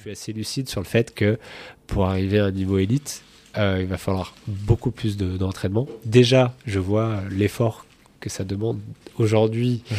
[0.00, 1.38] Je suis assez lucide sur le fait que
[1.86, 3.22] pour arriver à un niveau élite,
[3.58, 5.86] euh, il va falloir beaucoup plus d'entraînement.
[6.06, 7.84] Déjà, je vois l'effort
[8.20, 8.78] que ça demande
[9.18, 9.96] aujourd'hui mhm.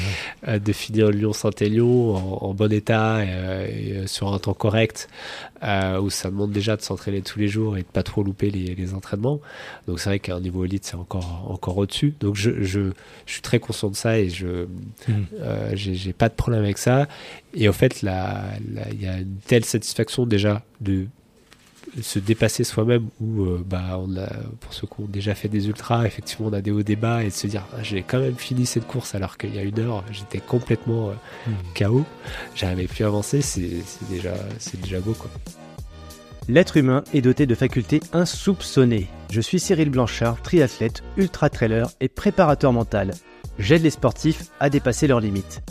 [0.47, 5.09] euh, de finir Lyon-Saint-Élion en, bon état et, euh, sur un temps correct,
[6.01, 8.93] où ça demande déjà de s'entraîner tous les jours et de pas trop louper les,
[8.93, 9.39] entraînements.
[9.87, 12.15] Donc c'est vrai qu'à un niveau élite, c'est encore, encore au-dessus.
[12.19, 12.91] Donc je, je,
[13.25, 14.65] je, suis très conscient de ça et je
[15.07, 15.25] mhm.
[15.73, 17.07] j'ai pas de problème avec ça.
[17.53, 21.05] Et au fait, il y a une telle satisfaction déjà de
[22.01, 25.67] se dépasser soi-même ou euh, bah on a pour ceux qui ont déjà fait des
[25.67, 28.35] ultras effectivement on a des hauts débats et de se dire ah, j'ai quand même
[28.35, 31.13] fini cette course alors qu'il y a une heure j'étais complètement euh,
[31.47, 31.53] hmm.
[31.77, 32.05] KO
[32.55, 35.29] j'arrivais plus à avancer c'est déjà c'est déjà beau quoi
[36.47, 39.07] L'être humain est doté de facultés insoupçonnées.
[39.29, 43.13] Je suis Cyril Blanchard, triathlète, ultra-trailer et préparateur mental.
[43.59, 45.61] J'aide les sportifs à dépasser leurs limites.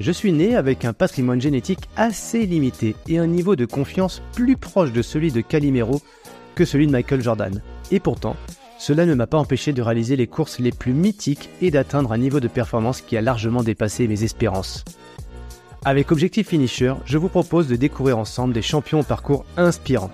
[0.00, 4.56] Je suis né avec un patrimoine génétique assez limité et un niveau de confiance plus
[4.56, 6.00] proche de celui de Calimero
[6.54, 7.60] que celui de Michael Jordan.
[7.90, 8.36] Et pourtant,
[8.78, 12.18] cela ne m'a pas empêché de réaliser les courses les plus mythiques et d'atteindre un
[12.18, 14.84] niveau de performance qui a largement dépassé mes espérances.
[15.84, 20.12] Avec Objectif Finisher, je vous propose de découvrir ensemble des champions au parcours inspirants.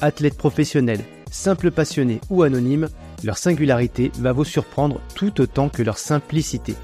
[0.00, 2.88] Athlètes professionnels, simples passionnés ou anonymes,
[3.22, 6.74] leur singularité va vous surprendre tout autant que leur simplicité.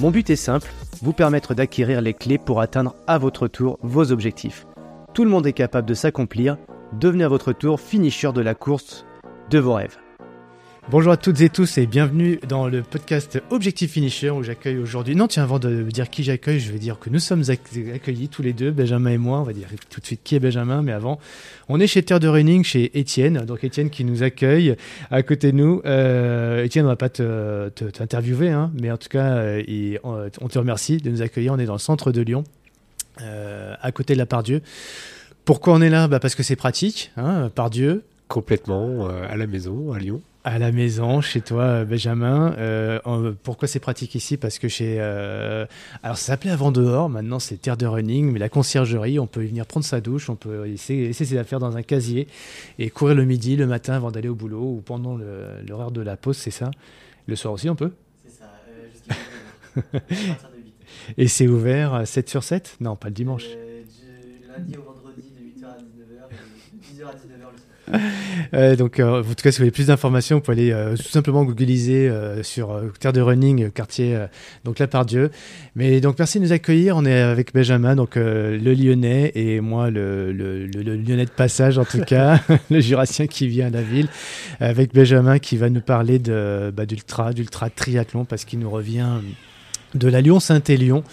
[0.00, 4.12] Mon but est simple, vous permettre d'acquérir les clés pour atteindre à votre tour vos
[4.12, 4.66] objectifs.
[5.12, 6.56] Tout le monde est capable de s'accomplir,
[6.94, 9.04] devenez à votre tour finisher de la course
[9.50, 9.98] de vos rêves.
[10.88, 15.14] Bonjour à toutes et tous et bienvenue dans le podcast Objectif Finisher où j'accueille aujourd'hui.
[15.14, 18.42] Non, tiens, avant de dire qui j'accueille, je vais dire que nous sommes accueillis tous
[18.42, 19.38] les deux, Benjamin et moi.
[19.38, 21.20] On va dire tout de suite qui est Benjamin, mais avant,
[21.68, 23.44] on est chez Terre de Running, chez Étienne.
[23.44, 24.74] Donc Étienne qui nous accueille
[25.10, 25.80] à côté de nous.
[25.84, 30.96] Euh, Étienne, on va pas t'interviewer, hein, mais en tout cas, euh, on, te remercie
[30.96, 31.52] de nous accueillir.
[31.52, 32.42] On est dans le centre de Lyon,
[33.20, 34.62] euh, à côté de la Pardieu.
[35.44, 36.08] Pourquoi on est là?
[36.08, 38.02] Bah Parce que c'est pratique, hein, Pardieu.
[38.28, 42.54] Complètement, à la maison, à Lyon à la maison, chez toi, Benjamin.
[42.58, 44.36] Euh, pourquoi c'est pratique ici?
[44.36, 44.96] Parce que chez.
[44.98, 45.66] Euh,
[46.02, 49.44] alors, ça s'appelait avant dehors, maintenant c'est terre de running, mais la conciergerie, on peut
[49.44, 52.26] y venir prendre sa douche, on peut laisser, ses affaires dans un casier
[52.78, 55.18] et courir le midi, le matin avant d'aller au boulot ou pendant
[55.66, 56.70] l'horaire de la pause, c'est ça?
[57.26, 57.92] Le soir aussi, on peut?
[58.24, 60.38] C'est ça, euh, jusqu'à
[61.18, 63.44] Et c'est ouvert 7 sur 7 Non, pas le dimanche.
[63.44, 67.69] du lundi au vendredi, de 8h à 19h, et de 10h à 19h le soir.
[68.52, 70.96] Euh, donc, euh, en tout cas, si vous voulez plus d'informations, vous pouvez aller euh,
[70.96, 72.10] tout simplement googliser
[72.42, 74.18] sur Terre de Running, quartier
[74.64, 75.30] donc la Dieu.
[75.76, 76.96] Mais donc, merci de nous accueillir.
[76.96, 81.78] On est avec Benjamin, donc le Lyonnais, et moi, le, le, le, Lyonnais de passage,
[81.78, 82.40] en tout cas,
[82.70, 84.08] le Jurassien qui vient à la ville,
[84.58, 89.06] avec Benjamin qui va nous parler bah, d'ultra, d'ultra triathlon, parce qu'il nous revient
[89.94, 91.04] de la Lyon-Saint-Élion.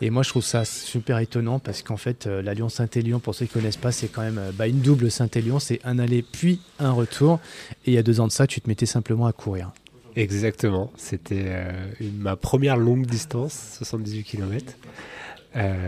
[0.00, 3.46] Et moi, je trouve ça super étonnant parce qu'en fait, euh, la Lyon-Saint-Élion, pour ceux
[3.46, 5.58] qui ne connaissent pas, c'est quand même euh, bah, une double Saint-Élion.
[5.58, 7.40] C'est un aller puis un retour.
[7.86, 9.72] Et il y a deux ans de ça, tu te mettais simplement à courir.
[10.16, 10.92] Exactement.
[10.96, 11.72] C'était euh,
[12.18, 14.74] ma première longue distance, 78 km.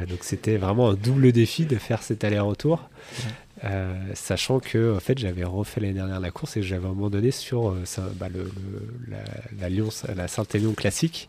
[0.08, 2.88] donc c'était vraiment un double défi de faire cet aller-retour.
[4.14, 7.30] Sachant que en fait j'avais refait l'année dernière la course et j'avais un moment donné
[7.30, 7.74] sur
[8.14, 8.28] bah,
[9.60, 11.28] la, Lyon, la Saint-Élion classique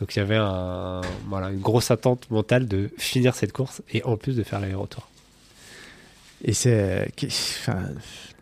[0.00, 4.34] donc il y avait une grosse attente mentale de finir cette course et en plus
[4.34, 5.06] de faire l'aller-retour.
[6.42, 7.12] Et c'est.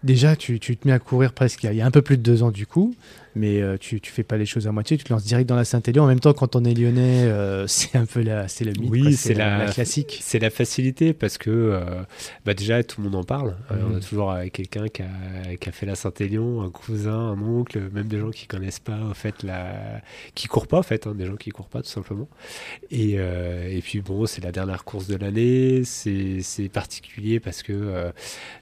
[0.05, 2.45] Déjà, tu, te mets à courir presque il y a un peu plus de deux
[2.45, 2.95] ans du coup
[3.39, 5.57] mais euh, tu, tu fais pas les choses à moitié, tu te lances direct dans
[5.57, 6.03] la Saint-Élion.
[6.03, 8.91] En même temps, quand on est lyonnais, euh, c'est un peu la, c'est le mythe.
[8.91, 10.19] Oui, c'est la, classique.
[10.21, 11.81] C'est la facilité parce que euh,
[12.45, 13.57] bah déjà tout le monde en parle.
[13.71, 17.81] on a toujours quelqu'un qui a, qui a, fait la Saint-Élion, un cousin, un oncle,
[17.93, 20.03] même des gens qui connaissent pas, en fait, la,
[20.35, 22.29] qui courent pas, en fait, hein, des gens qui courent pas tout simplement.
[22.91, 25.83] Et, et puis bon, c'est la dernière course de l'année.
[25.85, 28.11] C'est particulier parce que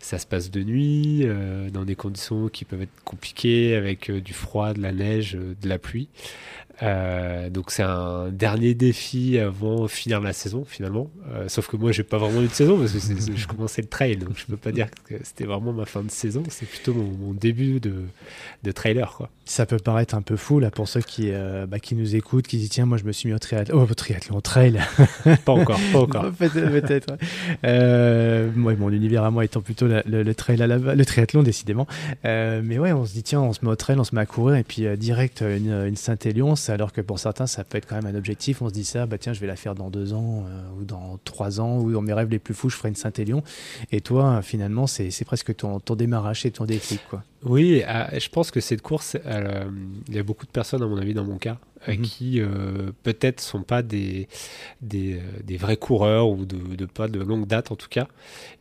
[0.01, 1.27] ça se passe de nuit,
[1.73, 5.69] dans des conditions qui peuvent être compliquées avec du froid de la neige, euh, de
[5.69, 6.09] la pluie.
[6.83, 11.11] Euh, donc c'est un dernier défi avant de finir la saison finalement.
[11.33, 12.99] Euh, sauf que moi j'ai pas vraiment eu de saison parce que
[13.35, 16.11] je commençais le trail, donc je peux pas dire que c'était vraiment ma fin de
[16.11, 16.43] saison.
[16.49, 17.95] C'est plutôt mon, début de,
[18.63, 19.31] de, trailer quoi.
[19.45, 22.47] Ça peut paraître un peu fou là pour ceux qui euh, bah, qui nous écoutent,
[22.47, 24.81] qui disent tiens moi je me suis mis au triathlon, oh, triathlon, trail.
[25.45, 26.31] pas encore, pas encore.
[26.39, 27.17] peut-être.
[28.55, 31.87] moi mon univers à moi étant plutôt le, trail à la, le triathlon décidément.
[32.25, 34.27] mais ouais on se dit tiens on se met au trail, on se met à
[34.27, 37.97] courir et puis direct une, une Saint-Élion alors que pour certains, ça peut être quand
[37.97, 38.63] même un objectif.
[38.63, 40.85] On se dit ça, bah tiens, je vais la faire dans deux ans euh, ou
[40.85, 43.43] dans trois ans ou dans mes rêves les plus fous, je ferai une Saint-Élion.
[43.93, 47.23] Et toi, finalement, c'est presque ton, démarrage et ton déclic, quoi.
[47.45, 49.65] Oui, ah, je pense que cette course, euh,
[50.09, 51.59] il y a beaucoup de personnes, à mon avis, dans mon cas,
[51.95, 52.03] Mhm.
[52.03, 54.29] qui euh, peut-être sont pas des,
[54.83, 58.07] des, euh, des vrais coureurs ou de, de pas de longue date en tout cas,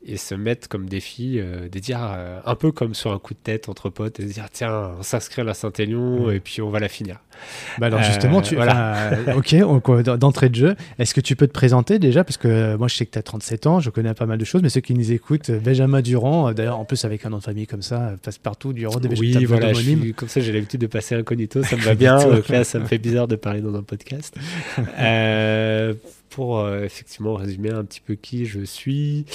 [0.05, 1.99] et se mettent comme défi de dire
[2.45, 5.03] un peu comme sur un coup de tête entre potes, et de dire tiens, on
[5.03, 6.31] s'inscrit à la Saint-Élion Mhm.
[6.33, 7.19] et puis on va la finir.
[7.79, 9.09] Bah alors justement, tu, voilà.
[9.35, 9.55] ok,
[10.17, 12.23] d'entrée de jeu, est-ce que tu peux te présenter déjà?
[12.23, 14.45] Parce que moi je sais que tu as 37 ans, je connais pas mal de
[14.45, 17.43] choses, mais ceux qui nous écoutent, Benjamin Durand, d'ailleurs en plus avec un nom de
[17.43, 20.79] famille comme ça, passe partout, Durand, des Oui, voilà, je suis- comme ça j'ai l'habitude
[20.81, 22.17] de passer incognito, ça me va bien.
[22.23, 24.35] donc là, ça me fait bizarre de parler dans un podcast.
[24.99, 25.93] Euh,
[26.35, 29.25] pour euh, effectivement résumer un petit peu qui je suis,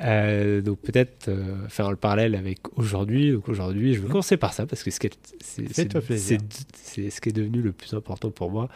[0.00, 3.30] euh, donc peut-être euh, faire le parallèle avec aujourd'hui.
[3.30, 7.28] Donc aujourd'hui, je vais commencer par ça parce que ce qui est- c'est ce qui
[7.28, 8.68] est devenu le plus important pour moi.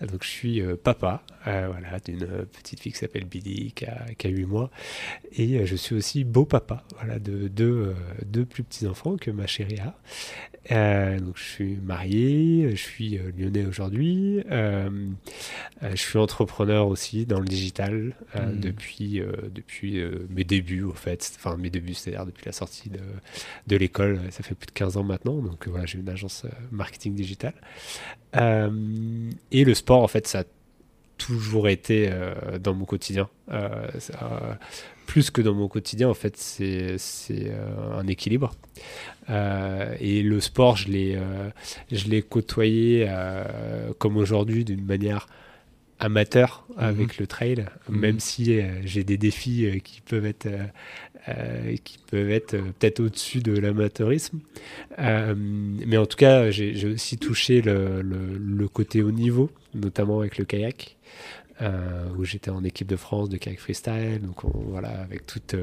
[0.00, 4.26] Donc je suis euh, papa, voilà, d'une petite fille qui s'appelle Billy, qui a, qui
[4.26, 4.70] a 8 mois,
[5.36, 7.94] et je suis aussi beau papa, voilà, de deux,
[8.26, 11.16] deux plus petits enfants que ma chérie a.
[11.18, 18.14] Donc je suis marié, je suis lyonnais aujourd'hui, je suis entrepreneur aussi dans le digital
[18.34, 18.60] euh, Mm.
[18.60, 22.88] depuis, euh, depuis euh, mes débuts au fait, enfin mes débuts, c'est-à-dire depuis la sortie
[22.90, 22.98] de,
[23.66, 27.14] de l'école, ça fait plus de 15 ans maintenant, donc voilà, j'ai une agence marketing
[27.14, 27.54] digital.
[28.34, 30.44] Et le sport, en fait, ça a
[31.16, 32.10] toujours été
[32.62, 33.28] dans mon quotidien.
[33.50, 34.58] Ça-
[35.06, 36.96] plus que dans mon quotidien, en fait, c'est
[37.94, 38.54] un équilibre.
[39.30, 45.26] Euh, et le sport, je l'ai euh, côtoyé euh, comme aujourd'hui d'une manière
[46.00, 47.98] amateur avec le trail, Mhm.
[47.98, 50.46] même si euh, j'ai des défis euh, qui peuvent être
[51.28, 54.38] euh, qui peuvent être peut-être au-dessus de l'amateurisme.
[54.96, 60.38] Mais en tout cas, j'ai aussi touché le, le- le côté haut niveau, notamment avec
[60.38, 60.96] le kayak,
[62.16, 64.20] où j'étais en équipe de France de kayak freestyle.
[64.22, 65.54] Donc on- voilà, avec toute,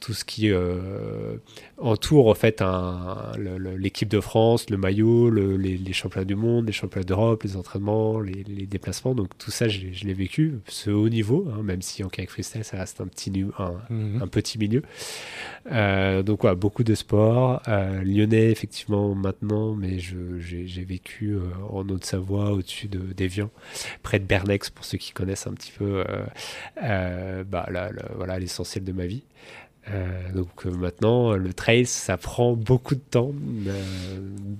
[0.00, 1.36] tout ce qui euh,
[1.78, 2.62] entoure en fait
[3.78, 7.56] l'équipe de France, le maillot, le- les, les championnats du monde, les championnats d'Europe, les
[7.56, 9.14] entraînements, les, les déplacements.
[9.14, 12.08] Donc tout ça, je, l'ai- je l'ai vécu, ce haut niveau, hein, même si en
[12.08, 14.22] kayak freestyle, ça reste un petit, un, Mhm.
[14.22, 14.82] un petit milieu.
[15.70, 17.62] Euh, donc voilà, beaucoup de sport.
[17.68, 21.36] Euh, Lyonnais, effectivement, maintenant, mais j'ai vécu
[21.70, 23.50] en Haute-Savoie, au-dessus de d'Evian,
[24.02, 26.04] près de Bernex, pour ceux qui connaissent un petit peu
[26.76, 27.68] bah,
[28.16, 29.22] voilà l'essentiel de ma vie.
[29.92, 33.32] Euh, donc euh, maintenant, le trail, ça prend beaucoup de temps
[33.66, 33.72] euh,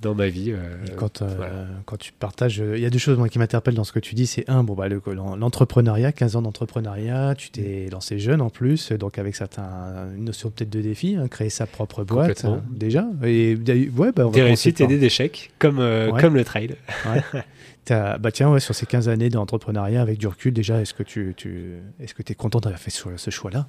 [0.03, 0.53] dans ma vie.
[0.97, 1.67] Quand, voilà.
[1.87, 4.15] quand tu partages, il y a deux choses moi, qui m'interpellent dans ce que tu
[4.15, 4.27] dis.
[4.27, 8.51] C'est un, bon, bah, le- l'en- l'entrepreneuriat, 15 ans d'entrepreneuriat, tu t'es lancé jeune en
[8.51, 12.63] plus, donc avec certains, une notion peut-être de défi, hein, créer sa propre boîte hein,
[12.71, 13.07] déjà.
[13.25, 13.57] Et
[13.97, 16.21] ouais, bah, on Des réussites et des échecs, comme, Ouais.
[16.21, 16.75] comme le trail.
[17.89, 21.35] Bah tiens, ouais, sur ces 15 années d'entrepreneuriat, avec du recul, déjà, est-ce que tu,
[21.37, 23.69] tu est-ce que es content d'avoir fait ce, ce choix-là?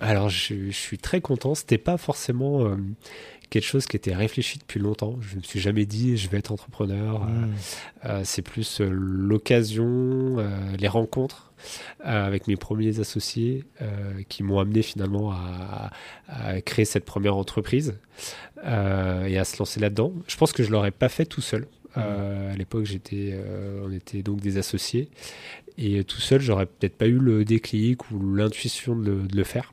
[0.00, 1.54] Alors, je, je suis très content.
[1.54, 2.76] C'était pas forcément euh,
[3.50, 5.16] quelque chose qui était réfléchi depuis longtemps.
[5.20, 7.22] Je me suis jamais dit je vais être entrepreneur.
[7.22, 7.52] Euh, Mm.
[8.06, 9.86] euh, c'est plus euh, l'occasion,
[10.38, 10.48] euh,
[10.78, 11.52] les rencontres
[12.06, 15.90] euh, avec mes premiers associés euh, qui m'ont amené finalement à,
[16.28, 17.98] à créer cette première entreprise
[18.64, 20.12] euh, et à se lancer là-dedans.
[20.26, 21.66] Je pense que je l'aurais pas fait tout seul.
[21.96, 25.08] Euh, à l'époque, j'étais, euh, on était donc des associés
[25.78, 29.44] et tout seul, j'aurais peut-être pas eu le déclic ou l'intuition de le, de le
[29.44, 29.72] faire.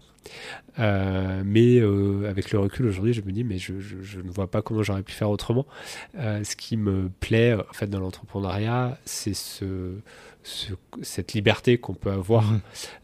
[0.80, 4.30] Euh, mais euh, avec le recul aujourd'hui, je me dis, mais je, je- je ne
[4.30, 5.66] vois pas comment j'aurais pu faire autrement.
[6.20, 9.94] Euh, ce qui me plaît en fait dans l'entrepreneuriat, c'est ce,
[10.48, 12.60] ce- cette liberté qu'on peut avoir Mhm.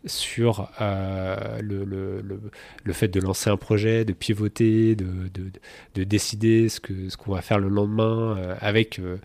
[0.06, 2.40] sur euh, le, le, le,
[2.84, 5.52] le fait de lancer un projet, de pivoter, de, de,
[5.96, 9.18] de décider ce que ce qu'on va faire le lendemain, euh, avec euh,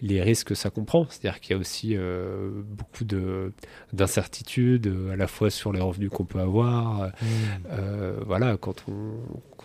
[0.00, 1.06] les risques que ça comprend.
[1.10, 3.52] C'est-à-dire qu'il y a aussi beaucoup de
[3.92, 7.10] d'incertitudes, à la fois sur les revenus qu'on peut avoir.
[7.70, 9.14] euh, voilà, quand on,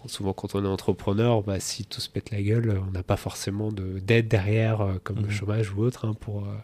[0.08, 3.18] souvent quand on est entrepreneur, bah, si tout se pète la gueule, on n'a pas
[3.18, 5.32] forcément de- d'aide derrière, euh, comme le Mhm.
[5.32, 6.56] chômage ou autre, hein, pour, euh,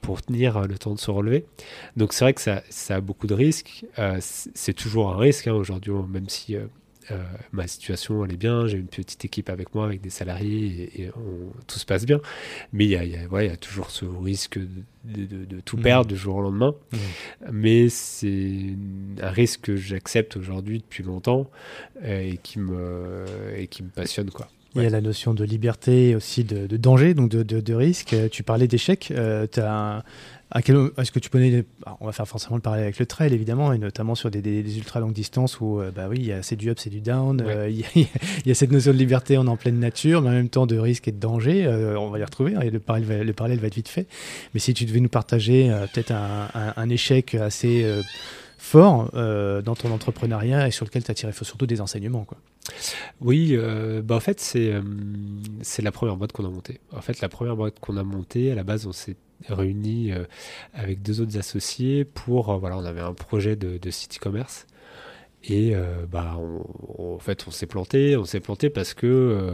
[0.00, 1.46] pour tenir euh, le temps de se relever.
[1.96, 3.84] Donc c'est vrai que ça, ça a beaucoup de risques.
[4.20, 6.56] C'est c'est toujours un risque hein, aujourd'hui, même si
[7.10, 7.22] euh,
[7.52, 11.02] ma situation elle est bien, j'ai une petite équipe avec moi, avec des salariés, et,
[11.02, 12.20] et on- tout se passe bien.
[12.72, 14.66] Mais il y a, y a- ouais, y a toujours ce risque de,
[15.04, 15.82] de- de- de tout Mhm.
[15.82, 16.74] perdre du jour au lendemain.
[16.92, 16.98] Mhm.
[17.52, 18.74] Mais c'est
[19.22, 21.50] un risque que j'accepte aujourd'hui depuis longtemps
[22.04, 23.24] euh, et qui me,
[23.56, 24.30] et qui me passionne.
[24.30, 24.48] Quoi.
[24.74, 27.74] Il y a la notion de liberté aussi de, de danger, donc de, de, de
[27.74, 28.14] risque.
[28.30, 29.10] Tu parlais d'échecs.
[29.10, 30.02] Euh, t'as un-
[30.50, 33.06] à quel- Est-ce que tu connais alors, On va faire forcément le parallèle avec le
[33.06, 36.16] trail, évidemment, et notamment sur des, des, des ultra longues distances où, euh, bah oui,
[36.20, 37.40] il y a- c'est du up, c'est du down.
[37.42, 37.52] Ouais.
[37.52, 39.78] euh, Il y, a- il y a cette notion de liberté, on est en pleine
[39.78, 41.66] nature, mais en même temps de risque et de danger.
[41.66, 42.54] euh, on va y retrouver.
[42.54, 44.06] hein, et le, parallèle va, le parallèle va être vite fait.
[44.54, 47.84] Mais si tu devais nous partager peut-être un, un- un échec assez
[48.58, 52.24] fort euh, dans ton entrepreneuriat et sur lequel tu as tiré surtout des enseignements.
[52.24, 52.38] Quoi.
[53.20, 54.82] Oui, euh, bah en fait, c'est euh,
[55.62, 56.80] c'est la première boîte qu'on a montée.
[56.92, 59.16] En fait, la première boîte qu'on a montée, à la base, on s'est
[59.48, 60.10] réunis
[60.74, 64.66] avec deux autres associés pour, voilà, on avait un projet de, de site e-commerce.
[65.44, 66.64] Et euh, bah, on-
[66.98, 68.16] on- en fait, on s'est planté.
[68.16, 69.52] On s'est planté parce que euh,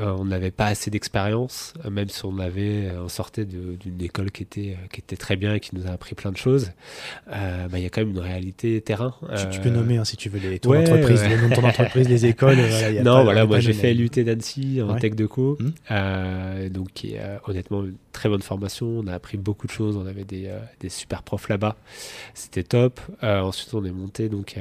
[0.00, 4.42] euh, on n'avait pas assez d'expérience, même si on avait, on sortait d'une école qui
[4.42, 6.72] était qui était très bien et qui nous a appris plein de choses.
[7.32, 9.14] Euh, bah, il y a quand même une réalité terrain.
[9.36, 11.36] Tu, tu peux nommer hein, si tu veux les, ton ouais, entreprise, ouais.
[11.36, 12.56] le nom de ton entreprise, les écoles.
[12.58, 15.00] voilà, il y a non, pas- voilà, a moi j'ai fait l'UT d'Annecy en Ouais.
[15.00, 15.56] tech de co,
[15.90, 18.86] euh, donc qui est honnêtement une très bonne formation.
[18.86, 21.76] On a appris beaucoup de choses, on avait des, des super profs là-bas,
[22.34, 23.00] c'était top.
[23.22, 24.56] Ensuite, on est monté donc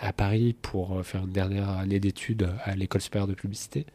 [0.00, 3.86] à Paris pour euh, faire une dernière année d'études à l'école supérieure de publicité.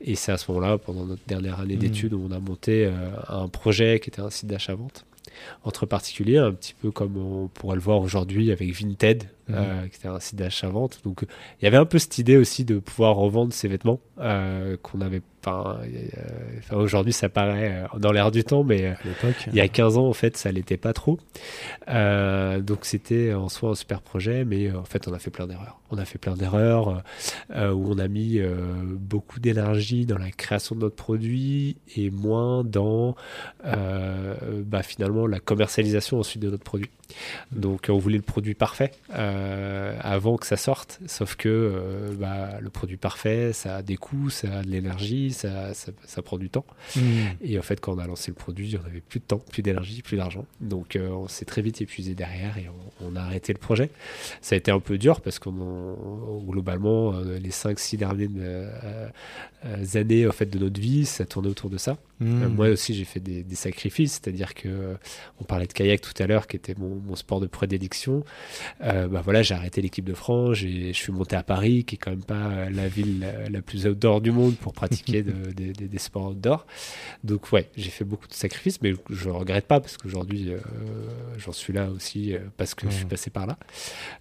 [0.00, 1.80] Et c'est à ce moment-là, pendant notre dernière année Mhm.
[1.80, 2.92] d'études, où on a monté euh,
[3.28, 5.04] un projet qui était un site d'achat-vente
[5.64, 9.96] entre particuliers, un petit peu comme on pourrait le voir aujourd'hui avec Vinted, Euh, qui
[9.96, 11.00] était un site d'achat-vente.
[11.04, 11.24] Donc
[11.60, 15.00] il y avait un peu cette idée aussi de pouvoir revendre ses vêtements euh, qu'on
[15.00, 15.80] avait pas.
[15.84, 16.08] euh,
[16.58, 18.94] enfin, aujourd'hui, ça paraît euh, dans l'air du temps, mais
[19.48, 21.18] il y a 15 ans, en fait, ça l'était pas trop.
[21.88, 25.48] Euh, donc c'était en soi un super projet, mais en fait, on a fait plein
[25.48, 25.80] d'erreurs.
[25.90, 27.02] On a fait plein d'erreurs
[27.50, 28.40] où on a mis
[28.94, 33.14] beaucoup d'énergie dans la création de notre produit et moins dans
[33.64, 36.88] bah, finalement la commercialisation ensuite de notre produit.
[37.50, 39.31] Donc on voulait le produit parfait euh,
[40.00, 44.30] avant que ça sorte, sauf que euh, bah, le produit parfait, ça a des coûts,
[44.30, 46.64] ça a de l'énergie, ça, ça, ça prend du temps.
[46.96, 47.02] Mhm.
[47.42, 49.62] Et en fait, quand on a lancé le produit, on avait plus de temps, plus
[49.62, 50.44] d'énergie, plus d'argent.
[50.60, 52.66] Donc, euh, on s'est très vite épuisé derrière et
[53.00, 53.90] on, on a arrêté le projet.
[54.40, 59.08] Ça a été un peu dur parce qu'on en- globalement, euh, les 5-6 dernières euh,
[59.64, 61.96] euh, années en fait, de notre vie, ça tournait autour de ça.
[62.42, 64.94] Euh, moi aussi, j'ai fait des, des sacrifices, c'est-à-dire que euh,
[65.40, 68.24] on parlait de kayak tout à l'heure, qui était mon, mon sport de prédilection.
[68.82, 71.96] Euh, bah voilà, j'ai arrêté l'équipe de France, j'ai- je suis monté à Paris, qui
[71.96, 75.32] est quand même pas la ville la, la plus outdoor du monde pour pratiquer de-
[75.52, 76.66] de- de- des sports outdoor.
[77.24, 80.58] Donc ouais, j'ai fait beaucoup de sacrifices, mais je regrette pas parce qu'aujourd'hui, euh,
[81.38, 83.58] j'en suis là aussi parce que je suis passé par là.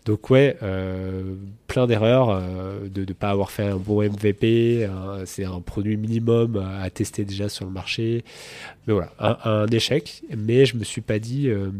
[0.06, 1.36] Donc ouais, euh,
[1.68, 2.42] plein d'erreurs,
[2.90, 4.88] de ne pas avoir fait un bon MVP,
[5.26, 7.91] c'est un produit minimum à tester déjà sur le marché.
[8.00, 11.50] Mais voilà, un, un échec, mais je me suis pas dit...
[11.50, 11.72] euh,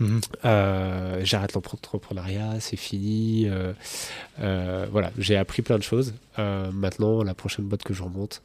[0.00, 0.20] Mhm.
[0.44, 3.46] euh, j'arrête l'entrepreneuriat, c'est fini.
[3.48, 3.72] euh,
[4.40, 6.14] euh, voilà, j'ai appris plein de choses.
[6.36, 8.42] Maintenant, la prochaine boîte que je remonte,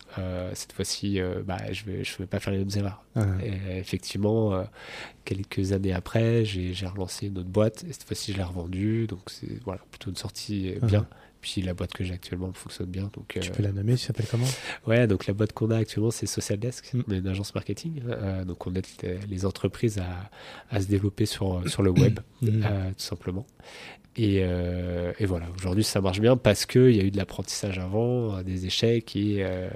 [0.53, 3.03] cette fois-ci, bah, je vais, je vais pas faire les mêmes erreurs.
[3.15, 3.25] Ah.
[3.43, 4.63] Et effectivement,
[5.25, 9.07] quelques années après, j'ai relancé une autre boîte et cette fois-ci, je l'ai revendue.
[9.07, 11.07] Donc, c'est voilà, plutôt une sortie euh, bien.
[11.11, 11.15] Ah.
[11.41, 13.09] Puis la boîte que j'ai actuellement fonctionne bien.
[13.13, 14.45] Donc, Tu euh, peux la nommer, tu s'appelle comment?
[14.87, 16.93] Ouais, donc la boîte qu'on a actuellement, c'est Social Desk.
[16.93, 17.03] Mm.
[17.07, 18.01] On est une agence marketing.
[18.07, 18.85] Euh, donc on aide
[19.29, 20.29] les, entreprises à,
[20.69, 22.63] à se développer sur, sur le web, Mhm.
[22.65, 23.45] euh, tout simplement.
[24.17, 27.77] Et, euh, et voilà, aujourd'hui ça marche bien parce qu'il y a eu de l'apprentissage
[27.79, 29.69] avant, euh, des échecs et, euh,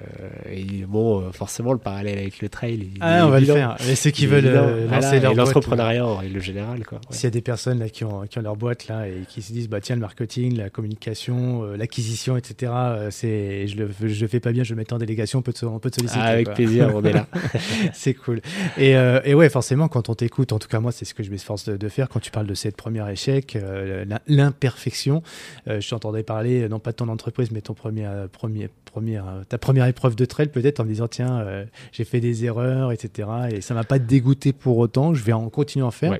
[0.51, 2.73] et bon, forcément le parallèle avec le trail.
[2.95, 3.77] il Ah, on va le faire.
[3.87, 6.83] Mais ceux qui Il veulent euh, Voilà, lancer et leur l'entrepreneuriat en règle générale.
[6.85, 6.97] Quoi.
[6.97, 7.15] Ouais.
[7.15, 9.41] S'il y a des personnes là qui ont, qui ont leur boîte là et qui
[9.41, 12.71] se disent bah tiens le marketing, la communication, l'acquisition, etc.
[13.11, 15.53] c'est je le je le fais pas bien, je le mets en délégation, on peut
[15.53, 16.19] te, on peut te solliciter.
[16.21, 16.55] Ah, avec quoi.
[16.55, 17.27] plaisir, on est là.
[17.93, 18.41] c'est cool.
[18.77, 18.91] Et,
[19.23, 21.65] et ouais, forcément, quand on t'écoute, en tout cas moi, c'est ce que je m'efforce
[21.65, 25.23] de, de faire quand tu parles de cette première échec, euh, l'im- l'imperfection.
[25.67, 28.69] Euh, je t'entendais parler, euh, non pas de ton entreprise, mais ton premier, euh, premier,
[28.85, 32.45] première, ta première épreuve de trail, peut-être en me disant tiens, euh, j'ai fait des
[32.45, 33.27] erreurs, etc.
[33.51, 35.13] Et ça m'a pas dégoûté pour autant.
[35.13, 36.11] Je vais en continuer à en faire.
[36.11, 36.19] Ouais.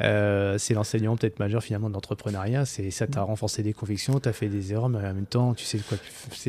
[0.00, 2.64] Euh, c'est l'enseignement peut-être majeur finalement de l'entrepreneuriat.
[2.66, 5.64] C'est ça t'a renforcé des convictions, t'as fait des erreurs, mais en même temps, tu
[5.64, 5.96] sais de quoi.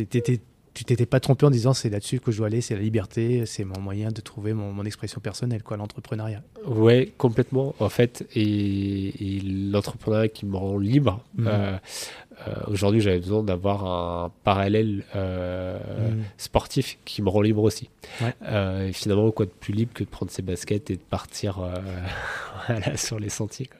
[0.09, 0.41] t'étais-
[0.73, 3.45] tu t'étais pas trompé en disant c'est là-dessus que je dois aller, c'est la liberté,
[3.45, 6.41] c'est mon moyen de trouver mon, mon expression personnelle, quoi, l'entrepreneuriat.
[6.65, 7.75] Ouais, complètement.
[7.79, 11.23] En fait, et, et l'entrepreneuriat qui me rend libre.
[11.35, 11.47] Mhm.
[11.47, 11.77] euh,
[12.47, 16.23] euh, Aujourd'hui, j'avais besoin d'avoir un parallèle euh, Mhm.
[16.37, 17.89] sportif qui me rend libre aussi.
[18.21, 18.87] Ouais.
[18.87, 21.59] Et finalement, quoi de plus libre que de prendre ses baskets et de partir
[22.67, 23.65] voilà, sur les sentiers.
[23.67, 23.77] quoi.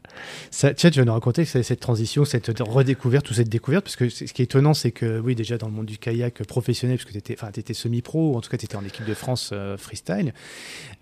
[0.50, 4.10] Ça, tiens, tu vas nous raconter cette transition, cette redécouverte ou cette découverte, parce que
[4.10, 7.06] ce qui est étonnant, c'est que oui, déjà dans le monde du kayak professionnel, parce
[7.06, 9.52] que tu étais, étais semi-pro, ou en tout cas tu étais en équipe de France
[9.54, 10.34] euh, freestyle,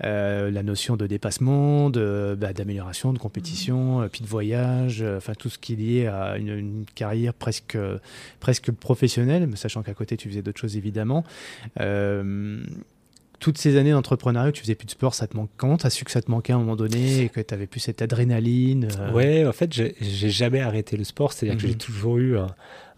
[0.04, 5.50] euh, la notion de dépassement, bah, d'amélioration, de compétition, euh, puis de voyage, enfin tout
[5.50, 7.78] ce qui est lié à une, carrière presque,
[8.40, 11.24] presque professionnelle, mais sachant qu'à côté tu faisais d'autres choses évidemment.
[13.40, 15.86] Toutes ces années d'entrepreneuriat, où tu faisais plus de sport, ça te manque Comment tu
[15.88, 17.80] as su que ça te manquait à un moment donné et que tu avais plus
[17.80, 19.96] cette adrénaline euh, Ouais, en fait, j'ai
[20.30, 21.70] jamais arrêté le sport, c'est-à-dire que Mhm.
[21.72, 22.48] j'ai toujours eu un,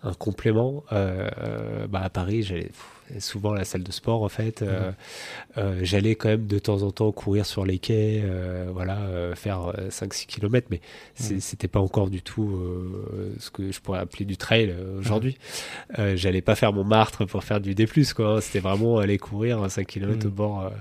[0.04, 0.84] un complément.
[0.92, 2.72] Euh, euh, bah, à Paris, j'allais
[3.20, 4.62] souvent à la salle de sport en fait.
[4.62, 4.91] Euh,
[5.58, 8.98] euh, J'allais quand même de temps en temps courir sur les quais, euh, voilà,
[9.36, 10.82] faire 5-6 km, mais
[11.15, 12.60] c'était pas encore du tout
[13.39, 15.38] ce que je pourrais appeler du trail aujourd'hui.
[16.15, 18.38] J'allais pas faire mon martre pour faire du D+, quoi.
[18.38, 18.41] Hein.
[18.41, 20.72] C'était vraiment aller courir 5 km au bord,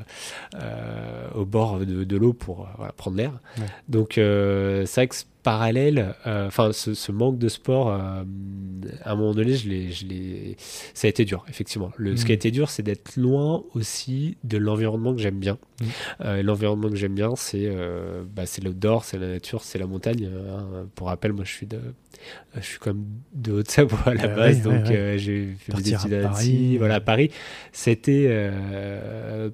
[1.34, 3.32] au bord de, de l'eau pour voilà, prendre l'air.
[3.88, 8.22] Donc c'est vrai que parallèle, euh, enfin ce, manque de sport, euh,
[9.02, 10.56] à un moment donné, je l'ai,
[10.94, 11.90] ça a été dur, effectivement.
[11.96, 12.36] Le, Ce qui a mm.
[12.36, 15.58] été dur, c'est d'être loin aussi de l'environnement que j'aime bien.
[15.80, 15.84] Mm.
[16.22, 17.70] Euh, l'environnement que j'aime bien, c'est,
[18.34, 20.26] bah, c'est l'outdoor, c'est la nature, c'est la montagne.
[20.26, 20.86] Hein.
[20.94, 21.80] Pour rappel, moi, je suis de,
[22.54, 26.78] je suis comme de Haute-Savoie à la base, donc j'ai fait des études à Paris.
[26.78, 27.30] Voilà, à Paris,
[27.72, 28.50] c'était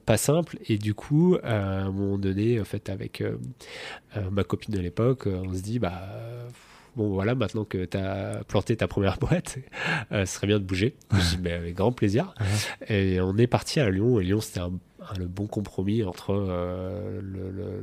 [0.05, 3.23] pas simple, et du coup, à un moment donné, en fait, avec
[4.31, 6.03] ma copine de l'époque, on se dit bah
[6.97, 9.59] bon voilà, maintenant que tu as planté ta première boîte,
[10.13, 10.97] euh, ce serait bien de bouger.
[11.13, 12.35] Je dis, mais avec grand plaisir.
[12.89, 14.73] Et on est parti à Lyon, et Lyon c'était un,
[15.19, 17.21] le bon compromis entre euh,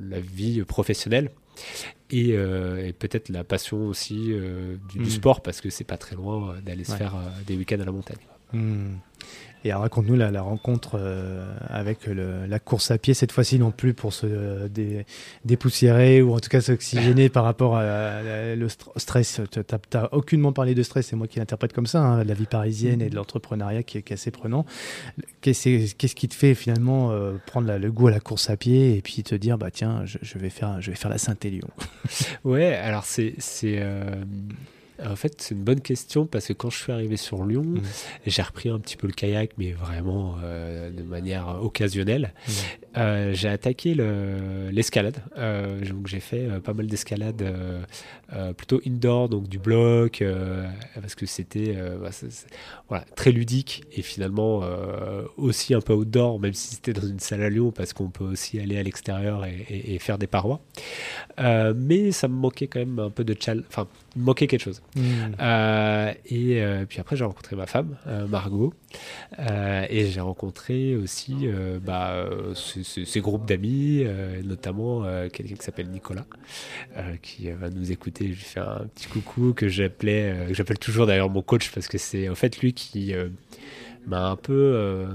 [0.02, 1.30] la vie professionnelle
[2.10, 4.34] et, euh, peut-être la passion aussi
[4.94, 5.10] du, mm.
[5.10, 7.16] sport, parce que c'est pas très loin d'aller se faire
[7.48, 8.18] des week-ends à la montagne.
[8.54, 8.96] Mm.
[9.66, 14.14] Et raconte-nous la, rencontre euh, avec la course à pied, cette fois-ci non plus pour
[14.14, 14.68] se
[15.46, 18.22] dépoussiérer ou en tout cas s'oxygéner par rapport à,
[18.56, 18.68] le
[18.98, 19.42] stress.
[19.52, 19.60] Tu
[19.94, 23.02] n'as aucunement parlé de stress, c'est moi qui l'interprète comme ça, hein, la vie parisienne
[23.02, 24.66] et de l'entrepreneuriat qui, est assez prenant.
[25.42, 29.02] Qu'est-ce qui te fait finalement euh, prendre le goût à la course à pied et
[29.02, 31.68] puis te dire, bah tiens, je, vais, faire, je vais faire la Saint-Élion?
[32.44, 33.36] Ouais, alors c'est.
[33.64, 34.24] Euh,
[35.02, 37.82] en fait, c'est une bonne question parce que quand je suis arrivé sur Lyon, mmh.
[38.28, 42.34] j'ai repris un petit peu le kayak, mais vraiment euh, de manière occasionnelle.
[42.48, 42.52] Mmh.
[42.98, 43.96] Euh, j'ai attaqué
[44.72, 45.18] l'escalade.
[45.38, 47.44] Euh, donc j'ai fait pas mal d'escalade
[48.58, 50.24] plutôt indoor, donc du bloc,
[51.00, 52.10] parce que c'était bah,
[52.90, 54.62] voilà, très ludique et finalement
[55.38, 58.24] aussi un peu outdoor, même si c'était dans une salle à Lyon, parce qu'on peut
[58.24, 60.62] aussi aller à l'extérieur et, et, faire des parois.
[61.38, 63.66] mais ça me manquait quand même un peu de challenge.
[63.70, 64.82] Enfin, manquait quelque chose.
[64.96, 65.34] Hmm.
[65.40, 68.74] Euh, et euh, puis après, j'ai rencontré ma femme, euh, Margot,
[69.90, 71.48] et j'ai rencontré aussi
[71.84, 74.06] bah, ces, groupes d'amis,
[74.44, 76.26] notamment quelqu'un qui s'appelle Nicolas,
[77.22, 78.26] qui va nous écouter.
[78.26, 81.88] Je lui fais un petit coucou que j'appelais, que j'appelle toujours d'ailleurs mon coach parce
[81.88, 83.14] que c'est en fait lui qui
[84.06, 85.08] m'a un peu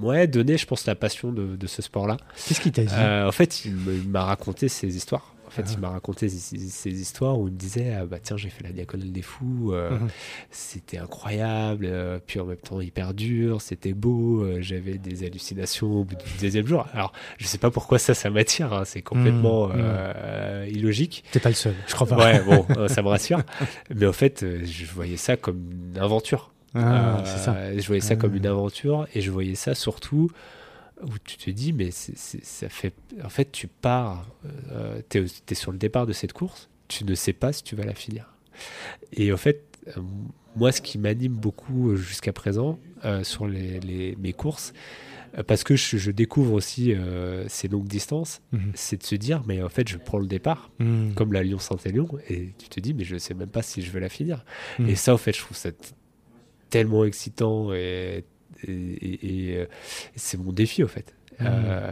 [0.00, 2.18] ouais, donné, je pense, la passion de, de ce sport-là.
[2.46, 2.94] Qu'est-ce qu'il t'a dit?
[2.94, 3.74] En fait, il
[4.08, 8.06] m'a raconté ses histoires fait, il m'a raconté ces, histoires où il me disait ah,
[8.06, 10.08] bah tiens, j'ai fait la diagonale des fous, euh, mhm.
[10.50, 16.00] c'était incroyable, euh, puis en même temps hyper dur, c'était beau, euh, j'avais des hallucinations
[16.00, 16.86] au bout du deuxième jour.
[16.92, 19.76] Alors, je sais pas pourquoi ça, ça m'attire, hein, c'est complètement mhm.
[19.76, 20.68] Mhm.
[20.68, 21.24] illogique.
[21.32, 22.16] T'es pas le seul, je crois pas.
[22.16, 23.42] Ouais, bon, ça me rassure.
[23.94, 26.50] Mais en fait, je voyais ça comme une aventure.
[26.74, 27.76] Ah, ça.
[27.76, 30.30] Je voyais ça comme une aventure et je voyais ça surtout
[31.02, 32.94] où tu te dis, mais ça fait.
[33.22, 34.28] En fait, tu pars,
[34.70, 37.76] euh, tu es, sur le départ de cette course, tu ne sais pas si tu
[37.76, 38.34] vas la finir.
[39.12, 40.00] Et en fait, euh,
[40.56, 42.78] moi, ce qui m'anime beaucoup euh, jusqu'à présent
[43.22, 44.72] sur les, mes courses,
[45.46, 46.94] parce que je, découvre aussi
[47.48, 48.72] ces longues distances, mhm.
[48.72, 51.12] c'est de se dire, mais en fait, je prends le départ, mhm.
[51.14, 53.90] comme la Lyon-Saint-Élion, et tu te dis, mais je ne sais même pas si je
[53.90, 54.42] vais la finir.
[54.78, 54.88] Mhm.
[54.88, 55.68] Et ça, en fait, je trouve ça
[56.70, 58.24] tellement excitant et
[58.68, 59.66] et, euh,
[60.16, 61.14] c'est mon défi au fait.
[61.40, 61.44] Mmh.
[61.46, 61.90] Euh,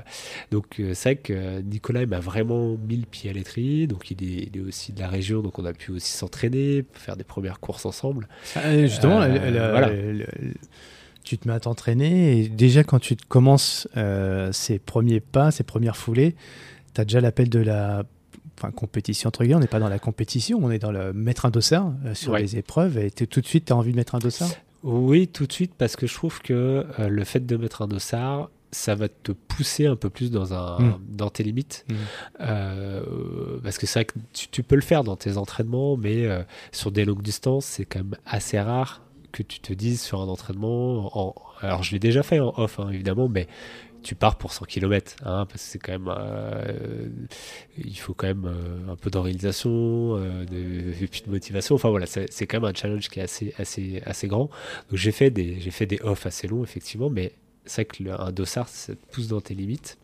[0.53, 4.23] donc euh, c'est vrai que Nicolas m'a vraiment mis le pied à l'étrier, donc il
[4.23, 7.85] est, aussi de la région, donc on a pu aussi s'entraîner, faire des premières courses
[7.85, 8.29] ensemble.
[8.55, 9.21] Ah, justement,
[11.25, 13.89] tu te mets à t'entraîner et déjà quand tu commences
[14.53, 16.37] ces premiers pas, ces premières foulées,
[16.95, 18.05] tu as déjà l'appel de la
[18.77, 21.51] compétition entre guillemets, on n'est pas dans la compétition, on est dans le mettre un
[21.51, 24.51] dossard sur les épreuves et tout de suite tu as envie de mettre un dossard?
[24.83, 27.88] Oui, tout de suite, parce que je trouve que euh, le fait de mettre un
[27.88, 31.01] dossard, ça va te pousser un peu plus dans, un, mm.
[31.09, 31.85] dans tes limites.
[31.88, 31.95] Mm.
[32.40, 36.42] Euh, parce que c'est vrai que tu, peux le faire dans tes entraînements, mais euh,
[36.73, 40.29] sur des longues distances, c'est quand même assez rare que tu te dises sur un
[40.29, 41.16] entraînement.
[41.18, 43.47] En, alors, je l'ai déjà fait en off, hein, évidemment, mais
[44.03, 47.09] tu pars pour 100 km, hein, parce que c'est quand même, euh,
[47.79, 49.71] il faut quand même euh, un peu d'organisation,
[50.17, 51.75] euh, de, de motivation.
[51.75, 54.51] Enfin voilà, c'est quand même un challenge qui est assez, assez, assez grand.
[54.91, 57.33] Donc j'ai fait des, j'ai fait des off assez longs effectivement, mais
[57.65, 59.99] c'est vrai qu'un dossard, ça te pousse dans tes limites.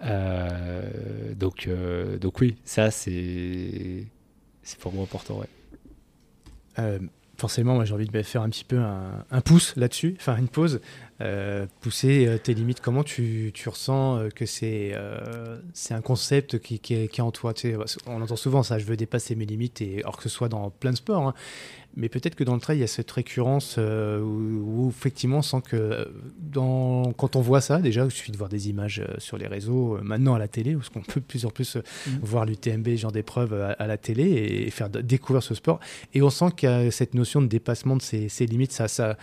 [0.00, 1.68] donc,
[2.20, 4.06] donc oui, ça c'est,
[4.62, 7.00] c'est pour moi important, ouais
[7.36, 10.80] forcément, moi j'ai envie de faire un petit peu un, pouce là-dessus, faire une pause,
[11.20, 12.80] euh, pousser euh, tes limites.
[12.80, 17.54] Comment tu, tu ressens euh, que c'est un concept qui, qui, est, en toi?
[18.06, 20.70] On entend souvent ça, je veux dépasser mes limites, et, or que ce soit dans
[20.70, 21.28] plein de sports.
[21.28, 21.34] Hein.
[21.96, 25.42] Mais peut-être que dans le trail, il y a cette récurrence euh, où, où, effectivement,
[25.42, 26.04] sans que euh,
[26.38, 29.46] dans, quand on voit ça, déjà, il suffit de voir des images euh, sur les
[29.46, 32.10] réseaux, maintenant à la télé, où qu'on peut de plus en plus mmh.
[32.22, 35.80] voir l'UTMB, genre d'épreuve à, à, la télé et, et, faire découvrir ce sport.
[36.14, 38.72] Et on sent qu'il y a cette notion de dépassement de ses, ses limites.
[38.72, 39.16] Ça, ça,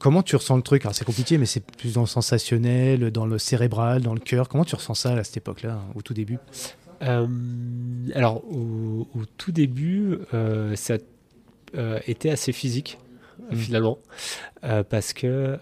[0.00, 0.84] comment tu ressens le truc?
[0.84, 4.48] Alors c'est compliqué, mais c'est plus dans le sensationnel, dans le cérébral, dans le cœur.
[4.48, 6.38] Comment tu ressens ça à cette époque-là, au tout début?
[7.02, 7.26] Euh,
[8.14, 10.98] alors, au, au, tout début, euh, ça euh,
[12.06, 12.98] était assez physique,
[13.50, 13.56] mmh.
[13.56, 13.98] finalement,
[14.64, 15.58] euh, parce que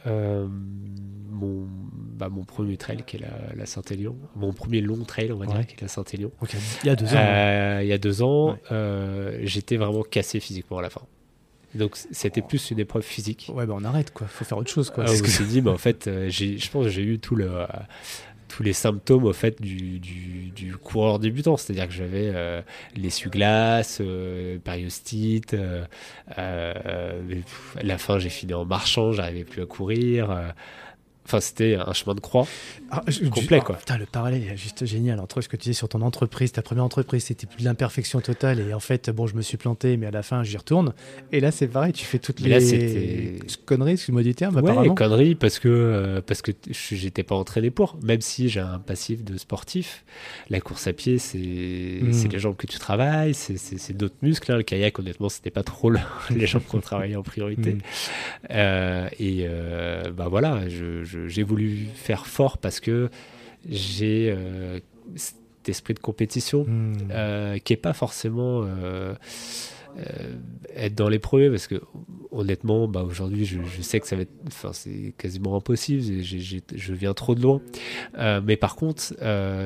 [1.31, 1.67] mon,
[2.17, 5.47] bah, mon premier trail, qui est la, la Saint-Élion, mon premier long trail, on va
[5.47, 5.55] ouais.
[5.55, 6.33] dire, qui est la Saint-Élion.
[6.41, 6.59] Okay.
[6.83, 7.17] Il y a deux ans.
[7.17, 7.87] Ouais.
[7.87, 9.41] Il y a deux ans, ouais.
[9.43, 11.03] j'étais vraiment cassé physiquement à la fin.
[11.75, 13.51] Donc c'était plus une épreuve physique.
[13.55, 14.27] Ouais, bah on arrête quoi.
[14.27, 15.05] Faut faire autre chose quoi.
[15.07, 17.51] Ah, me suis dit, bah, en fait, je pense que j'ai eu tout le
[18.49, 22.61] tous les symptômes au fait du, du, du coureur débutant, c'est-à-dire que j'avais euh,
[22.97, 25.85] l'essuie-glace, euh, périostite, euh,
[26.37, 30.55] à la fin j'ai fini en marchant, j'arrivais plus à courir.
[31.29, 32.47] Enfin, c'était un chemin de croix
[32.91, 33.77] ah, je, complet, oh, quoi.
[33.77, 36.53] Putain, le parallèle est juste génial entre ce que tu disais sur ton entreprise.
[36.53, 38.61] Ta première entreprise, c'était plus de l'imperfection totale.
[38.61, 40.95] Et en fait, bon, je me suis planté, mais à la fin, j'y retourne.
[41.31, 44.95] Et là, c'est pareil, tu fais toutes mais les conneries, excuse-moi du terme, ouais, apparemment.
[44.95, 47.99] conneries, parce que, euh, parce que j'étais pas entraîné pour.
[48.03, 50.05] Même si j'ai un passif de sportif,
[50.49, 52.29] la course à pied, c'est mmh.
[52.33, 54.51] les jambes que tu travailles, c'est d'autres muscles.
[54.51, 54.57] Hein.
[54.57, 55.93] Le kayak, honnêtement, c'était pas trop
[56.31, 57.75] les jambes qu'on travaillait en priorité.
[57.75, 57.81] Mmh.
[58.51, 63.11] Euh, et euh, bah voilà, je, je j'ai voulu faire fort parce que
[63.69, 64.81] j'ai euh,
[65.17, 66.93] cet esprit de compétition mmh.
[67.11, 69.15] euh, qui est pas forcément euh,
[70.77, 71.83] être dans les premiers parce que
[72.31, 76.37] honnêtement bah, aujourd'hui je, je, sais que ça va être enfin c'est quasiment impossible j
[76.37, 77.61] ai, j ai, je viens trop de loin
[78.45, 79.03] mais par contre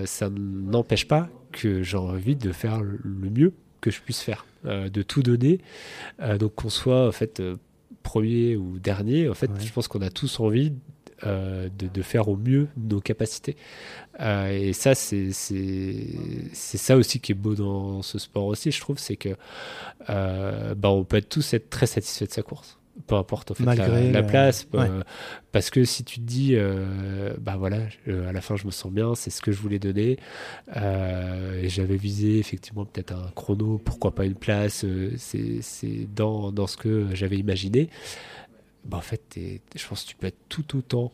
[0.06, 5.02] ça n'empêche pas que j'ai envie de faire le mieux que je puisse faire de
[5.02, 5.60] tout donner
[6.38, 7.42] donc qu'on soit en fait
[8.02, 9.60] premier ou dernier en fait ouais.
[9.60, 10.72] je pense qu'on a tous envie
[11.24, 13.56] euh, de, de, faire au mieux nos capacités.
[14.20, 15.30] Euh, et ça, c'est
[16.52, 19.36] ça aussi qui est beau dans ce sport aussi, je trouve, c'est que
[20.10, 22.76] euh, bah, on peut être tous être très satisfait de sa course.
[23.06, 24.86] Peu importe en fait, Malgré la, la place, ouais.
[25.50, 26.56] parce que si tu te dis,
[27.40, 30.18] bah voilà, à la fin je me sens bien, c'est ce que je voulais donner,
[30.76, 34.84] et j'avais visé effectivement peut-être un chrono, pourquoi pas une place,
[35.16, 37.88] c'est dans, dans ce que j'avais imaginé
[38.84, 41.12] bah, en fait, je pense que tu peux être tout autant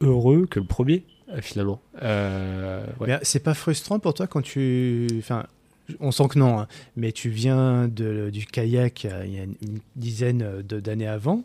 [0.00, 1.04] heureux que le premier,
[1.40, 1.80] finalement.
[2.02, 3.18] Euh, ouais.
[3.22, 5.08] C'est pas frustrant pour toi quand tu.
[5.18, 5.46] Enfin,
[6.00, 9.80] on sent que non, hein, mais tu viens de, du kayak il y a une
[9.94, 11.44] dizaine d'années avant.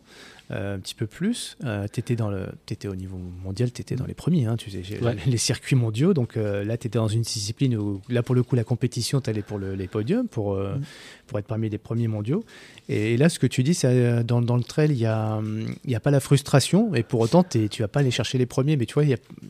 [0.52, 1.56] Euh, un petit peu plus.
[1.64, 2.18] Euh, tu étais,
[2.70, 5.16] étais, au niveau mondial, tu étais dans les premiers, hein, tu sais, ouais.
[5.26, 6.14] les circuits mondiaux.
[6.14, 9.22] Donc euh, là, tu étais dans une discipline où, là, pour le coup, la compétition,
[9.22, 10.82] tu allais pour le, les podiums, pour, mm.
[11.32, 12.44] Pour être parmi les premiers mondiaux.
[12.90, 15.42] Et, et là, ce que tu dis, c'est dans, dans le trail, il n'y a,
[15.86, 18.76] y a pas la frustration, et pour autant, tu vas pas aller chercher les premiers,
[18.76, 19.06] mais tu vois,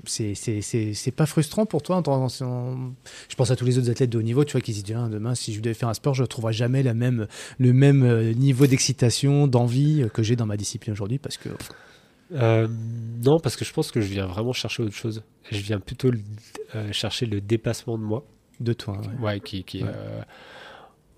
[0.05, 2.03] c'est pas frustrant pour toi.
[2.05, 4.75] En, en, je pense à tous les autres athlètes de haut niveau, tu vois, qui
[4.75, 6.93] se disent, ah, demain, si je devais faire un sport, je ne trouverai jamais la
[6.93, 7.25] même,
[7.57, 11.49] le même niveau d'excitation, d'envie que j'ai dans ma discipline aujourd'hui parce que
[12.33, 12.67] euh,
[13.25, 16.11] non parce que je pense que je viens vraiment chercher autre chose je viens plutôt
[16.75, 18.23] euh, chercher le dépassement de moi
[18.59, 19.89] de toi ouais, ouais qui, qui ouais.
[19.89, 20.21] Euh,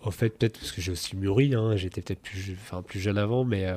[0.04, 3.18] au fait peut-être parce que j'ai aussi mûri hein, j'étais peut-être plus enfin plus jeune
[3.18, 3.68] avant mais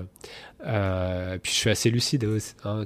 [0.67, 2.29] euh, puis je suis assez lucide
[2.65, 2.85] hein,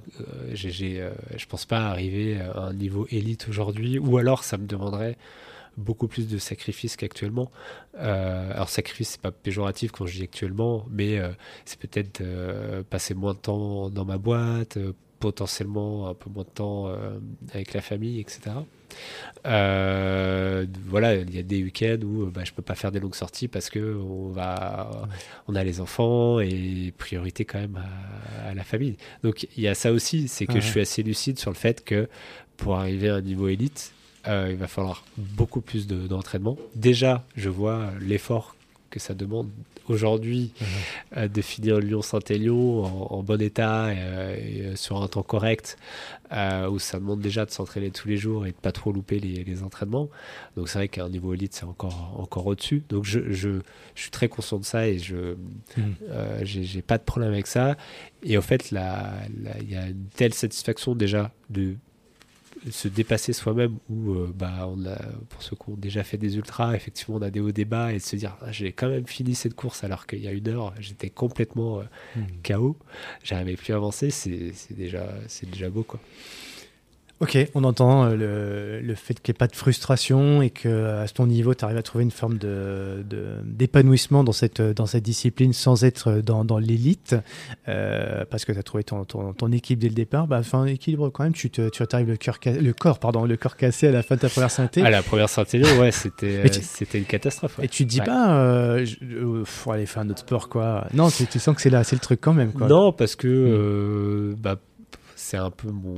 [0.53, 5.17] j'ai je pense pas arriver à un niveau élite aujourd'hui ou alors ça me demanderait
[5.77, 7.51] beaucoup plus de sacrifices qu'actuellement.
[7.99, 11.31] Euh, alors sacrifice, c'est pas péjoratif quand je dis actuellement, mais euh,
[11.65, 16.43] c'est peut-être euh, passer moins de temps dans ma boîte, euh, potentiellement un peu moins
[16.43, 17.19] de temps euh,
[17.53, 18.57] avec la famille, etc.
[19.45, 23.47] voilà, il y a des week-ends où bah, je peux pas faire des longues sorties
[23.47, 25.09] parce que on va,
[25.47, 28.97] on a les enfants et priorité quand même à, à la famille.
[29.23, 30.61] Donc il y a ça aussi, c'est que ouais.
[30.61, 32.09] je suis assez lucide sur le fait que
[32.57, 33.93] pour arriver à un niveau élite,
[34.29, 36.55] euh, il va falloir beaucoup plus d'entraînement.
[36.75, 38.55] De, Déjà, je vois l'effort
[38.91, 39.49] que ça demande
[39.91, 40.65] aujourd'hui mmh.
[41.17, 45.77] euh, de finir Lyon-Saint-Élion en, en, bon état et, euh, et, sur un temps correct,
[46.33, 49.19] euh, où ça demande déjà de s'entraîner tous les jours et de pas trop louper
[49.19, 50.09] les, les entraînements.
[50.57, 52.85] Donc c'est vrai qu'à un niveau élite, c'est encore, encore au-dessus.
[52.89, 53.61] Donc je, je,
[53.95, 55.35] je, suis très conscient de ça et je
[55.77, 55.83] mmh.
[56.43, 57.77] j'ai pas de problème avec ça.
[58.23, 61.75] Et au fait, il y a une telle satisfaction déjà de
[62.69, 66.37] se dépasser soi-même ou euh, bah on a pour ceux qui ont déjà fait des
[66.37, 69.07] ultras effectivement on a des hauts débats et de se dire ah, j'ai quand même
[69.07, 71.85] fini cette course alors qu'il y a une heure j'étais complètement euh,
[72.17, 72.27] mmh.
[72.45, 72.77] KO
[73.23, 76.01] j'arrivais plus à avancer c'est déjà c'est déjà beau quoi
[77.21, 80.87] Ok, on entend euh, le, le fait qu'il n'y ait pas de frustration et que
[81.03, 84.87] à ton niveau, tu arrives à trouver une forme de, de- d'épanouissement dans cette, dans
[84.87, 87.15] cette discipline sans être dans, dans l'élite,
[87.69, 90.27] euh, parce que tu as trouvé ton, ton, ton équipe dès le départ.
[90.29, 93.27] Bah, enfin, équilibre quand même, tu, te, tu arrives le, cœur, ca- le corps, pardon,
[93.27, 94.81] le corps cassé à la fin de ta première synthé.
[94.83, 97.59] À la première Saint-Élion, ouais, c'était, euh, c'était une catastrophe.
[97.59, 97.67] ouais.
[97.67, 98.07] Et tu te dis Ouais.
[98.07, 100.87] pas, euh, je- euh, faut aller faire un autre sport, quoi.
[100.95, 102.67] Non, tu, tu sens que c'est là, c'est le truc quand même, quoi.
[102.67, 104.57] Non, parce que euh, bah,
[105.31, 105.95] c'est un peu mon,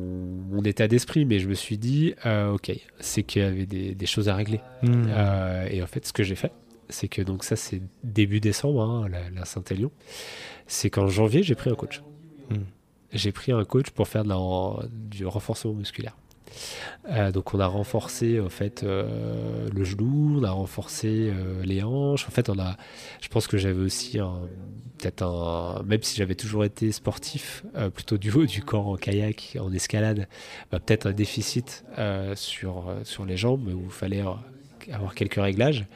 [0.51, 3.95] mon état d'esprit, mais je me suis dit, euh, ok, c'est qu'il y avait des,
[3.95, 4.61] des choses à régler.
[4.83, 5.07] Hmm.
[5.09, 6.53] Euh, et en fait, ce que j'ai fait,
[6.91, 9.91] c'est que donc ça, c'est début décembre, hein, la, la Saint-Élion,
[10.67, 12.03] c'est qu'en janvier, j'ai pris un coach.
[12.51, 12.65] Hmm.
[13.15, 16.15] J'ai pris un coach pour faire de la- du renforcement musculaire.
[17.11, 21.83] Euh, donc on a renforcé en fait euh, le genou, on a renforcé euh, les
[21.83, 22.27] hanches.
[22.27, 22.77] En fait, on a,
[23.21, 24.19] je pense que j'avais aussi
[24.99, 29.57] peut-être un, même si j'avais toujours été sportif, plutôt du haut du corps en kayak,
[29.61, 30.29] en escalade,
[30.71, 31.85] bah, peut-être un déficit
[32.35, 34.23] sur sur les jambes où il fallait
[34.93, 35.87] avoir quelques réglages.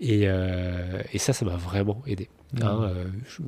[0.00, 2.28] Et, et ça, ça m'a vraiment aidé.
[2.62, 2.92] hein,
[3.26, 3.42] je-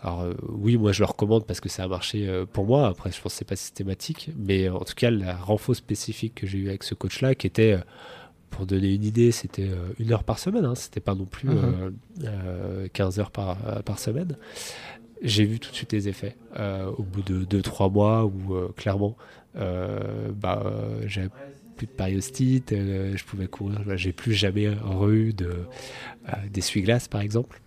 [0.00, 2.86] alors euh, oui, moi je le recommande parce que ça a marché euh, pour moi.
[2.88, 6.46] Après, je pense que c'est pas systématique, mais en tout cas, la renfo spécifique que
[6.46, 7.78] j'ai eu avec ce coach-là, qui était, euh,
[8.50, 10.64] pour donner une idée, c'était euh, une heure par semaine.
[10.64, 11.90] Hein, c'était pas non plus euh,
[12.24, 14.36] euh, 15 heures par, euh, par semaine.
[15.22, 18.72] J'ai vu tout de suite les effets euh, au bout de 2-3 mois où euh,
[18.76, 19.16] clairement,
[19.56, 21.30] euh, bah, euh, j'avais
[21.76, 25.46] plus de périostite, euh, je pouvais courir, j'ai plus jamais re-eu de,
[26.28, 27.60] euh, d'essuie-glace par exemple.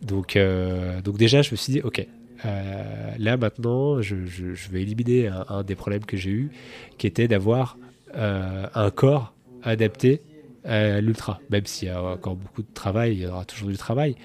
[0.00, 2.06] Donc, euh, donc déjà, je me suis dit, ok,
[2.44, 6.50] euh, là maintenant, je, je- je vais éliminer un, un des problèmes que j'ai eu,
[6.98, 7.78] qui était d'avoir
[8.16, 10.20] euh, un corps adapté
[10.64, 11.40] à l'ultra.
[11.50, 14.16] Même s'il y a encore beaucoup de travail, il y aura toujours du travail.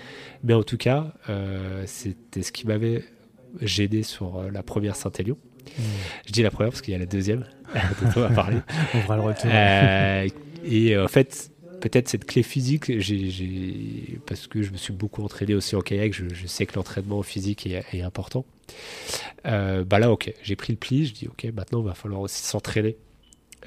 [0.43, 3.03] Mais en tout cas, euh, c'était ce qui m'avait
[3.61, 5.37] gêné sur la première Saint-Élion.
[5.77, 5.81] Hmm.
[6.25, 7.45] Je dis la première parce qu'il y a la deuxième
[8.01, 8.57] dont on va parler.
[8.93, 9.49] On le retour.
[10.69, 15.53] Et en fait, peut-être cette clé physique, j'ai, parce que je me suis beaucoup entraîné
[15.53, 18.45] aussi en kayak, je, je sais que l'entraînement physique est, est important.
[19.45, 22.21] Euh, bah là, ok, j'ai pris le pli, je dis ok, maintenant il va falloir
[22.21, 22.97] aussi s'entraîner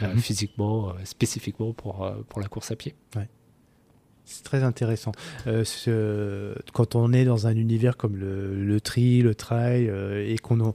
[0.03, 0.21] euh, Mhm.
[0.21, 2.95] physiquement, euh, spécifiquement pour, pour la course à pied.
[4.33, 5.11] C'est très intéressant.
[5.49, 10.25] Euh, ce- quand on est dans un univers comme le, le tri, le trail, euh,
[10.25, 10.73] et qu'on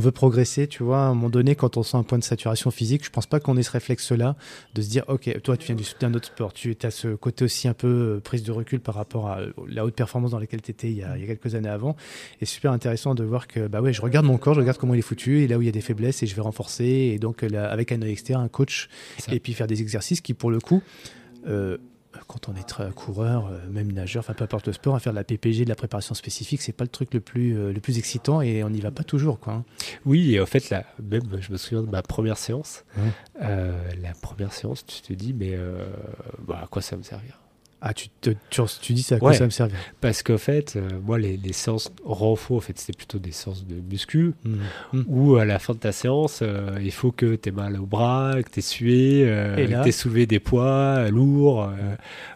[0.00, 2.72] veut progresser, tu vois, à un moment donné, quand on sent un point de saturation
[2.72, 4.34] physique, je pense pas qu'on ait ce réflexe-là
[4.74, 7.44] de se dire, ok, toi, tu viens du- d'un autre sport, tu as ce côté
[7.44, 9.38] aussi un peu euh, prise de recul par rapport à
[9.68, 11.68] la haute performance dans laquelle tu étais il y, a, il y a quelques années
[11.68, 11.94] avant.
[12.40, 14.78] Et c'est super intéressant de voir que, bah ouais, je regarde mon corps, je regarde
[14.78, 16.42] comment il est foutu, et là où il y a des faiblesses, et je vais
[16.42, 18.88] renforcer, et donc là, avec un œil externe, un coach,
[19.30, 20.82] et puis faire des exercices qui, pour le coup,
[21.46, 21.76] euh,
[22.26, 25.18] quand on est coureur, euh, même nageur, enfin peu importe le sport, à faire de
[25.18, 27.98] la PPG, de la préparation spécifique, c'est pas le truc le plus, euh, le plus
[27.98, 29.38] excitant et on n'y va pas toujours.
[29.38, 29.64] Quoi, hein.
[30.04, 32.84] Oui, et en fait, là, même je me souviens de ma première séance.
[32.96, 33.02] Ouais.
[33.42, 35.86] Euh, la première séance, tu te dis, mais euh,
[36.46, 37.38] bah, à quoi ça va me servir
[37.88, 39.36] Ah, tu, te, tu, tu dis ça à quoi Ouais.
[39.36, 42.96] ça me servir Parce qu'en fait, euh, moi, les, les séances renfo, en fait, c'était
[42.96, 44.32] plutôt des séances de muscu.
[44.44, 44.58] Mhm.
[44.92, 45.04] Mhm.
[45.06, 47.86] où à la fin de ta séance, euh, il faut que tu aies mal au
[47.86, 51.70] bras, que tu aies sué, euh, Et que tu aies soulevé des poids lourds.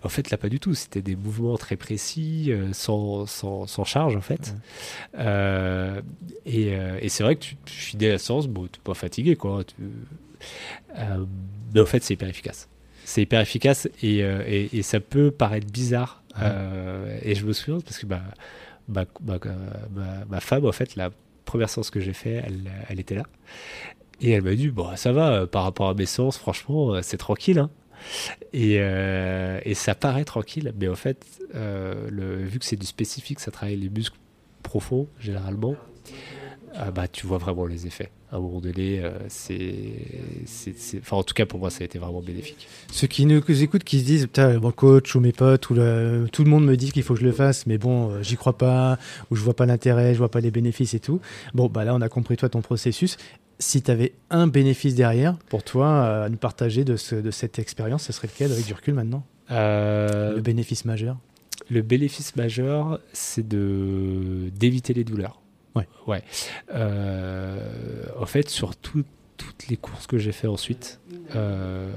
[0.05, 0.75] En fait, là, pas du tout.
[0.75, 4.55] C'était des mouvements très précis, sans, sans, sans charge, en fait.
[6.47, 6.69] Et
[7.03, 9.65] et c'est vrai que tu, tu finis la séance, bon, tu pas fatigué, quoi.
[9.65, 9.75] Tu-
[11.75, 12.69] mais en fait, c'est hyper efficace.
[13.11, 16.23] C'est hyper efficace et, euh, et, et ça peut paraître bizarre.
[16.37, 16.43] Ouais.
[16.45, 18.23] Euh, et je me souviens parce que bah,
[18.87, 19.39] ma, ma,
[19.93, 21.11] ma- ma femme, en fait, la
[21.45, 23.25] première séance que j'ai fait, elle, elle était là.
[24.21, 27.17] Et elle m'a dit, bon, ça va, euh, par rapport à mes séances, franchement, c'est
[27.17, 27.59] tranquille.
[27.59, 27.71] hein.
[28.53, 33.41] Et, euh, et ça paraît tranquille, mais en fait, le, vu que c'est du spécifique,
[33.41, 34.19] ça travaille les muscles
[34.63, 35.75] profonds, généralement,
[36.75, 38.11] ah bah, tu vois vraiment les effets.
[38.33, 41.99] À un moment donné, euh, c'est, Enfin, en tout cas, pour moi, ça a été
[41.99, 42.69] vraiment bénéfique.
[42.93, 46.27] Ceux qui nous écoutent, qui se disent, putain, mon coach ou mes potes, ou le-
[46.33, 48.37] tout le monde me dit qu'il faut que je le fasse, mais bon, euh, j'y
[48.37, 48.99] crois pas,
[49.31, 51.21] ou je vois pas l'intérêt, je vois pas les bénéfices et tout.
[51.55, 53.17] Bon, bah là, on a compris toi ton processus.
[53.59, 57.31] Si tu avais un bénéfice derrière pour toi euh, à nous partager de, ce- de
[57.33, 59.25] cette expérience, ce serait lequel avec du recul maintenant?
[60.37, 61.19] Le bénéfice majeur?
[61.69, 65.41] Le bénéfice majeur, c'est de d'éviter les douleurs.
[65.75, 65.87] Ouais.
[66.07, 66.23] Ouais.
[66.75, 69.05] Euh, en fait, sur tout-
[69.37, 71.01] toutes les courses que j'ai fait ensuite,
[71.35, 71.89] euh,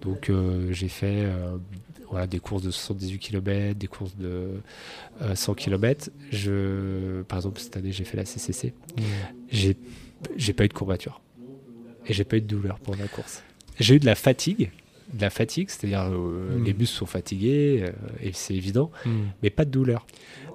[0.00, 1.26] donc euh, j'ai fait
[2.10, 4.60] voilà, des courses de 78 km, des courses de
[5.22, 6.10] euh, 100 km.
[6.30, 8.72] Je, par exemple, cette année, j'ai fait la CCC.
[9.50, 9.76] J'ai
[10.36, 11.20] j'ai pas eu de courbature
[12.06, 13.42] et j'ai pas eu de douleur pendant la course.
[13.78, 14.70] J'ai eu de la fatigue,
[15.12, 16.64] de la fatigue, c'est-à-dire euh, Mm.
[16.64, 17.90] les muscles sont fatigués, euh,
[18.22, 18.90] et c'est évident,
[19.42, 20.06] mais pas de douleur.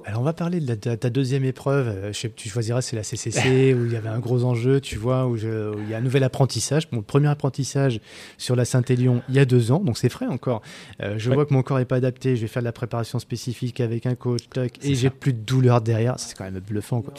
[0.05, 1.87] Alors on va parler de, la- de ta deuxième épreuve.
[1.87, 4.79] Euh, Je sais, tu choisiras, c'est la CCC où il y avait un gros enjeu,
[4.81, 6.87] tu vois, où, je- où il y a un nouvel apprentissage.
[6.91, 7.99] Mon premier apprentissage
[8.37, 10.61] sur la Saint-Élion il y a deux ans, donc c'est frais encore.
[11.01, 11.35] Euh, je Ouais.
[11.35, 12.35] vois que mon corps n'est pas adapté.
[12.37, 15.39] Je vais faire de la préparation spécifique avec un coach, C'est et j'ai plus de
[15.41, 16.17] douleur derrière.
[16.17, 17.01] C'est quand même bluffant.
[17.01, 17.13] Quoi.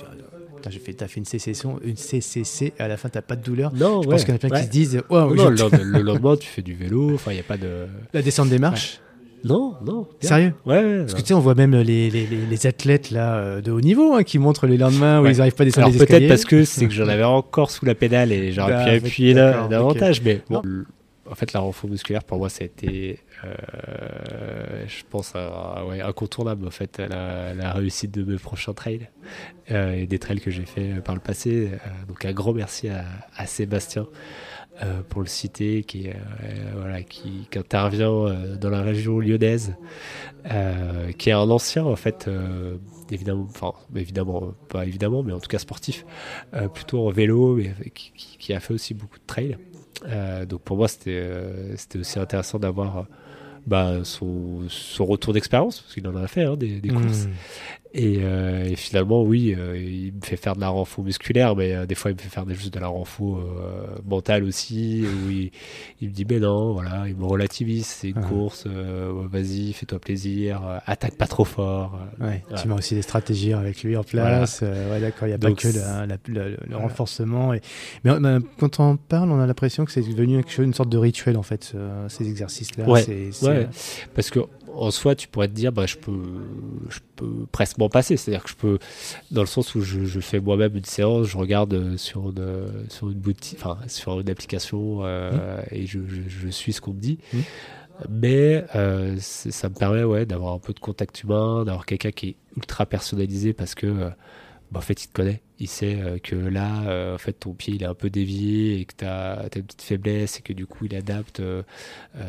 [0.60, 3.08] Tu vois, putain, j'ai fait, t'as fait une CCC, une CCC, et à la fin
[3.08, 3.72] t'as pas de douleur.
[3.74, 6.36] Non, Je pense qu'il y en a plein qui se disent, non, le, le lendemain,
[6.36, 7.86] tu fais du vélo, enfin, il n'y a pas de.
[8.12, 9.00] la descente des marches.
[9.42, 10.06] Non, non.
[10.20, 10.28] bien.
[10.28, 10.98] Sérieux Ouais, ouais.
[10.98, 13.72] Parce que tu sais, on voit même les, les, les- les athlètes là euh, de
[13.72, 15.98] haut niveau hein, qui montrent les lendemains où ils n'arrivent pas à descendre Alors les
[15.98, 16.28] peut-être escaliers.
[16.28, 19.32] parce que c'est que j'en avais encore sous la pédale et j'aurais Bah, pu appuyer
[19.32, 20.20] là- davantage.
[20.22, 20.60] Mais bon,
[21.30, 26.66] en fait, la renfort musculaire pour moi, ça a été, euh, je pense, ouais, incontournable
[26.66, 29.08] en fait, la, réussite de mes prochains trails
[29.70, 31.70] euh, et des trails que j'ai fait par le passé.
[31.72, 34.06] Euh, donc un grand merci à, Sébastien.
[34.82, 37.00] euh, pour le citer, qui, euh,
[37.56, 39.74] intervient euh, dans la région lyonnaise,
[40.50, 42.76] euh, qui est un ancien en fait, euh,
[43.10, 46.06] évidemment, enfin évidemment, euh, pas évidemment, mais en tout cas sportif,
[46.54, 49.58] euh, plutôt en vélo, mais qui, a fait aussi beaucoup de trail.
[50.06, 53.02] Euh, donc pour moi, c'était euh, aussi intéressant d'avoir euh,
[53.66, 57.26] bah, son, son retour d'expérience, parce qu'il en a fait hein, des, des courses.
[57.92, 61.74] Et, euh, et finalement, oui, euh, il me fait faire de la renfo musculaire, mais
[61.74, 63.40] euh, des fois, il me fait faire juste de la renfo
[64.08, 65.50] mentale aussi, où il,
[66.00, 68.28] il me dit, mais non, voilà, il me relativise, c'est une Ah.
[68.28, 71.98] course, vas-y, fais-toi plaisir, attaque pas trop fort.
[72.20, 72.62] Ouais, Voilà.
[72.62, 74.60] Tu mets aussi des stratégies avec lui en place.
[74.62, 77.52] Ouais, d'accord, il n'y a pas que la- la- le, le renforcement.
[77.54, 77.60] Et...
[78.04, 80.98] Mais euh, quand on en parle, on a l'impression que c'est devenu une sorte de
[80.98, 81.74] rituel en fait,
[82.08, 82.84] ces exercices-là.
[82.88, 83.04] Ouais,
[83.42, 83.68] ouais.
[84.14, 84.40] Parce que
[84.80, 86.22] en soi, tu pourrais te dire, bah, je peux,
[86.88, 88.16] je peux presque m'en passer.
[88.16, 88.78] C'est-à-dire que je peux,
[89.30, 92.38] dans le sens où je, je fais moi-même une séance, je regarde euh, sur une,
[92.38, 96.80] euh, sur une boutique, enfin, sur une application euh, et je, je, je suis ce
[96.80, 97.18] qu'on me dit.
[97.32, 97.38] Mmh.
[98.08, 102.28] Mais euh, ça me permet ouais, d'avoir un peu de contact humain, d'avoir quelqu'un qui
[102.30, 104.10] est ultra personnalisé parce que
[104.70, 105.40] bah, en fait, il te connaît.
[105.58, 108.80] Il sait euh, que là, euh, en fait, ton pied il est un peu dévié
[108.80, 111.40] et que tu as, une petite faiblesse et que du coup, il adapte.
[111.40, 111.62] euh,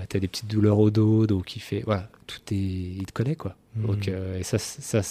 [0.10, 1.82] tu as des petites douleurs au dos, donc il fait.
[1.86, 2.56] Voilà, tout est.
[2.56, 3.56] Il te connaît, quoi.
[3.76, 3.86] Mhm.
[3.86, 5.02] Donc, euh, et ça, ça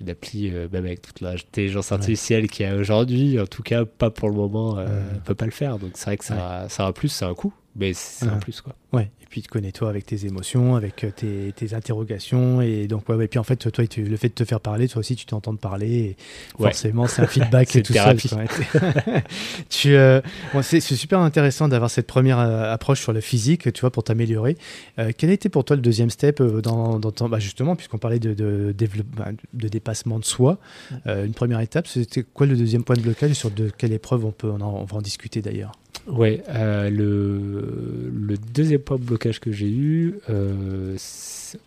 [0.00, 3.84] une appli, euh, même avec toute l'intelligence artificielle qu'il y a aujourd'hui, en tout cas,
[3.86, 5.18] pas pour le moment, euh, Ouais.
[5.24, 5.78] peut pas le faire.
[5.78, 8.36] Donc, c'est vrai que ça, ça a un plus, c'est un coût, mais c'est un
[8.38, 8.74] plus, quoi.
[8.92, 12.60] Ouais, et puis connais-toi avec tes émotions, avec euh, tes, tes interrogations.
[12.60, 14.88] Et donc, ouais, et puis en fait, toi, tu- le fait de te faire parler,
[14.88, 15.90] toi aussi, tu t'entends parler.
[15.90, 16.16] Et
[16.58, 16.70] Ouais.
[16.70, 18.12] Forcément, c'est un feedback C'est et tout ça.
[19.68, 20.20] tu, euh,
[20.52, 24.02] bon, c'est super intéressant d'avoir cette première euh, approche sur le physique, tu vois, pour
[24.04, 24.56] t'améliorer.
[24.98, 27.98] Euh, quel a été pour toi le deuxième step dans, dans ton- bah, justement, puisqu'on
[27.98, 28.74] parlait de, de,
[29.16, 30.58] bah, de dépassement de soi,
[31.06, 34.24] une première étape, c'était quoi le deuxième point de blocage et sur de quelle épreuve
[34.24, 35.72] on peut, on, en- on va en discuter d'ailleurs?
[36.10, 41.58] Ouais, euh, le, le deuxième point de blocage que j'ai eu, euh, c'est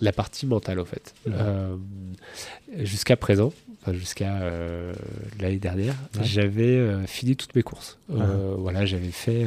[0.00, 1.14] la partie mentale, en fait.
[1.26, 1.32] Mhm.
[1.36, 1.76] Euh,
[2.82, 4.92] jusqu'à présent, enfin, jusqu'à euh,
[5.40, 6.24] l'année dernière, Ouais.
[6.24, 7.98] j'avais fini toutes mes courses.
[8.10, 8.24] Ah.
[8.58, 9.46] Voilà, j'avais fait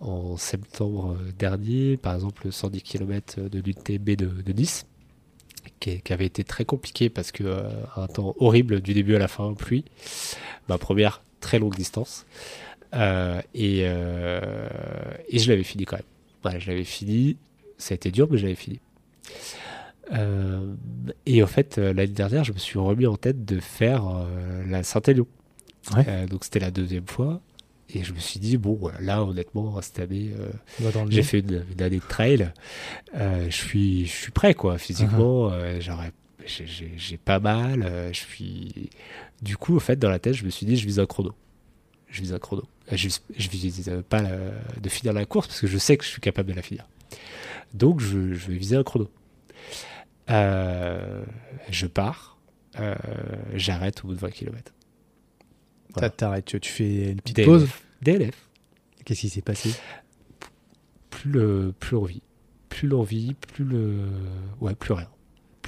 [0.00, 4.86] en septembre dernier, par exemple, 110 km de l'UTB de, de Nice.
[5.80, 7.62] Qui, qui avait été très compliqué parce que euh,
[7.96, 9.84] un temps horrible du début à la fin, pluie.
[10.68, 12.26] Ma première très longue distance.
[12.94, 14.40] Euh, et, euh,
[15.28, 16.04] et je l'avais fini quand même.
[16.42, 17.36] Voilà, je l'avais fini.
[17.76, 18.80] Ça a été dur, mais je l'avais fini.
[20.12, 20.74] Euh,
[21.26, 24.64] et en fait, euh, l'année dernière, je me suis remis en tête de faire euh,
[24.66, 25.26] la Saint-Élion.
[25.94, 26.26] Ouais.
[26.26, 27.40] Donc c'était la deuxième fois.
[27.94, 30.32] Et je me suis dit, bon, là, honnêtement, cette année,
[31.10, 32.52] j'ai fait une, une année de trail.
[33.14, 34.76] Je suis, je suis prêt, quoi.
[34.76, 36.12] Physiquement, j'aurais-
[36.46, 37.90] j'ai- pas mal.
[38.12, 38.90] je suis.
[39.40, 41.32] Du coup, en fait, dans la tête, je me suis dit, je vise un chrono.
[42.10, 42.64] Je vise un chrono.
[42.92, 46.08] Je, je vise pas la- de finir la course parce que je sais que je
[46.10, 46.88] suis capable de la finir.
[47.74, 49.10] Donc, je, je vais viser un chrono.
[50.30, 51.24] Euh,
[51.70, 52.38] je pars.
[52.78, 52.94] euh,
[53.54, 54.72] J'arrête au bout de 20 km.
[56.16, 57.68] T'arrêtes, tu, tu fais une petite pause?
[58.02, 58.18] DLF.
[58.18, 58.48] DLF.
[59.04, 59.70] Qu'est-ce qui s'est passé?
[61.10, 62.22] Plus le plus l'envie
[62.68, 64.04] plus l'envie plus le
[64.60, 65.08] ouais plus rien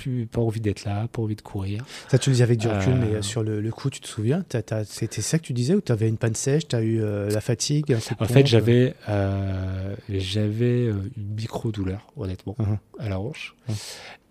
[0.00, 1.84] plus pas envie d'être là pas envie de courir.
[2.08, 4.00] Ça, tu le dis avec du recul, Euh, mais euh, sur le, le coup, tu
[4.00, 4.44] te souviens?
[4.84, 7.28] C'était ça que tu disais ou tu avais une panne sèche Tu as eu euh,
[7.30, 12.78] la fatigue en fait j'avais euh, j'avais euh, une micro douleur honnêtement Mhm.
[12.98, 13.54] à la hanche.
[13.68, 13.74] Mhm.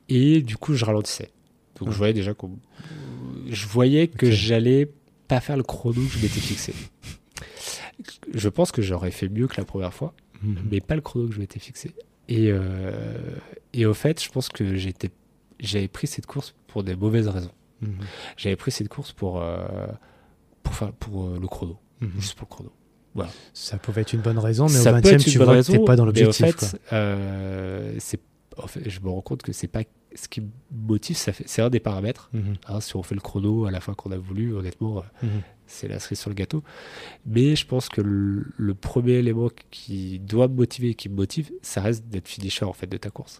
[0.10, 1.29] et du coup je ralentissais.
[1.79, 2.51] Donc je voyais déjà qu'on
[3.49, 4.89] je voyais que j'allais
[5.27, 6.73] pas faire le chrono que je m'étais fixé.
[8.34, 10.55] Je pense que j'aurais fait mieux que la première fois Mhm.
[10.71, 11.91] mais pas le chrono que je m'étais fixé.
[12.29, 12.91] Et, euh,
[13.73, 15.10] et au fait, je pense que j'étais,
[15.60, 17.52] j'avais pris cette course pour des mauvaises raisons.
[17.82, 17.95] Mhm.
[18.38, 19.88] J'avais pris cette course pour, euh,
[20.63, 22.12] pour, faire, pour euh, le chrono, Mhm.
[22.19, 22.72] juste pour le chrono.
[23.15, 23.32] Voilà.
[23.54, 25.45] Ça pouvait être une bonne raison, mais ça au peut 20e, être une tu bonne
[25.48, 26.45] vois raison, que pas dans l'objectif.
[26.45, 26.67] en quoi.
[26.67, 28.19] fait, euh, c'est,
[28.58, 29.81] en fait, je me rends compte que c'est pas
[30.15, 32.29] ce qui me motive, c'est un des paramètres.
[32.33, 35.04] Mhm, hein, si on fait le chrono à la fin qu'on a voulu, honnêtement,
[35.67, 36.63] c'est la cerise sur le gâteau.
[37.25, 41.15] Mais je pense que le, le premier élément qui doit me motiver et qui me
[41.15, 43.40] motive, ça reste d'être finisher en fait de ta course.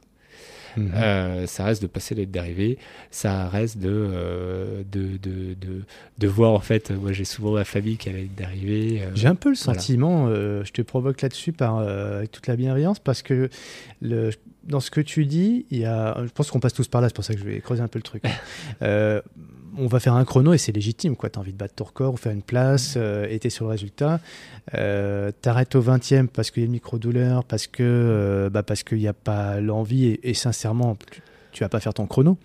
[0.78, 0.92] Mhm.
[0.96, 2.78] Euh, ça reste de passer les d'arrivée,
[3.12, 5.82] ça reste de, euh, de, de, de,
[6.18, 9.02] de voir en fait, moi j'ai souvent ma famille qui a ligne d'arrivée.
[9.04, 13.00] euh, J'ai un peu le sentiment, je te provoque là-dessus par, avec toute la bienveillance,
[13.00, 13.50] parce que
[14.02, 14.32] le,
[14.64, 17.08] dans ce que tu dis, il y a, je pense qu'on passe tous par là,
[17.10, 18.24] c'est pour ça que je vais creuser un peu le truc.
[19.78, 21.30] On va faire un chrono et c'est légitime, quoi.
[21.30, 23.66] Tu as envie de battre ton record ou faire une place euh, et t'es sur
[23.66, 24.20] le résultat.
[24.76, 28.84] Euh, T'arrêtes au 20e parce qu'il y a une micro-douleur, parce que euh, bah, parce
[28.84, 32.38] qu'il n'y a pas l'envie et, et sincèrement, tu, tu vas pas faire ton chrono.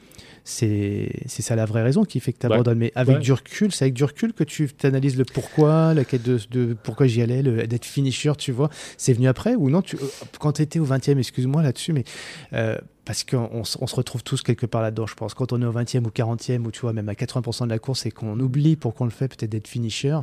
[0.47, 2.53] C'est c'est ça la vraie raison qui fait que tu Ouais.
[2.53, 2.78] abandonnes.
[2.78, 3.22] Mais avec Ouais.
[3.22, 6.74] du recul, c'est avec du recul que tu analyses le pourquoi, la quête de, de
[6.82, 8.68] pourquoi j'y allais, d'être finisher, tu vois.
[8.99, 10.01] C'est venu après ou non tu, euh,
[10.38, 12.05] Quand tu étais au 20e, excuse-moi là-dessus, mais
[12.53, 12.76] euh,
[13.07, 15.32] parce qu'on on se retrouve tous quelque part là-dedans, je pense.
[15.32, 17.78] Quand on est au 20e ou 40e, ou tu vois, même à 80% de la
[17.78, 20.18] course et qu'on oublie pourquoi on le fait, peut-être d'être finisher,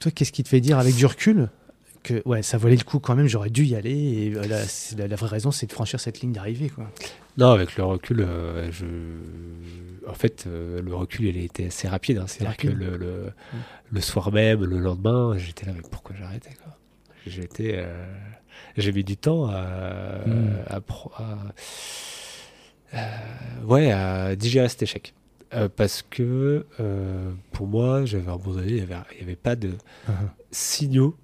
[0.00, 1.48] toi, qu'est-ce qui te fait dire avec du recul?
[2.04, 4.62] Que ouais, ça valait le coup quand même, j'aurais dû y aller et euh, la,
[4.62, 6.68] c'est- la- la vraie raison, c'est de franchir cette ligne d'arrivée.
[6.68, 6.88] quoi.
[7.36, 8.84] Non, avec le recul, euh, je...
[10.08, 12.18] en fait, euh, le recul, il a été assez rapide.
[12.18, 12.26] hein.
[12.28, 13.30] C'est-à-dire que le, le,
[13.90, 16.76] le soir même, le lendemain, j'étais là, mais pourquoi j'arrêtais quoi?
[17.26, 18.06] J'étais, euh,
[18.76, 20.56] j'ai mis du temps à, Mm.
[20.68, 21.38] à, pro- à-
[22.94, 25.14] euh, ouais, à digérer cet échec.
[25.54, 29.70] Euh, parce que euh, pour moi, j'avais abandonné, il n'y avait, avait pas de
[30.50, 31.16] signaux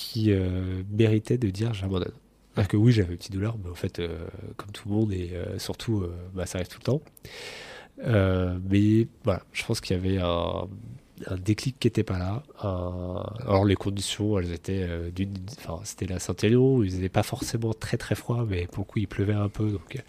[0.00, 2.12] qui euh, méritaient de dire j'abandonne.
[2.54, 4.26] C'est-à-dire que oui, j'avais une petite douleur, mais en fait, euh,
[4.56, 7.00] comme tout le monde, et euh, surtout, bah, ça arrive tout le temps.
[8.04, 10.68] Euh, mais voilà, je pense qu'il y avait un,
[11.26, 12.42] un déclic qui n'était pas là.
[12.62, 17.22] Un- Alors les conditions, elles étaient euh, d'une, enfin c'était la Saint-Élion, il faisait pas
[17.22, 20.00] forcément très très froid, mais pour le coup il pleuvait un peu, donc euh,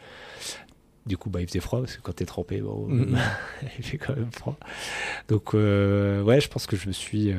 [1.05, 3.17] du coup bah il faisait froid parce que quand t'es trempé, bon, Mhm.
[3.77, 4.57] il fait quand même froid.
[5.27, 7.33] Donc ouais, je pense que je me suis,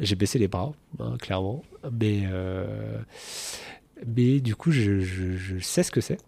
[0.00, 1.62] j'ai baissé les bras, hein, clairement,
[1.92, 2.98] mais euh,
[4.06, 6.18] mais du coup je, je, je sais ce que c'est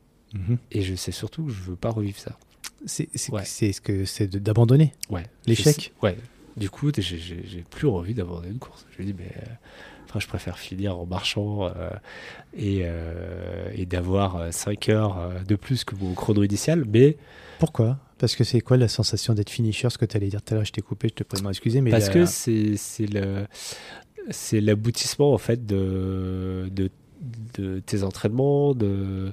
[0.71, 2.39] et je sais surtout que je veux pas revivre ça.
[2.87, 3.45] C'est Ouais.
[3.45, 4.93] ce que c'est d'abandonner.
[5.11, 5.25] Ouais.
[5.47, 6.17] L'échec Ouais.
[6.57, 8.87] Du coup, j'ai- plus envie d'abandonner une course.
[8.97, 9.47] Je me dis, mais euh,
[10.09, 11.91] enfin, je préfère finir en marchant euh,
[12.55, 16.85] et, euh, et d'avoir 5 heures de plus que mon chrono initial.
[16.89, 17.17] Mais
[17.59, 17.99] Pourquoi?
[18.21, 19.89] Parce que c'est quoi la sensation d'être finisher?
[19.91, 21.45] Ce que tu allais dire tout à l'heure, je t'ai coupé, je te prie de
[21.45, 21.81] m'en excuser.
[21.81, 23.47] Mais parce que c'est c'est le
[24.31, 26.91] c'est l'aboutissement en fait de, de
[27.59, 29.33] de tes entraînements, de,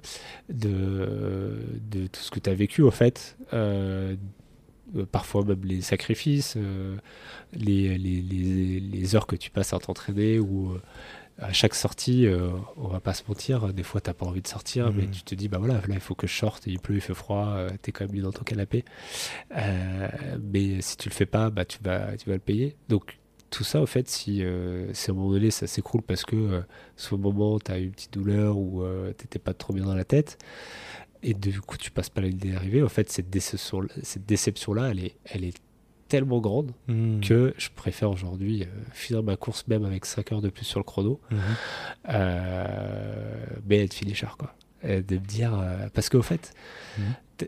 [0.49, 1.59] de,
[1.89, 4.15] de tout ce que tu as vécu en fait, euh,
[5.11, 6.97] parfois même les sacrifices, euh,
[7.53, 10.77] les, les, les, les heures que tu passes à t'entraîner ou
[11.39, 14.47] à chaque sortie, euh, on va pas se mentir, des fois t'as pas envie de
[14.47, 14.95] sortir, Mhm.
[14.97, 17.01] mais tu te dis bah voilà, là il faut que je sorte, il pleut, il
[17.01, 18.83] fait froid, euh, t'es quand même mis dans ton canapé.
[19.55, 20.07] Euh,
[20.41, 22.75] mais si tu le fais pas, bah tu vas, tu vas le payer.
[22.89, 23.19] Donc
[23.49, 26.35] tout ça, au fait, si, euh, si à un moment donné ça s'écroule parce que
[26.35, 26.61] euh,
[26.95, 29.95] soit au moment tu as une petite douleur ou euh, t'étais pas trop bien dans
[29.95, 30.37] la tête,
[31.23, 34.73] et du coup tu passes pas la ligne d'arrivée, en fait cette déception, cette déception
[34.73, 35.53] là, elle est, elle est
[36.07, 37.19] tellement grande Hmm.
[37.21, 40.79] que je préfère aujourd'hui euh, finir ma course même avec 5 heures de plus sur
[40.79, 41.37] le chrono, Mhm.
[42.09, 44.53] euh, mais être finisher quoi.
[44.83, 46.53] Et de me dire euh, parce qu'au fait,
[47.41, 47.45] euh,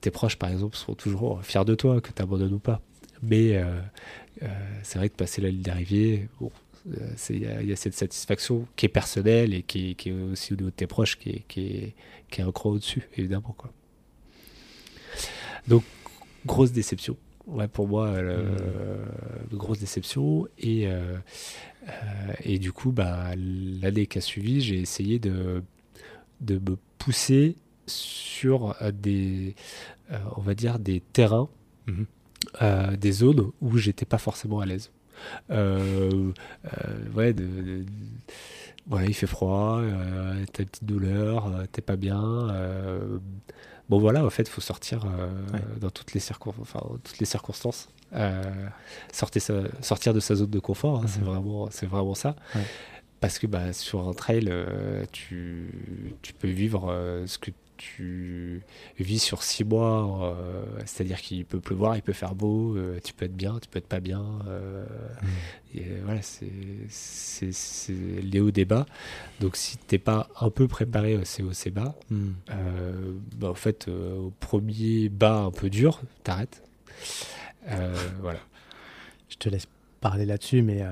[0.00, 2.80] tes proches par exemple sont toujours fiers de toi que tu abandonnes ou pas.
[3.22, 3.58] Mais
[4.82, 6.50] c'est vrai que passer la ligne d'arrivée, bon,
[7.30, 10.10] il y, a- il y a cette satisfaction qui est personnelle et qui, est- qui
[10.10, 11.94] est aussi au niveau de tes proches qui est, qui est,
[12.30, 13.54] qui est un cran au-dessus, évidemment.
[13.56, 13.72] Quoi.
[15.68, 15.84] Donc,
[16.44, 17.16] grosse déception.
[17.46, 19.04] Ouais, pour moi, euh,
[19.52, 20.46] grosse déception.
[20.58, 21.16] Et, euh,
[21.88, 25.62] euh, et du coup, bah, l'année qui a suivi, j'ai essayé de,
[26.40, 29.54] de me pousser sur des,
[30.10, 31.48] euh, on va dire, des terrains,
[31.86, 32.06] Mhm.
[32.62, 34.90] euh, des zones où j'étais pas forcément à l'aise.
[35.50, 36.32] Euh,
[37.14, 37.84] ouais, de, de-
[38.86, 42.22] voilà, il fait froid, euh, t'as une petite douleur, euh, t'es pas bien.
[42.50, 43.18] euh,
[43.88, 45.60] bon voilà, en fait, il faut sortir euh, Ouais.
[45.80, 47.88] dans toutes les, circon- enfin, toutes les circonstances.
[48.14, 48.42] Euh,
[49.12, 51.26] sortir, sa- sortir de sa zone de confort, hein, c'est Mhm.
[51.26, 52.36] vraiment, c'est vraiment ça.
[52.54, 52.62] Ouais.
[53.20, 54.52] Parce que bah, sur un trail,
[55.12, 55.70] tu,
[56.22, 56.92] tu peux vivre
[57.26, 58.62] ce que tu
[58.98, 63.12] vis sur six mois, euh, c'est-à-dire qu'il peut pleuvoir, il peut faire beau, euh, tu
[63.12, 64.24] peux être bien, tu peux être pas bien.
[64.48, 64.84] euh,
[65.74, 68.86] et euh, voilà, c'est les hauts des bas.
[69.40, 72.30] Donc si t'es pas un peu préparé au c'est bas, Hmm.
[73.36, 76.62] bah, en fait, au premier bas un peu dur, t'arrêtes.
[78.20, 78.40] Voilà.
[79.28, 79.66] Je te laisse
[80.00, 80.82] parler là-dessus, mais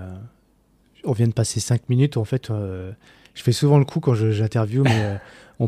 [1.04, 2.16] on vient de passer 5 minutes.
[2.16, 5.18] En fait, je fais souvent le coup quand je- j'interview, mais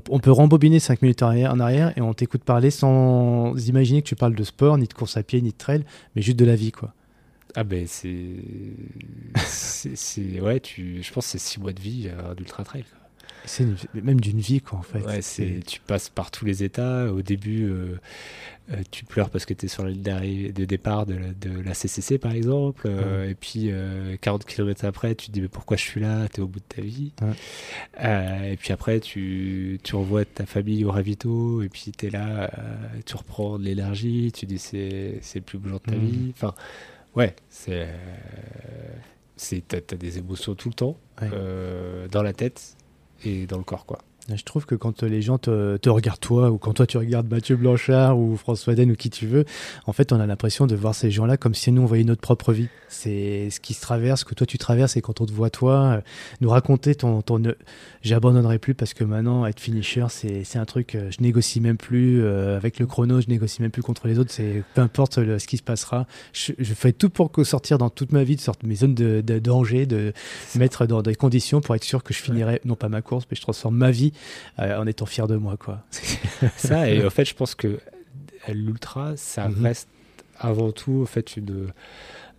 [0.08, 4.16] on, peut rembobiner 5 minutes en arrière, et on t'écoute parler sans imaginer que tu
[4.16, 5.84] parles de sport, ni de course à pied, ni de trail,
[6.14, 6.92] mais juste de la vie, quoi.
[7.56, 8.34] Ah ben c'est,
[9.36, 12.82] c'est, ouais, tu, je pense que c'est six mois de vie euh, un ultra trail.
[12.82, 13.03] quoi.
[13.46, 15.00] C'est même d'une vie, quoi, en fait.
[15.04, 17.12] Ouais, c'est, tu passes par tous les états.
[17.12, 17.96] Au début, euh,
[18.70, 21.32] euh, tu pleures parce que tu es sur la ligne d'arrivée- de départ de la,
[21.34, 22.86] de la CCC, par exemple.
[22.86, 26.26] euh, Et puis, euh, 40 km après, tu te dis, mais pourquoi je suis là?
[26.28, 27.12] Tu es au bout de ta vie.
[27.20, 28.52] Ouais.
[28.52, 31.60] Et puis après, tu, tu revois ta famille au ravito.
[31.62, 32.50] Et puis, tu es là,
[33.04, 34.32] tu reprends de l'énergie.
[34.32, 36.06] Tu dis, c'est, c'est le plus beau jour de ta Mhm.
[36.06, 36.32] vie.
[36.34, 36.54] Enfin,
[37.14, 37.88] ouais, c'est.
[39.36, 41.28] c'est t'as, t'as des émotions tout le temps, Ouais.
[41.32, 42.76] euh, dans la tête
[43.24, 43.98] et dans le corps, quoi.
[44.34, 47.30] Je trouve que quand les gens te, te regardent toi, ou quand toi tu regardes
[47.30, 49.44] Mathieu Blanchard ou François Den ou qui tu veux,
[49.86, 52.22] en fait on a l'impression de voir ces gens-là comme si nous on voyait notre
[52.22, 52.68] propre vie.
[52.88, 55.50] C'est ce qui se traverse, ce que toi tu traverses, et quand on te voit
[55.50, 56.00] toi, euh,
[56.40, 57.20] nous raconter ton...
[57.20, 57.52] ton ne-
[58.02, 61.76] J'abandonnerai plus parce que maintenant être finisher c'est c'est un truc, euh, je négocie même
[61.78, 65.18] plus euh, avec le chrono, je négocie même plus contre les autres, c'est peu importe
[65.18, 66.06] le- ce qui se passera.
[66.32, 68.94] Je, je fais tout pour sortir dans toute ma vie, de sortir de mes zones
[68.94, 70.12] de, de danger, de
[70.54, 73.36] mettre dans des conditions pour être sûr que je finirai, non pas ma course, mais
[73.36, 74.13] je transforme ma vie euh,
[74.58, 75.82] en étant fier de moi, quoi.
[76.56, 77.80] ça et en fait je pense que
[78.48, 79.62] l'ultra ça Mhm.
[79.62, 79.88] reste
[80.38, 81.72] avant tout en fait une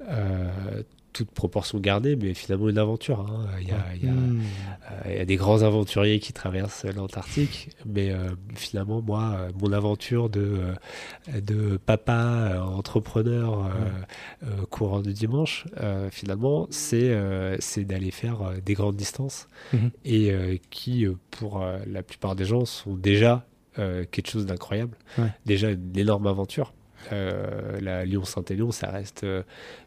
[0.08, 0.84] euh,
[1.18, 3.46] toute proportion gardée mais finalement une aventure hein.
[3.62, 6.84] il y a, il y a- euh, il y a des grands aventuriers qui traversent
[6.86, 10.60] l'Antarctique mais euh, finalement moi euh, mon aventure de
[11.52, 13.66] de papa entrepreneur
[14.44, 15.66] euh, courant du dimanche
[16.12, 17.18] finalement c'est
[17.60, 19.92] c'est d'aller faire des grandes distances Mhm.
[20.04, 23.46] et qui pour la plupart des gens sont déjà
[23.76, 25.32] quelque chose d'incroyable Ouais.
[25.46, 26.74] déjà une énorme aventure
[27.12, 29.44] Euh, la Lyon-Saint-Élion, ça reste, euh,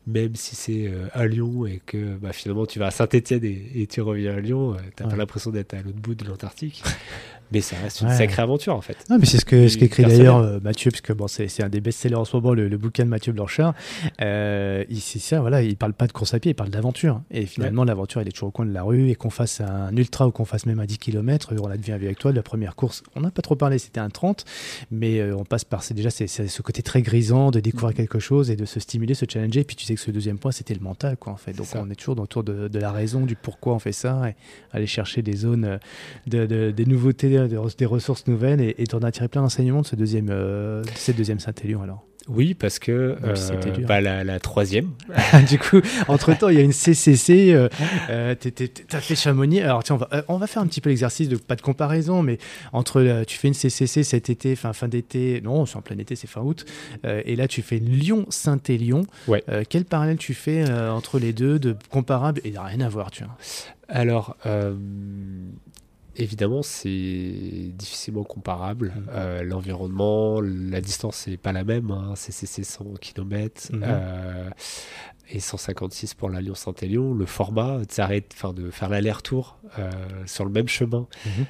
[0.07, 3.71] même si c'est euh, à Lyon et que bah, finalement tu vas à Saint-Étienne et,
[3.83, 5.11] et tu reviens à Lyon, euh, t'as Ouais.
[5.11, 6.83] pas l'impression d'être à l'autre bout de l'Antarctique,
[7.53, 8.17] mais ça reste une Ouais.
[8.17, 8.97] sacrée aventure en fait.
[9.11, 11.69] Non, mais c'est ce que ce qu'écrit d'ailleurs euh, Mathieu, parce que bon, c'est un
[11.69, 13.75] des best-sellers en ce moment, le, le bouquin de Mathieu Blanchard.
[14.21, 17.21] Euh, il, c'est ça, voilà, il parle pas de course à pied, il parle d'aventure.
[17.31, 19.09] Et finalement, l'aventure, elle est toujours au coin de la rue.
[19.11, 21.93] Et qu'on fasse un ultra ou qu'on fasse même un 10 km, on la devient
[21.93, 22.31] avec toi.
[22.33, 24.45] De la première course, on n'a pas trop parlé, c'était un 30,
[24.91, 25.83] mais euh, on passe par.
[25.91, 29.25] Déjà c'est, ce côté très grisant de découvrir quelque chose et de se stimuler, se
[29.29, 29.61] challenger.
[29.61, 31.53] Et puis tu sais que ce deuxième point, c'était le mental, quoi, en fait.
[31.53, 34.35] Donc on est toujours autour de, de la raison, du pourquoi on fait ça, et
[34.73, 35.79] aller chercher des zones, euh,
[36.27, 39.87] de, de- des nouveautés, de- des ressources nouvelles, et, et d'en attirer plein d'enseignements de
[39.87, 42.05] ce deuxième, euh, de cette deuxième Saint-Élion, alors?
[42.31, 43.35] Oui, parce que euh,
[43.87, 44.91] bah, la, la troisième,
[45.49, 47.55] du coup, entre temps, il y a une CCC.
[47.55, 47.71] Euh,
[48.11, 48.35] euh,
[48.87, 49.63] T'as fait Chamonix.
[49.63, 51.63] Alors, tiens, on va, euh, on va faire un petit peu l'exercice de pas de
[51.63, 52.37] comparaison, mais
[52.75, 55.97] entre euh, tu fais une CCC cet été, fin, fin d'été, non, c'est en plein
[55.97, 56.67] été, c'est fin août,
[57.07, 59.07] euh, et là, tu fais une Lyon-Saint-Élion.
[59.27, 59.43] Ouais.
[59.49, 63.11] Euh, quel parallèle tu fais euh, entre les deux, de comparables et rien à voir,
[63.11, 63.39] tu vois?
[63.89, 64.75] Alors, euh,
[66.19, 68.93] évidemment, c'est difficilement comparable.
[68.97, 69.05] Mhm.
[69.11, 71.91] Euh, L'environnement, la distance n'est pas la même.
[71.91, 72.13] Hein.
[72.17, 73.83] C'est c'est 100 km Mhm.
[75.31, 77.15] et 156 pour la Lyon-Saint-Élion.
[77.15, 77.79] Le format
[78.55, 79.91] de, faire l'aller-retour euh,
[80.27, 81.07] sur le même chemin.
[81.27, 81.45] Mhm.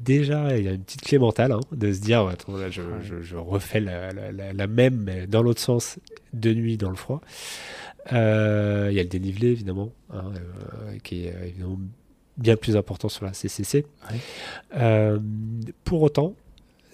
[0.00, 2.82] Déjà, il y a une petite clé mentale hein, de se dire attends, là, je,
[2.82, 2.88] Ouais.
[3.02, 5.98] je- je refais la, la- la- la même, mais dans l'autre sens,
[6.32, 7.20] de nuit dans le froid.
[8.12, 11.78] Euh, Il y a le dénivelé, évidemment, hein, euh, qui est euh, évidemment
[12.42, 13.86] bien plus important sur la CCC.
[14.10, 14.16] Ouais.
[14.76, 15.18] Euh,
[15.84, 16.34] pour autant,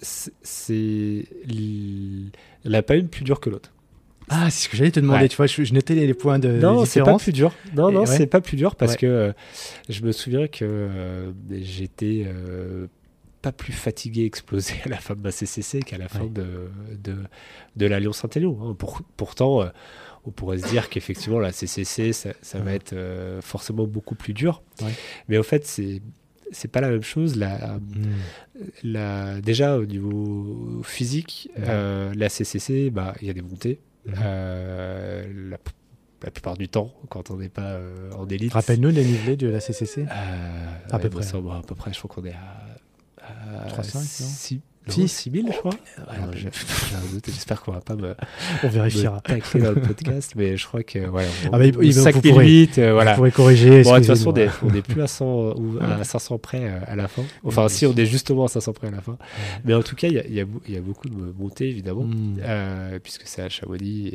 [0.01, 2.31] c'est- c'est il
[2.65, 3.71] n'y en a pas une plus dure que l'autre.
[4.29, 5.27] Ah, c'est ce que j'allais te demander, Ouais.
[5.29, 7.51] tu vois, je, je notais les, points de non, c'est pas plus dur.
[7.75, 8.05] Non, Et non, ouais.
[8.05, 9.31] c'est pas plus dur parce que euh,
[9.89, 12.27] je me souviens que euh, j'étais
[13.41, 16.45] pas plus fatigué, explosé à la fin de ma CCC qu'à la fin de,
[17.01, 17.15] de,
[17.75, 18.57] de la Lyon-Saint-Élion.
[18.61, 18.75] hein.
[18.77, 19.63] Pour- pourtant,
[20.29, 24.33] on pourrait se dire qu'effectivement, la CCC, ça, ça va être euh, forcément beaucoup plus
[24.33, 24.61] dur.
[24.81, 24.91] Ouais.
[25.27, 26.01] Mais au fait, c'est
[26.51, 27.35] c'est pas la même chose.
[27.35, 28.13] La, Hmm.
[28.83, 33.79] la, déjà, au niveau physique, euh, la CCC, bah, il y a des montées.
[34.05, 34.13] Mhm.
[34.21, 35.57] Euh, la,
[36.23, 37.79] la plupart du temps, quand on n'est pas
[38.15, 38.53] en élite.
[38.53, 40.05] Rappelle-nous les niveaux de la CCC.
[40.09, 41.25] À ouais, peu près.
[41.27, 44.01] à peu près, je crois qu'on est à, à 3,5, non?
[44.03, 44.59] 6
[44.89, 45.71] Six 6000, je crois.
[45.71, 46.49] Ouais, non, j'ai-
[46.89, 48.15] j'ai un doute, J'espère qu'on va pas me,
[48.63, 49.19] On me vérifiera.
[49.21, 52.77] tacler dans le podcast, mais je crois que ouais, on, Ah il- il- vous 5008,
[52.77, 53.11] euh, voilà.
[53.11, 53.81] Vous pourrez corriger.
[53.83, 54.71] Bon, de toute façon, on excusez-moi.
[54.71, 55.25] est, on est plus à 100
[55.57, 57.23] ou à 500 près euh, à la fin.
[57.43, 59.17] Enfin, si, on est justement à 500 près à la fin.
[59.65, 61.09] Mais en tout cas, il y a, il y a bou- il y a beaucoup
[61.09, 62.37] de montées, évidemment, Hmm.
[62.41, 64.07] euh, puisque c'est à Chamonix.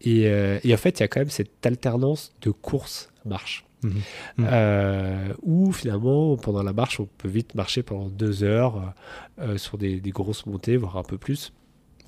[0.00, 3.64] Et, et, et en fait, il y a quand même cette alternance de course-marche.
[3.82, 3.92] Mhm.
[4.40, 8.94] Euh, où finalement, pendant la marche, on peut vite marcher pendant deux heures
[9.40, 11.52] euh, sur des, des grosses montées, voire un peu plus.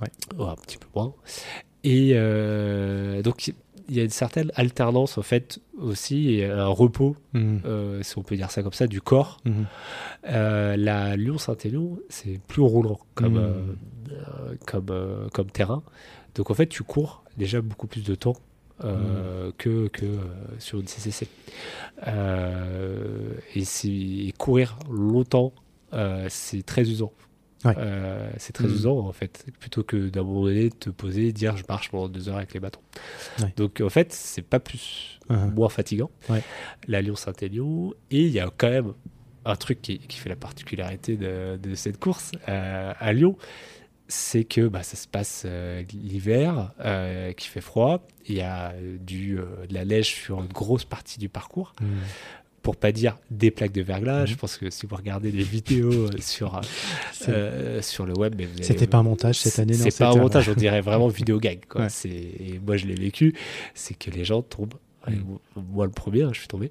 [0.01, 0.09] Ouais.
[0.37, 1.14] Voire un petit peu moins.
[1.83, 3.49] Et euh, donc,
[3.89, 7.61] il y a une certaine alternance, en fait, aussi, et un repos, Mhm.
[7.66, 9.39] euh, si on peut dire ça comme ça, du corps.
[9.45, 9.66] Mhm.
[10.29, 13.39] Euh, la Lyon-Saint-Élion, c'est plus roulant comme, Mhm.
[13.39, 13.62] euh,
[14.12, 15.83] euh, comme, euh, comme terrain.
[16.35, 18.37] Donc, en fait, tu cours déjà beaucoup plus de temps.
[18.83, 20.18] Euh, que, que euh,
[20.59, 21.29] sur une CCC.
[22.09, 25.53] Euh, et, courir longtemps,
[26.29, 27.12] c'est très usant.
[27.64, 27.75] Ouais.
[28.37, 28.75] C'est très Mhm.
[28.75, 32.29] usant en fait, plutôt que d'un moment donné te poser, dire je marche pendant deux
[32.29, 32.81] heures avec les bâtons.
[33.41, 33.53] Ouais.
[33.57, 35.55] Donc en fait, c'est pas plus Mhm.
[35.55, 36.11] moins fatigant.
[36.29, 36.43] Ouais.
[36.89, 38.93] La Lyon-Saint-Élion, et il y a quand même
[39.47, 43.37] un truc qui, qui fait la particularité de, de cette course à Lyon,
[44.15, 48.71] c'est que bah, ça se passe euh, l'hiver, euh, qui fait froid, il y a
[48.71, 51.89] euh, du, euh, de la neige sur une grosse partie du parcours, Mhm.
[52.62, 54.27] pour pas dire des plaques de verglas.
[54.27, 56.61] Je pense que si vous regardez les vidéos sur,
[57.83, 60.55] sur le web, C'était pas un montage cette année, non C'est pas un montage, on
[60.67, 61.61] dirait vraiment vidéo gag.
[61.69, 61.83] Quoi.
[61.83, 62.11] Ouais.
[62.11, 63.35] Et moi, je l'ai vécu,
[63.75, 64.75] c'est que les gens tombent.
[65.11, 65.62] Mm.
[65.72, 66.70] moi- le premier, hein, je suis tombé.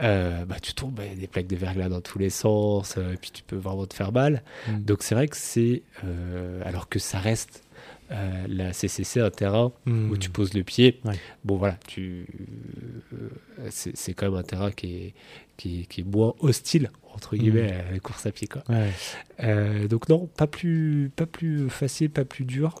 [0.00, 2.94] Euh, bah, tu tombes, il y a des plaques de verglas dans tous les sens,
[2.96, 4.42] euh, et puis tu peux vraiment te faire mal.
[4.68, 4.82] Mhm.
[4.84, 5.82] Donc, c'est vrai que c'est.
[6.04, 7.62] euh, alors que ça reste
[8.10, 10.10] euh, la CCC, un terrain Mhm.
[10.10, 11.00] où tu poses le pied.
[11.04, 11.14] Ouais.
[11.44, 12.26] Bon, voilà, tu.
[13.70, 15.14] c'est quand même un terrain qui est,
[15.56, 18.46] qui est, qui est moins hostile, entre guillemets, à la course à pied.
[18.46, 18.62] Quoi.
[18.68, 19.88] Ouais.
[19.88, 22.80] Donc non, pas plus, pas plus facile, pas plus dur.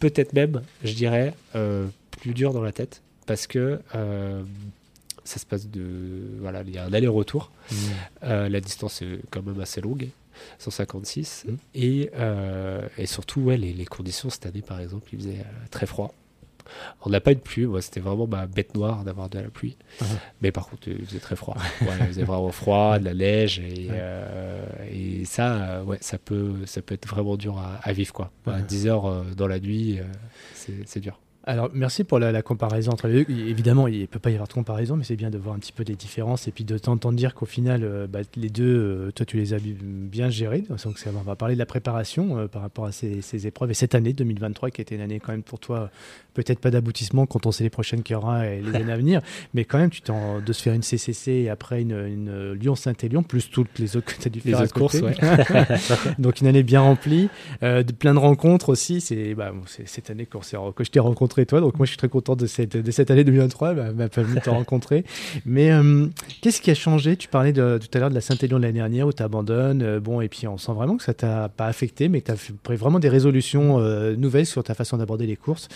[0.00, 1.34] Peut-être même, je dirais,
[2.20, 4.42] plus dur dans la tête, parce que euh,
[5.24, 7.50] ça se passe de, voilà, il y a un aller-retour.
[7.70, 7.76] Mhm.
[8.24, 10.08] Euh, la distance est quand même assez longue,
[10.58, 11.56] 156, Mhm.
[11.74, 15.66] et, euh, et surtout, ouais, les, les conditions cette année, par exemple, il faisait euh,
[15.70, 16.14] très froid.
[17.04, 19.48] On n'a pas eu de pluie, moi c'était vraiment ma bête noire d'avoir de la
[19.50, 19.76] pluie.
[20.00, 20.06] Mhm.
[20.42, 21.56] Mais par contre, il faisait très froid.
[21.82, 23.88] Ouais, il faisait vraiment froid, de la neige, et,
[24.92, 28.12] et ça, ouais, ça peut, ça peut être vraiment dur à, à vivre.
[28.12, 28.30] Quoi.
[28.46, 28.62] À Ouais.
[28.62, 29.98] 10 heures dans la nuit,
[30.54, 31.18] c'est dur.
[31.48, 33.32] Alors, merci pour la, la comparaison entre les deux.
[33.46, 35.60] Évidemment, il ne peut pas y avoir de comparaison, mais c'est bien de voir un
[35.60, 38.64] petit peu les différences et puis de t'entendre dire qu'au final, euh, bah, les deux,
[38.64, 40.64] euh, toi, tu les as bi- bien gérés.
[40.68, 43.74] Donc, on va parler de la préparation euh, par rapport à ces, ces épreuves et
[43.74, 45.88] cette année 2023 qui était une année quand même pour toi,
[46.34, 48.96] peut-être pas d'aboutissement quand on sait les prochaines qu'il y aura et les années à
[48.96, 49.20] venir,
[49.54, 53.22] mais quand même, tu t'en, de se faire une CCC et après une, une Lyon-Saint-Élion,
[53.22, 55.14] plus toutes les autres que tu as dû Les faire à autres courses, ouais.
[56.18, 57.28] Donc une année bien remplie,
[57.62, 59.00] de plein de rencontres aussi.
[59.00, 61.60] C'est bah, bon, cette année que je t'ai rencontré toi.
[61.60, 63.72] Donc moi je suis très content de cette, de cette année 2023.
[63.72, 65.04] Elle m'a- permis de te rencontrer.
[65.44, 66.06] Mais euh,
[66.40, 67.16] qu'est-ce qui a changé?
[67.16, 69.82] Tu parlais de, tout à l'heure de la Saint-Élion de l'année dernière où tu abandonnes.
[69.82, 72.32] euh, bon et puis on sent vraiment que ça t'a pas affecté, mais que tu
[72.32, 75.68] as pris vraiment des résolutions euh, nouvelles sur ta façon d'aborder les courses.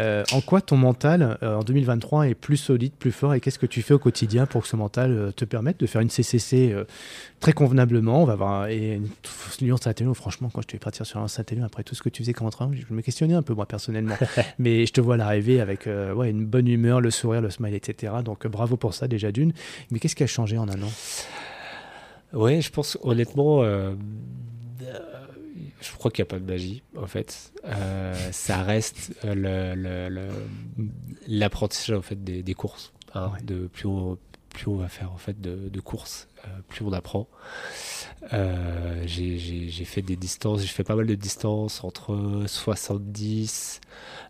[0.00, 3.82] En quoi ton mental en 2023 est plus solide, plus fort et qu'est-ce que tu
[3.82, 6.74] fais au quotidien pour que ce mental te permette de faire une CCC
[7.40, 8.22] très convenablement?
[8.22, 8.68] On va voir.
[8.68, 9.08] Et une-
[9.60, 12.22] Lyon Saint-Élion, franchement, quand je devais partir sur un Saint-Élion après tout ce que tu
[12.22, 14.16] faisais comme entraînement, je me questionnais un peu moi personnellement.
[14.58, 17.74] Mais je te vois l'arrivée avec euh, ouais, une bonne humeur, le sourire, le smile,
[17.74, 18.12] etc.
[18.24, 19.52] Donc euh, bravo pour ça déjà d'une.
[19.90, 20.90] Mais qu'est-ce qui a changé en un an?
[22.32, 23.94] Ouais, je pense honnêtement, euh,
[25.80, 27.52] je crois qu'il n'y a pas de magie en fait.
[27.64, 30.88] Euh, ça reste euh, le- le- le-
[31.28, 32.92] l'apprentissage en fait des, des courses.
[33.14, 33.30] hein.
[33.34, 33.42] Ouais.
[33.42, 34.18] De plus on,
[34.54, 37.28] plus on va faire en fait de, de courses, euh, plus on apprend.
[38.32, 43.80] Euh, j'ai- fait des distances, j'ai fait pas mal de distances entre 70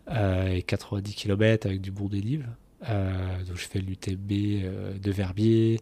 [0.09, 2.43] euh, et 90 km avec du bon dénivelé.
[2.89, 4.31] Euh, donc je fais l'UTB
[4.63, 5.79] euh, de Verbier,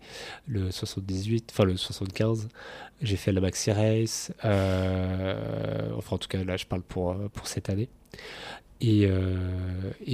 [0.48, 2.50] le 78, enfin le 75.
[3.02, 4.32] J'ai fait la Maxi Race.
[4.44, 7.89] enfin, en tout cas, là, je parle pour, pour cette année.
[8.80, 9.08] Et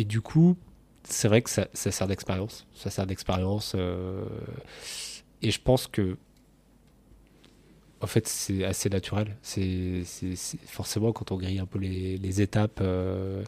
[0.06, 0.56] du coup,
[1.04, 2.66] c'est vrai que ça, ça sert d'expérience.
[2.76, 3.74] Ça sert d'expérience.
[3.76, 4.26] euh,
[5.42, 6.18] et je pense que,
[8.02, 9.36] en fait, c'est assez naturel.
[9.42, 10.04] C'est
[10.68, 12.80] forcément quand on grille un peu les, les étapes.
[12.82, 13.44] euh,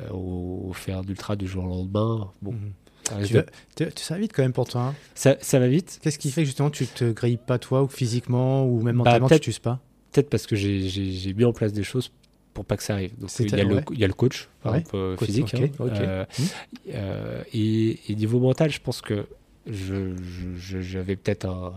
[0.00, 2.30] euh, au, au faire d'ultra du jour au lendemain.
[2.40, 3.24] Bon, Mhm.
[3.26, 3.42] tu, vas-
[3.74, 4.80] tu- tu- ça va vite quand même pour toi.
[4.82, 4.94] hein.
[5.16, 5.98] ça, ça va vite.
[6.02, 8.98] Qu'est-ce qui fait que justement tu te grilles pas toi ou physiquement ou même Bah,
[8.98, 9.80] mentalement tu peut-être- t'uses pas?
[10.12, 12.12] Peut-être parce que j'ai mis en place des choses
[12.58, 13.16] pour pas que ça arrive.
[13.18, 13.84] Donc, il y, a le, ouais.
[13.92, 14.80] il y a le coach, par Ouais.
[14.80, 15.54] exemple, Coach, physique.
[15.54, 15.68] hein.
[15.80, 16.46] Euh, Mhm.
[16.94, 19.26] euh, et, et niveau mental, je pense que
[19.66, 21.72] je- je- je- j'avais peut-être un,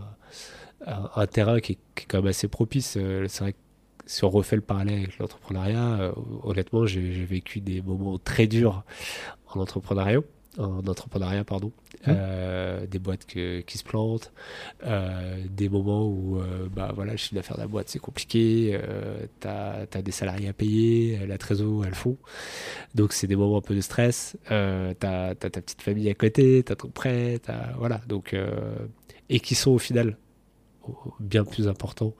[0.88, 2.96] un, un terrain qui est, qui est quand même assez propice.
[2.98, 3.58] Euh, C'est vrai que
[4.08, 6.14] si on refait le parallèle avec l'entrepreneuriat,
[6.44, 8.84] honnêtement, j'ai j'ai vécu des moments très durs
[9.54, 10.22] en entrepreneuriat.
[10.58, 11.72] En entrepreneuriat, pardon.
[12.08, 14.32] Euh, des boîtes que- qui se plantent,
[14.86, 18.80] euh, des moments où euh, bah, voilà, le chiffre d'affaires de la boîte c'est compliqué,
[19.40, 22.18] tu as, des salariés à payer, la trésor elle fond.
[22.96, 24.36] Donc c'est des moments un peu de stress.
[24.48, 24.96] Tu as,
[25.36, 28.02] ta petite famille à côté, tu as ton prêt, t'as- voilà.
[28.08, 28.36] Donc,
[29.30, 30.18] et qui sont au final
[31.20, 32.16] bien plus importants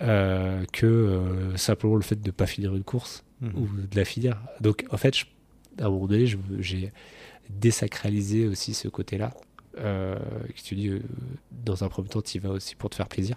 [0.00, 3.52] euh, que euh, simplement le fait de ne pas finir une course Mhm.
[3.56, 4.36] ou de la finir.
[4.60, 5.24] Donc en fait, je,
[5.80, 6.26] à un moment donné,
[6.58, 6.92] j'ai
[7.50, 9.32] désacralisé aussi ce côté-là.
[9.78, 10.16] Euh,
[10.54, 11.02] que tu dis, euh,
[11.64, 13.36] dans un premier temps, tu y vas aussi pour te faire plaisir.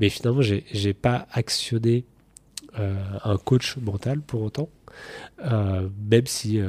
[0.00, 2.04] Mais finalement, j'ai pas actionné
[2.78, 4.68] euh, un coach mental pour autant,
[5.44, 6.60] euh, même si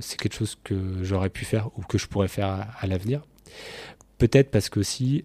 [0.00, 3.22] c'est quelque chose que j'aurais pu faire ou que je pourrais faire à, à l'avenir.
[4.18, 5.24] Peut-être parce que aussi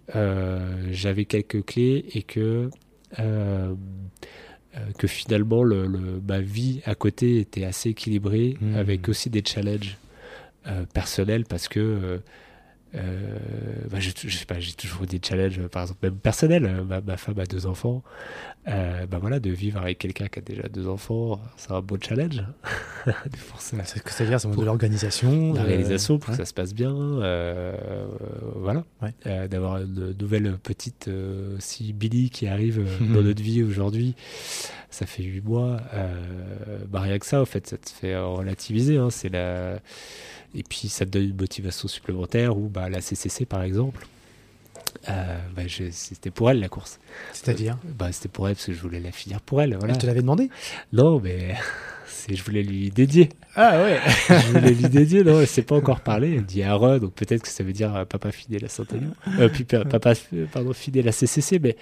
[0.91, 2.69] j'avais quelques clés et que
[4.97, 8.75] que finalement le, le- ma vie à côté était assez équilibrée Mhm.
[8.77, 9.97] avec aussi des challenges
[10.67, 12.17] euh, personnels parce que euh,
[12.95, 13.37] euh,
[13.91, 16.65] bah, je, je sais pas, j'ai toujours des challenges, par exemple, même personnels.
[16.65, 18.01] Euh, Ma, ma femme a deux enfants.
[18.67, 21.97] Euh, bah voilà, de vivre avec quelqu'un qui a déjà deux enfants, c'est un beau
[22.01, 22.43] challenge.
[23.05, 25.53] de forcer la, C'est- C'est-à-dire, c'est Pour- de l'organisation.
[25.53, 26.35] la réalisation pour ouais.
[26.37, 26.93] que ça se passe bien.
[26.95, 28.07] euh,
[28.55, 28.83] voilà.
[29.03, 29.47] Ouais.
[29.47, 31.09] D'avoir une nouvelle petite,
[31.59, 32.83] si Billy qui arrive
[33.13, 34.15] dans notre vie aujourd'hui,
[34.89, 35.77] ça fait huit mois.
[36.89, 38.97] Bah rien que ça, en fait, ça te fait relativiser.
[38.97, 39.79] hein, c'est la...
[40.55, 44.07] Et puis ça te donne une motivation supplémentaire ou bah, la CCC par exemple.
[45.09, 46.99] euh, bah, c'était pour elle la course.
[47.33, 47.77] C'est-à-dire?
[47.83, 49.75] Bah, c'était pour elle parce que je voulais la finir pour elle.
[49.77, 49.93] Voilà.
[49.93, 50.49] Elle te l'avait demandé?
[50.93, 51.55] Non, mais
[52.29, 53.29] je voulais lui dédier.
[53.55, 53.99] Ah ouais
[54.29, 55.23] je voulais lui dédier.
[55.23, 56.35] Non, elle s'est pas encore parlé.
[56.35, 59.13] Elle dit Aaron, donc peut-être que ça veut dire euh, papa fidèle à Saint-Élion.
[59.39, 60.13] Euh, puis pa- papa,
[60.51, 61.59] pardon, fidèle à CCC.
[61.59, 61.75] Mais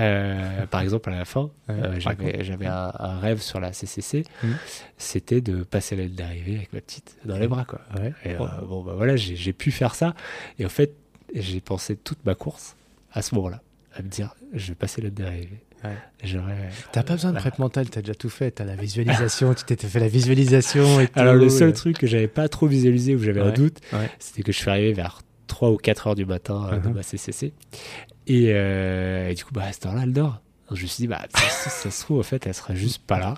[0.00, 4.24] euh, par exemple, à la fin, euh, j'avais, un, un rêve sur la CCC.
[4.42, 4.56] Mhm.
[4.98, 7.80] C'était de passer la ligne d'arrivée avec ma petite dans les bras, quoi.
[7.98, 8.12] Ouais.
[8.24, 10.14] Et, bon, bah voilà, j'ai, j'ai pu faire ça.
[10.58, 10.92] Et en fait,
[11.34, 12.76] j'ai pensé toute ma course
[13.12, 13.62] à ce moment-là,
[13.94, 15.60] à me dire, je vais passer la ligne d'arrivée.
[15.88, 15.96] Ouais.
[16.24, 16.70] J'aurais.
[16.92, 18.50] T'as pas besoin de prep mental, t'as déjà tout fait.
[18.50, 21.18] T'as la visualisation, tu t'étais fait la visualisation et tout.
[21.18, 24.10] Alors le seul euh, truc que j'avais pas trop visualisé où j'avais un doute, ouais.
[24.18, 26.94] c'était que je suis arrivé vers 3 ou 4 heures du matin euh, de Mhm.
[26.94, 27.52] ma CCC.
[28.26, 30.40] Et, euh, et du coup, bah, à cette heure-là, elle dort.
[30.68, 33.00] Donc, je me suis dit, bah, ça, ça se trouve, en fait, elle sera juste
[33.06, 33.34] pas là.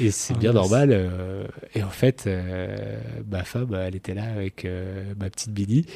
[0.00, 0.88] Et c'est Ah, bien normal.
[0.90, 1.46] euh,
[1.76, 2.98] et en fait, euh,
[3.30, 5.86] ma femme, elle était là avec euh, ma petite Billy.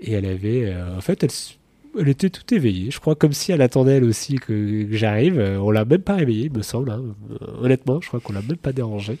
[0.00, 0.64] Et elle avait.
[0.64, 1.30] euh, en fait, elle,
[1.98, 2.90] elle était tout éveillée.
[2.90, 5.38] Je crois comme si elle attendait elle aussi que, que j'arrive.
[5.38, 6.90] On l'a même pas réveillée, il me semble.
[6.90, 7.02] hein.
[7.30, 9.18] Euh, Honnêtement, je crois qu'on l'a même pas dérangée.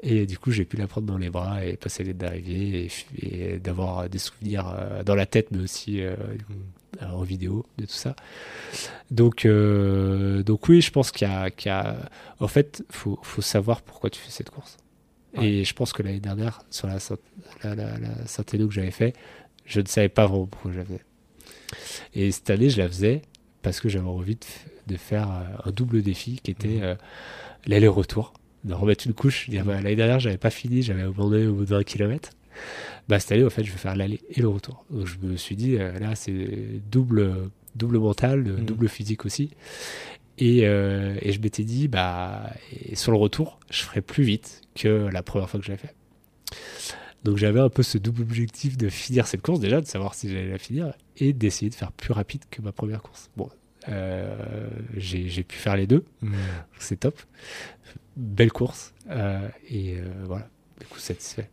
[0.00, 2.88] Et du coup, j'ai pu la prendre dans les bras et passer les d'arrivée
[3.20, 6.14] et, d'avoir des souvenirs euh, dans la tête, mais aussi euh,
[7.02, 8.14] en vidéo de tout ça.
[9.10, 13.18] Donc, euh, donc oui, je pense qu'il y a, qu'il y a- en fait, faut,
[13.22, 14.76] faut savoir pourquoi tu fais cette course.
[15.34, 16.98] Et je pense que l'année dernière, sur la,
[17.64, 19.14] la, la, la Saint-Élo que j'avais fait,
[19.66, 21.00] je ne savais pas vraiment pourquoi faisais.
[22.14, 23.22] Et cette année, je la faisais
[23.62, 24.38] parce que j'avais envie
[24.86, 26.94] de, faire euh, un double défi qui était euh,
[27.66, 28.32] l'aller-retour,
[28.64, 29.48] de remettre une couche.
[29.50, 32.30] Dire, L'année dernière, j'avais pas fini, j'avais abandonné au bout de 20 km.
[33.08, 34.84] Bah, cette année, en fait, je vais faire l'aller et le retour.
[34.90, 38.64] Donc, je me suis dit, euh, là, c'est double, double mental, Mhm.
[38.64, 39.50] double physique aussi.
[40.38, 42.50] Et, euh, et je m'étais dit, bah,
[42.84, 45.78] et sur le retour, je ferai plus vite que la première fois que je l'ai
[45.78, 45.94] fait.
[47.24, 50.28] Donc j'avais un peu ce double objectif de finir cette course déjà, de savoir si
[50.28, 53.30] j'allais la finir, et d'essayer de faire plus rapide que ma première course.
[53.36, 53.50] Bon,
[53.88, 56.34] euh, j'ai pu faire les deux, hmm.
[56.78, 57.20] c'est top.
[58.16, 60.48] Belle course, euh, et euh, voilà,
[60.80, 61.50] du coup satisfait.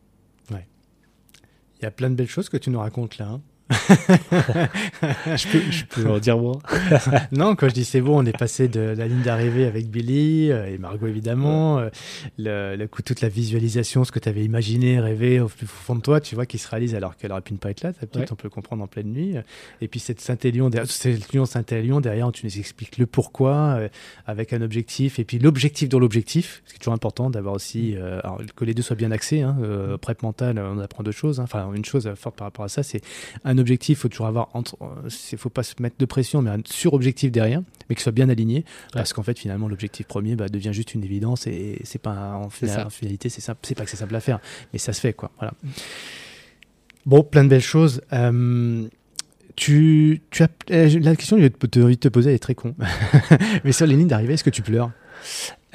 [1.77, 3.27] Il y a plein de belles choses que tu nous racontes là.
[3.27, 3.41] hein.
[3.71, 6.59] je, peux, je peux en dire moins.
[7.31, 10.51] non, quand je dis c'est bon, on est passé de la ligne d'arrivée avec Billy
[10.51, 11.89] euh, et Margot évidemment, euh,
[12.37, 16.01] le, le toute la visualisation, ce que tu avais imaginé, rêvé au plus fond de
[16.01, 18.15] toi, tu vois, qui se réalise alors qu'elle aurait pu ne pas être là, petite,
[18.15, 18.25] Ouais.
[18.31, 19.35] on peut le comprendre en pleine nuit.
[19.81, 23.89] Et puis cette Saint-Élion, derrière- cette Saint-Élion, derrière, tu nous expliques le pourquoi, euh,
[24.27, 27.95] avec un objectif, et puis l'objectif dans l'objectif, ce qui est toujours important d'avoir aussi,
[27.97, 31.11] euh, alors, que les deux soient bien axés, hein, euh, prep mental, on apprend deux
[31.11, 31.43] choses, hein.
[31.43, 33.01] enfin une chose forte par rapport à ça, c'est
[33.43, 34.77] un objectif, faut toujours avoir entre,
[35.31, 38.29] il faut pas se mettre de pression, mais un sur-objectif derrière, mais qu'il soit bien
[38.29, 42.11] aligné, parce qu'en fait finalement l'objectif premier bah, devient juste une évidence et c'est pas
[42.11, 44.39] un- en, finalité c'est simple, c'est pas que c'est simple à faire,
[44.73, 45.31] mais ça se fait quoi.
[45.39, 45.53] Voilà.
[47.05, 48.01] Bon, plein de belles choses.
[48.13, 48.87] Euh,
[49.55, 52.55] tu, tu as euh, la question que je vais te, te- poser elle est très
[52.55, 52.75] con,
[53.63, 54.91] mais sur les lignes d'arrivée, est-ce que tu pleures?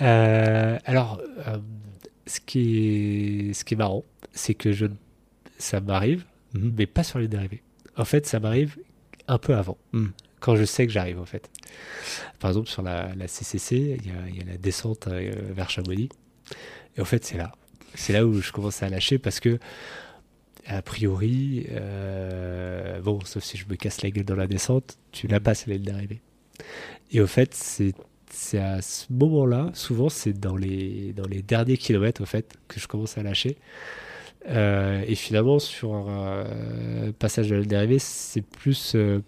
[0.02, 1.58] Euh, alors, euh,
[2.26, 4.86] ce, qui est, ce qui est marrant, c'est que je,
[5.58, 6.72] ça m'arrive, Mhm.
[6.76, 7.62] mais pas sur les dérivés.
[7.96, 8.76] En fait, ça m'arrive
[9.28, 10.06] un peu avant, Mm.
[10.40, 11.50] quand je sais que j'arrive, en fait.
[12.38, 15.32] Par exemple, sur la, la CCC, il y a, il y a la descente euh,
[15.52, 16.08] vers Chamonix.
[16.96, 17.52] Et en fait, c'est là.
[17.94, 19.58] C'est là où je commence à lâcher parce que,
[20.66, 25.26] a priori, euh, bon, sauf si je me casse la gueule dans la descente, tu
[25.28, 26.20] passes à la ligne d'arrivée.
[27.10, 27.94] Et au fait, c'est
[28.32, 32.78] c'est à ce moment-là, souvent c'est dans les, dans les derniers kilomètres au fait, que
[32.78, 33.56] je commence à lâcher.
[34.48, 39.20] Euh, et finalement, sur un euh, passage de la d'arrivée, c'est plus euh,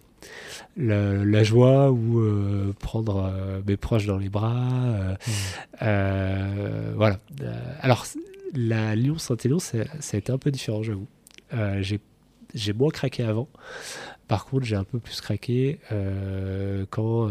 [0.76, 2.22] la, joie ou
[2.78, 3.32] prendre
[3.66, 5.16] mes proches dans les bras.
[5.80, 7.18] voilà.
[7.80, 8.06] Alors,
[8.54, 11.08] la Lyon-Saint-Élion, ça, a été un peu différent, j'avoue.
[12.54, 13.48] J'ai moins craqué avant.
[14.28, 15.78] Par contre, j'ai un peu plus craqué
[16.90, 17.30] quand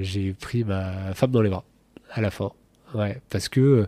[0.00, 1.64] j'ai pris ma femme dans les bras
[2.12, 2.50] à la fin.
[2.94, 3.86] Ouais, parce que euh,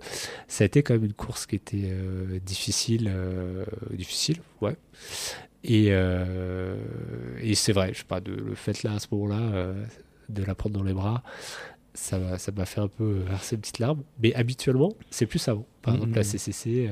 [0.48, 4.76] ça a été quand même une course qui était euh, difficile, euh, difficile, ouais.
[5.64, 9.72] Et, et c'est vrai, je sais pas, de, le fait là à ce moment-là
[10.28, 11.22] de la prendre dans les bras,
[11.94, 14.02] ça m'a ça m'a fait un peu verser une petite larme.
[14.20, 15.64] Mais habituellement, c'est plus avant.
[15.82, 16.90] Par exemple, la CCC,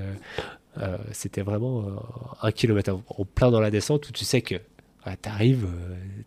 [0.79, 1.85] euh, c'était vraiment
[2.43, 4.55] un kilomètre avant, en plein dans la descente où tu sais que
[5.03, 5.67] ah, t'arrives,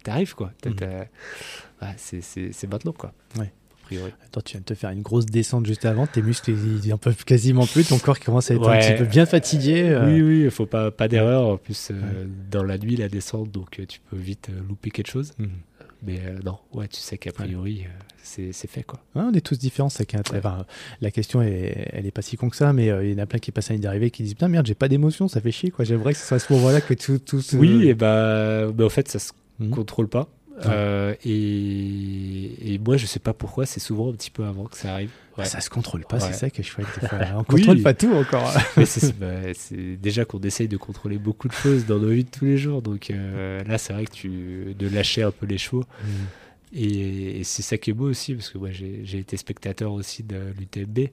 [0.03, 0.51] t'arrives quoi.
[1.95, 3.13] C'est c'est maintenant quoi.
[3.39, 3.53] Ouais.
[3.83, 4.11] A priori.
[4.25, 6.97] Attends, tu viens de te faire une grosse descente juste avant, tes muscles ils en
[6.97, 9.83] peuvent quasiment plus, ton corps commence à être un petit peu bien fatigué.
[9.89, 11.47] euh, Oui, oui, il faut pas, pas d'erreur.
[11.47, 12.27] En plus, euh, Ouais.
[12.49, 15.33] dans la nuit, la descente, donc euh, tu peux vite louper quelque chose.
[15.37, 15.49] Mhm.
[16.05, 17.85] Mais euh, non, ouais, tu sais qu'a priori,
[18.21, 18.99] c'est fait quoi.
[19.15, 20.05] Ouais, on est tous différents, c'est
[20.35, 20.65] enfin,
[21.01, 23.23] la question est, elle est pas si con que ça, mais euh, il y en
[23.23, 25.39] a plein qui passent à une d'arrivée qui disent putain merde j'ai pas d'émotion, ça
[25.39, 25.85] fait chier quoi.
[25.85, 28.89] J'aimerais que ce soit à ce moment-là que tout, tout Oui, et bah, bah, en
[28.89, 29.69] fait, ça se Mhm.
[29.69, 30.27] contrôle pas.
[30.57, 30.61] Ouais.
[30.67, 34.77] Euh, et, et moi, je sais pas pourquoi, c'est souvent un petit peu avant que
[34.77, 35.09] ça arrive.
[35.37, 35.43] Ouais.
[35.43, 36.27] Ah, ça se contrôle pas, Ouais.
[36.27, 36.85] c'est ça que je chouette.
[37.33, 37.45] On Oui.
[37.61, 38.53] contrôle pas tout encore.
[38.77, 42.23] Mais c'est bah, c'est déjà qu'on essaye de contrôler beaucoup de choses dans nos vies
[42.23, 42.81] de tous les jours.
[42.83, 45.85] Donc euh, là, c'est vrai que tu de lâcher un peu les chevaux.
[46.75, 50.23] Et, et c'est ça qui est beau aussi, parce que moi j'ai été spectateur aussi
[50.23, 51.09] de l'UTMB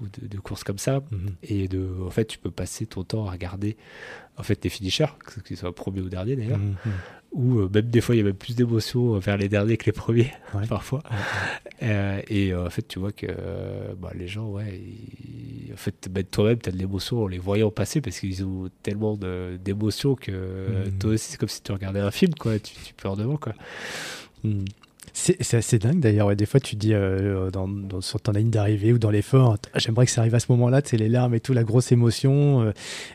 [0.00, 1.00] ou de, de courses comme ça.
[1.12, 1.28] Mhm.
[1.44, 3.76] Et de, en fait, tu peux passer ton temps à regarder
[4.36, 6.58] en fait tes finishers, que qu'ils soient premier ou dernier d'ailleurs.
[6.58, 6.74] Mhm.
[7.32, 9.84] Ou euh, même des fois, il y a même plus d'émotions vers les derniers que
[9.86, 10.66] les premiers, Ouais.
[10.66, 11.02] parfois.
[11.82, 13.26] Euh, et euh, en fait, tu vois que
[14.00, 17.38] bah, les gens, ouais, ils- en fait, bah, toi-même, tu as de l'émotion en les
[17.38, 19.16] voyant passer parce qu'ils ont tellement
[19.62, 20.98] d'émotions que Mhm.
[20.98, 22.58] toi aussi, c'est comme si tu regardais un film, quoi.
[22.58, 23.52] Tu, tu pleures devant, quoi.
[25.18, 26.26] C'est assez dingue d'ailleurs.
[26.26, 26.36] ouais.
[26.36, 29.78] Des fois, tu dis euh, dans, dans- sur ton ligne d'arrivée ou dans l'effort, Ah,
[29.78, 32.60] j'aimerais que ça arrive à ce moment-là, c'est les larmes et tout, la grosse émotion,
[32.62, 32.72] euh,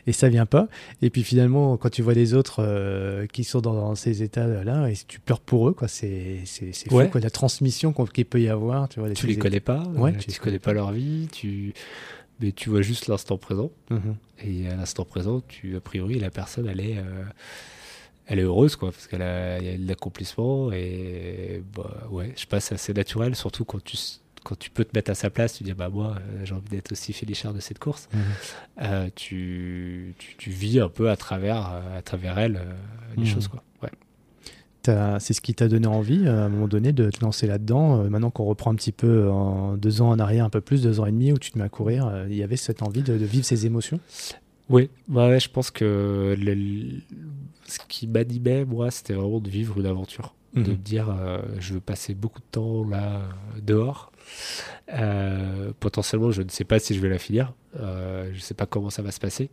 [0.08, 0.66] et ça vient pas.
[1.00, 4.90] Et puis finalement, quand tu vois les autres euh, qui sont dans, dans ces états-là,
[4.90, 5.86] et tu pleures pour eux, quoi.
[5.86, 7.08] C'est c'est c'est fou, Ouais.
[7.08, 7.20] quoi.
[7.20, 9.08] La transmission qu'il peut y avoir, tu vois.
[9.12, 11.72] Tu les connais pas, Ouais, euh, tu tu les connais pas leur vie, tu...
[12.40, 13.70] mais tu vois juste l'instant présent.
[13.90, 14.16] Mhm.
[14.44, 17.22] Et à l'instant présent, tu, a priori, la personne, elle est, euh,
[18.26, 22.40] elle est heureuse, quoi, parce qu'elle a, y a de l'accomplissement et, bah, ouais, je
[22.42, 23.96] sais pas, c'est assez naturel, surtout quand tu,
[24.44, 26.68] quand tu peux te mettre à sa place, tu dis, bah, moi, euh, j'ai envie
[26.70, 28.08] d'être aussi félichard de cette course.
[28.12, 28.20] Mhm.
[28.82, 32.72] Euh, tu, tu, tu vis un peu à travers, euh, à travers elle, euh,
[33.16, 33.28] les Mhm.
[33.28, 33.62] choses, quoi.
[33.82, 33.90] Ouais.
[35.20, 38.02] C'est ce qui t'a donné envie à un moment donné de te lancer là-dedans.
[38.10, 40.98] Maintenant qu'on reprend un petit peu en deux ans en arrière, un peu plus, deux
[40.98, 43.16] ans et demi, où tu te mets à courir, il y avait cette envie de,
[43.16, 44.00] de vivre ces émotions?
[44.68, 47.00] Oui, ouais, ouais, je pense que le- le-
[47.72, 50.34] ce qui m'animait, moi, c'était vraiment de vivre une aventure.
[50.54, 50.68] De Mhm.
[50.68, 54.12] me dire, euh, je veux passer beaucoup de temps là, euh, dehors.
[54.92, 57.54] Euh, potentiellement, je ne sais pas si je vais la finir.
[57.80, 59.48] Euh, je ne sais pas comment ça va se passer.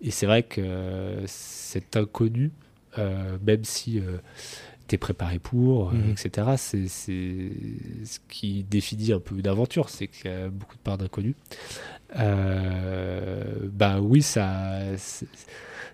[0.00, 2.50] Et c'est vrai que cet inconnu,
[2.96, 4.00] même si
[4.88, 6.10] tu es préparé pour, Mhm.
[6.12, 9.90] etc., c'est ce qui définit un peu une aventure.
[9.90, 11.34] C'est qu'il y a beaucoup de parts d'inconnu.
[12.14, 14.80] Bah oui, ça.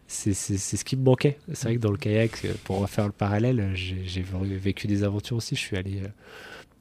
[0.06, 1.38] C'est ce qui me manquait.
[1.52, 5.36] C'est vrai que dans le kayak, euh, pour refaire le parallèle, j'ai vécu des aventures
[5.38, 5.54] aussi.
[5.56, 6.08] Je suis allé, euh,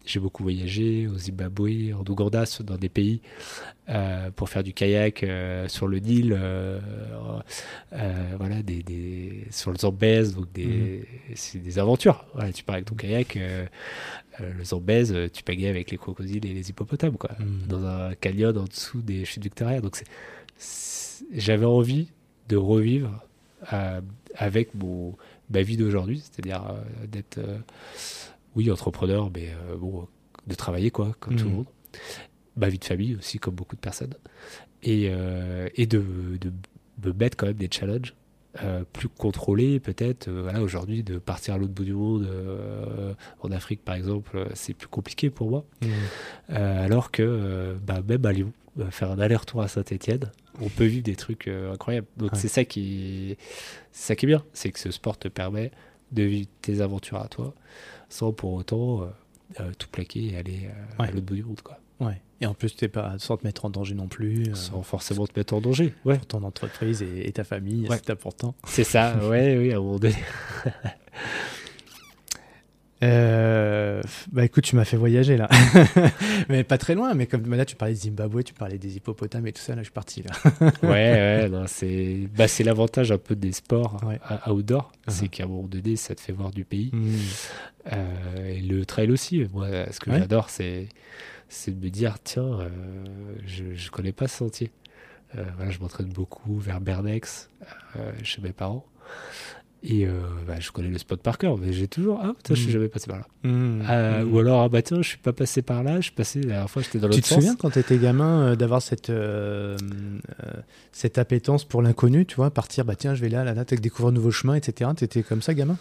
[0.06, 3.22] j'ai beaucoup voyagé au Zimbabwe, en Ouganda, dans des pays
[3.90, 6.80] euh, pour faire du kayak euh, sur le Nil, euh,
[8.38, 11.06] voilà, des, des- sur le Zambèze, donc des,
[11.36, 12.26] c'est des aventures.
[12.34, 13.38] Voilà, tu pars avec ton kayak,
[14.40, 17.68] le Zambèze, tu pagayes avec les crocodiles et les hippopotames, quoi, Mhm.
[17.68, 19.80] dans un canyon en dessous des chutes Victoria.
[19.80, 20.02] Donc
[21.34, 22.10] j'avais envie
[22.50, 23.24] de revivre
[23.72, 24.02] euh,
[24.36, 25.16] avec mon,
[25.50, 27.58] ma vie d'aujourd'hui, c'est-à-dire euh, d'être, euh,
[28.56, 30.08] oui, entrepreneur, mais euh, bon,
[30.48, 31.56] de travailler, quoi, comme tout le Mhm.
[31.58, 31.66] monde.
[32.58, 34.14] Ma vie de famille aussi, comme beaucoup de personnes.
[34.84, 35.04] Et,
[35.76, 36.04] et de,
[36.42, 36.52] de
[37.10, 38.14] me mettre quand même des challenges
[38.92, 40.30] plus contrôlés, peut-être.
[40.30, 42.28] Voilà, aujourd'hui, de partir à l'autre bout du monde,
[43.42, 45.66] en Afrique par exemple, c'est plus compliqué pour moi.
[46.50, 48.52] Euh, alors que bah, même à Lyon,
[48.90, 52.08] faire un aller-retour à Saint-Etienne, on peut vivre des trucs euh, incroyables.
[52.18, 52.40] Donc Ouais.
[52.40, 53.38] c'est ça qui,
[53.92, 55.72] c'est ça qui est bien, c'est que ce sport te permet
[56.12, 57.54] de vivre tes aventures à toi,
[58.10, 59.06] sans pour autant euh,
[59.60, 60.70] euh, tout plaquer et aller
[61.00, 61.08] Ouais.
[61.08, 61.80] à l'autre bout du monde, quoi.
[62.00, 62.20] Ouais.
[62.42, 64.54] Et en plus, t'es pas sans te mettre en danger non plus.
[64.56, 65.94] Sans forcément te mettre en danger.
[66.04, 67.98] Ouais, pour ton entreprise et, et ta famille, Ouais.
[68.04, 68.54] c'est important.
[68.68, 69.16] c'est ça.
[69.30, 70.16] ouais, oui, à un moment donné.
[73.04, 74.02] Euh,
[74.32, 75.50] bah écoute, tu m'as fait voyager là.
[76.50, 79.46] mais pas très loin, mais comme là tu parlais de Zimbabwe, tu parlais des hippopotames
[79.48, 80.32] et tout ça, là je suis parti là.
[80.84, 84.20] ouais, ouais, non, c'est, bah, c'est l'avantage un peu des sports Ouais.
[84.24, 85.30] à- outdoor, c'est Uh-huh.
[85.30, 86.90] qu'à un moment donné, ça te fait voir du pays.
[86.94, 87.16] Mm.
[87.92, 89.46] Euh, et le trail aussi.
[89.54, 90.20] Moi, ce que Ouais.
[90.20, 90.88] j'adore, c'est
[91.50, 92.70] c'est de me dire tiens, euh,
[93.46, 94.72] je je connais pas ce sentier.
[95.58, 97.50] Voilà, je m'entraîne beaucoup vers Bernex,
[98.22, 98.86] chez mes parents.
[99.86, 100.12] Et euh,
[100.48, 102.72] bah, je connais le spot par cœur, mais j'ai toujours ah putain, je suis Mm.
[102.74, 103.28] jamais passé par là.
[103.44, 103.82] Mmh.
[103.90, 104.34] Euh, Mmh.
[104.34, 106.48] Ou alors ah bah tiens, je suis pas passé par là, je suis passé la
[106.48, 107.38] dernière fois, j'étais dans Tu l'autre te sens.
[107.40, 109.12] souviens quand tu étais gamin euh, d'avoir cette,
[110.94, 113.76] cette appétence pour l'inconnu, tu vois, partir, bah tiens, je vais là, là, là, t'as
[113.76, 114.90] découvrir un nouveau chemin, etc.
[114.96, 115.78] T'étais comme ça, gamin?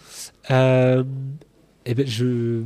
[0.49, 2.61] Eh ben, je.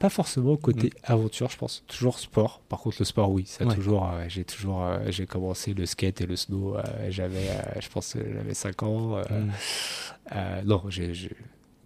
[0.00, 1.84] Pas forcément côté aventure, je pense.
[1.86, 2.60] Toujours sport.
[2.68, 3.44] Par contre, le sport, oui.
[3.46, 3.74] Ça Ouais.
[3.74, 4.10] toujours.
[4.10, 4.82] euh, j'ai toujours.
[4.82, 6.76] euh, j'ai commencé le skate et le snow.
[6.76, 7.46] euh, j'avais,
[7.80, 9.18] je pense, j'avais 5 ans.
[9.18, 9.50] Mmh.
[10.32, 11.12] euh, non, j'ai,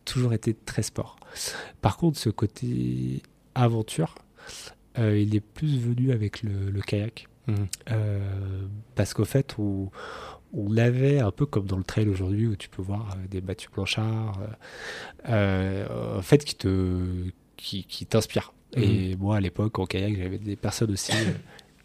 [0.06, 1.16] toujours été très sport.
[1.82, 3.20] Par contre, ce côté
[3.54, 4.14] aventure,
[4.96, 7.26] il est plus venu avec le, le kayak.
[7.90, 9.90] Euh, parce qu'au fait, on,
[10.52, 14.24] on avait un peu comme dans le trail aujourd'hui où tu peux voir des euh,
[15.28, 16.68] euh, en fait, qui te,
[17.64, 18.52] qui, qui t'inspirent.
[18.76, 21.30] Et moi, à l'époque, en kayak, j'avais des personnes aussi euh,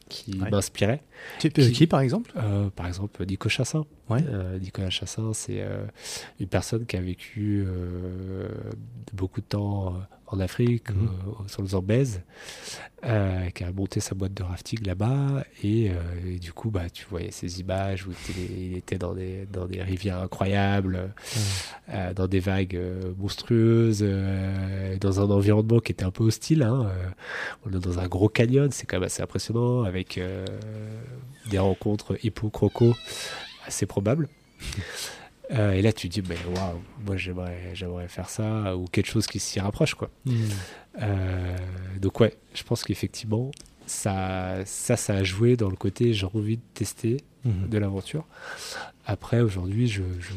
[0.09, 0.49] qui Ouais.
[0.49, 1.03] m'inspiraient.
[1.39, 2.31] Tu- Qui- qui, par exemple?
[2.35, 3.85] Euh, par exemple, Nico Chassin.
[4.09, 4.23] Ouais.
[4.27, 5.63] Euh, Nicolas Chassin, c'est
[6.39, 7.65] une personne qui a vécu
[9.13, 9.95] beaucoup de temps
[10.31, 11.07] en Afrique, Mhm.
[11.07, 12.21] euh, sur le Zambèze,
[13.03, 15.43] euh, qui a monté sa boîte de rafting là-bas.
[15.63, 15.93] Et, euh,
[16.27, 19.81] et du coup, bah, tu voyais ces images où il était, dans, des, dans des
[19.81, 21.13] rivières incroyables,
[22.15, 22.79] dans des vagues
[23.17, 24.05] monstrueuses,
[25.01, 26.61] dans un environnement qui était un peu hostile.
[26.63, 26.91] hein,
[27.65, 30.19] on est dans un gros canyon, c'est quand même assez impressionnant, avec
[31.49, 32.95] des rencontres hippo-croco
[33.65, 34.27] assez probables.
[35.51, 39.25] Euh, et là, tu dis, ben waouh, moi j'aimerais, j'aimerais faire ça, ou quelque chose
[39.27, 40.09] qui s'y rapproche, quoi.
[40.25, 40.33] Mmh.
[41.01, 41.55] Euh,
[41.99, 43.49] donc ouais, je pense qu'effectivement,
[43.87, 47.69] ça, ça, ça a joué dans le côté j'ai envie de tester Mmh.
[47.69, 48.25] de l'aventure.
[49.05, 50.33] Après, aujourd'hui, je, je-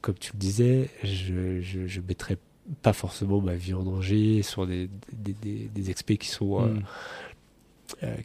[0.00, 2.36] comme tu le disais, je, je, je mettrais
[2.82, 6.66] pas forcément ma vie en danger sur des, des, des, des expés qui sont, euh,
[6.66, 6.76] Mmh.
[6.78, 6.80] euh,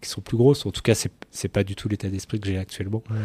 [0.01, 0.65] qui sont plus grosses.
[0.65, 3.03] En tout cas, c'est c'est pas du tout l'état d'esprit que j'ai actuellement.
[3.09, 3.17] Ouais.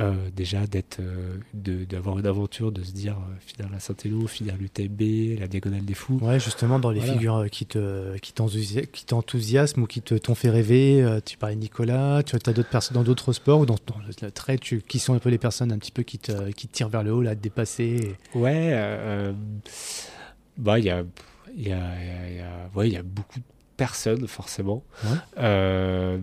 [0.00, 4.56] Euh, déjà, d'être, euh, d'avoir une aventure, de se dire euh, finir la Saint-Élo, finir
[4.56, 6.18] l'UTMB, la Diagonale des Fous.
[6.22, 7.14] Ouais, justement, dans les Voilà.
[7.14, 11.20] figures euh, qui te qui t'enthousi- qui t'enthousiasment ou qui te t'ont fait rêver, euh,
[11.24, 14.30] tu parlais de Nicolas, tu as d'autres personnes dans d'autres sports ou dans, dans le
[14.30, 16.72] trait, tu- qui sont un peu les personnes un petit peu qui te, qui te
[16.72, 18.16] tirent vers le haut, là, à te dépasser.
[18.34, 19.32] et- Ouais, euh,
[20.56, 21.04] bah il y a,
[21.56, 23.44] il y a, y a- y a- ouais, il y a beaucoup de
[23.78, 24.84] personnes forcément.
[25.04, 25.16] Ouais.
[25.38, 26.18] Euh,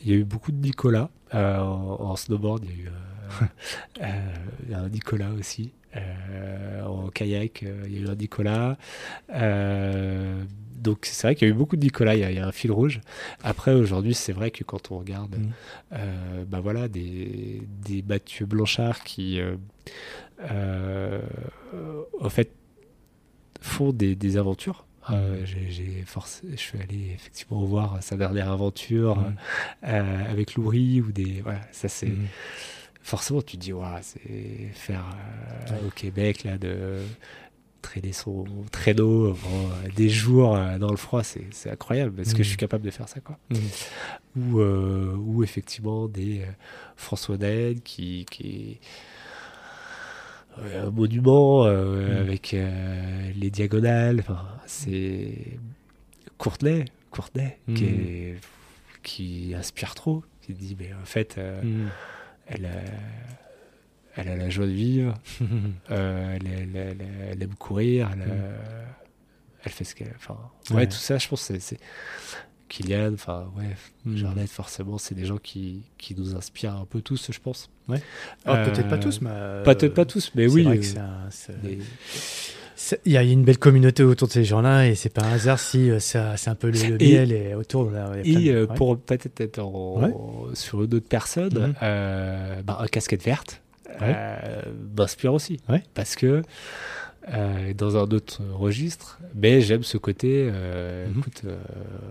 [0.00, 2.64] il y a eu beaucoup de Nicolas euh, en, en snowboard.
[2.64, 2.88] Il y a eu
[4.00, 5.74] euh, un Nicolas aussi.
[6.86, 8.78] En kayak, il y a eu un Nicolas.
[10.84, 12.14] Donc c'est vrai qu'il y a eu beaucoup de Nicolas.
[12.14, 13.00] Il y a, il y a un fil rouge.
[13.42, 15.36] Après aujourd'hui, c'est vrai que quand on regarde,
[15.92, 19.40] euh, bah voilà, des, des Mathieu Blanchard qui,
[20.42, 22.50] au fait,
[23.60, 24.84] font des, des aventures.
[25.10, 29.36] Euh, j'ai, forcé, je suis allé effectivement voir sa dernière aventure Mhm.
[29.84, 32.26] euh, avec Loury ou des, voilà, ça c'est Mhm.
[33.02, 35.04] forcément tu te dis waouh, c'est faire
[35.70, 37.00] euh, au Québec là de
[37.82, 39.36] traîner son traîneau
[39.94, 42.44] des jours dans le froid, c'est, incroyable parce que Mhm.
[42.44, 43.38] je suis capable de faire ça quoi?
[43.50, 43.60] Mhm.
[44.54, 46.46] ou, ou effectivement des
[46.96, 48.42] François Daen qui, qui
[48.72, 48.80] est
[50.76, 52.20] un monument euh, Mm.
[52.20, 54.20] avec euh, les diagonales.
[54.20, 55.58] Enfin, c'est
[56.38, 57.74] Courtenay, Courtenay Mm.
[57.74, 58.38] qui, est-
[59.02, 60.22] qui inspire trop.
[60.42, 61.88] Qui dit mais en fait, euh, Mhm.
[62.46, 62.70] elle, a,
[64.16, 65.14] elle a la joie de vivre,
[65.88, 69.70] elle, elle- elle- elle aime courir, elle, Mm.
[69.70, 70.12] fait ce qu'elle.
[70.16, 70.36] Enfin,
[70.70, 70.86] ouais, Ouais.
[70.86, 71.78] tout ça, je pense, c'est
[72.68, 74.16] Kylian, enfin, ouais, Mm.
[74.16, 77.70] Jarnet, forcément, c'est des gens qui, qui nous inspirent un peu tous, je pense.
[78.46, 79.30] Ah, peut-être pas tous, mais.
[79.32, 80.66] euh, Peut-être pas tous, mais oui.
[80.66, 81.78] euh,
[83.06, 85.58] Il y a une belle communauté autour de ces gens-là et c'est pas un hasard
[85.58, 87.90] si ça- c'est un peu le, le Et- miel et autour.
[87.90, 88.74] Là, il y a plein Et de- ouais.
[88.76, 90.00] pour peut-être être en-
[90.54, 91.74] sur une autre personne, Mhm.
[91.82, 93.60] euh, bah, un casquette verte
[94.02, 94.62] euh,
[94.98, 95.60] m'inspire aussi.
[95.68, 95.82] Ouais.
[95.94, 96.42] Parce que
[97.28, 101.18] euh, dans un autre registre, mais j'aime ce côté, euh, Mhm.
[101.20, 101.58] écoute, euh,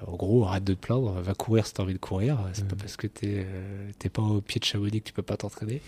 [0.07, 2.39] en gros, arrête de te plaindre, va courir si t'as envie de courir.
[2.53, 2.81] C'est pas Mhm.
[2.81, 3.45] parce que t'es
[3.99, 5.81] t'es pas au pied de Chamonix que tu peux pas t'entraîner.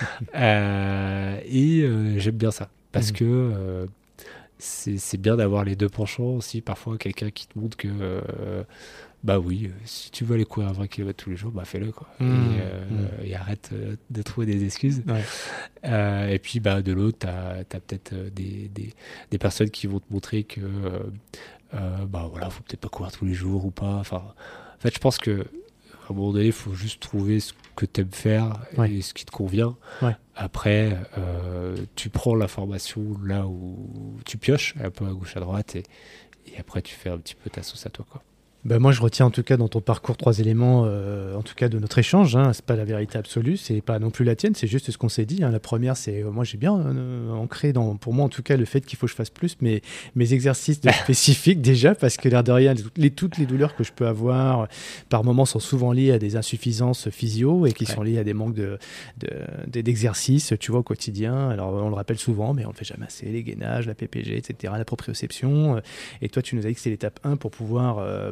[0.34, 1.86] Et
[2.18, 2.68] j'aime bien ça.
[2.92, 3.16] Parce Mhm.
[3.16, 3.86] que
[4.58, 6.60] c'est c'est bien d'avoir les deux penchants aussi.
[6.60, 7.88] Parfois, quelqu'un qui te montre que,
[9.24, 11.92] bah oui, euh, si tu veux aller courir 20 km tous les jours, bah fais-le.
[11.92, 12.08] quoi.
[12.18, 12.28] Mhm.
[12.30, 15.02] Et, euh, et arrête euh, de trouver des excuses.
[15.06, 15.22] Ouais.
[15.84, 18.92] Euh, et puis, bah, de l'autre, tu as, peut-être euh, des, des,
[19.30, 20.60] des personnes qui vont te montrer que,
[21.72, 23.94] bah voilà, faut peut-être pas courir tous les jours ou pas.
[23.94, 24.16] Enfin,
[24.76, 25.46] en fait, je pense que
[26.08, 28.92] à un moment donné, il faut juste trouver ce que tu aimes faire Ouais.
[28.92, 29.76] et ce qui te convient.
[30.02, 30.16] Ouais.
[30.34, 30.98] Après,
[31.94, 35.84] tu prends l'information là où tu pioches, un peu à gauche, à droite, et,
[36.46, 38.04] et après, tu fais un petit peu ta sauce à toi.
[38.10, 38.22] Quoi.
[38.64, 41.54] Bah, moi, je retiens en tout cas dans ton parcours trois éléments, euh, en tout
[41.56, 42.36] cas de notre échange.
[42.36, 42.52] Hein.
[42.52, 45.08] C'est pas la vérité absolue, c'est pas non plus la tienne, c'est juste ce qu'on
[45.08, 45.42] s'est dit.
[45.42, 45.50] hein.
[45.50, 48.56] La première, c'est euh, moi j'ai bien euh, ancré dans, pour moi en tout cas,
[48.56, 49.82] le fait qu'il faut que je fasse plus mes,
[50.14, 53.82] mes exercices de spécifiques déjà, parce que l'air de rien, les, toutes les douleurs que
[53.82, 54.68] je peux avoir
[55.08, 57.92] par moments sont souvent liées à des insuffisances physio et qui Ouais.
[57.94, 58.78] sont liées à des manques de,
[59.18, 61.48] de- d'exercices, tu vois, au quotidien.
[61.50, 64.36] Alors on le rappelle souvent, mais on le fait jamais assez, les gainages, la PPG,
[64.36, 65.82] etc., la proprioception.
[66.20, 68.30] Et toi, tu nous as dit que c'est l'étape 1 pour pouvoir euh,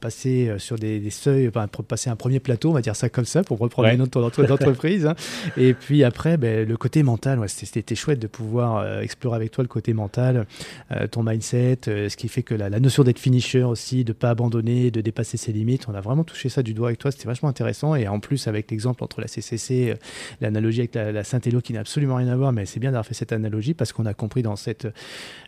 [0.00, 2.96] passer euh, sur des, des seuils, enfin, pour passer un premier plateau, on va dire
[2.96, 3.94] ça comme ça, pour reprendre Ouais.
[3.94, 5.06] une autre entre- d'entreprise.
[5.06, 5.14] hein.
[5.56, 9.50] Et puis après, ben, le côté mental, ouais, c'était chouette de pouvoir euh, explorer avec
[9.50, 10.46] toi le côté mental,
[10.92, 14.12] euh, ton mindset, euh, ce qui fait que la, la notion d'être finisher aussi, de
[14.12, 17.10] pas abandonner, de dépasser ses limites, on a vraiment touché ça du doigt avec toi,
[17.10, 17.94] c'était vachement intéressant.
[17.94, 19.94] Et en plus, avec l'exemple entre la CCC, euh,
[20.40, 23.06] l'analogie avec la, la Saint-Élo qui n'a absolument rien à voir, mais c'est bien d'avoir
[23.06, 24.86] fait cette analogie parce qu'on a compris dans, cette,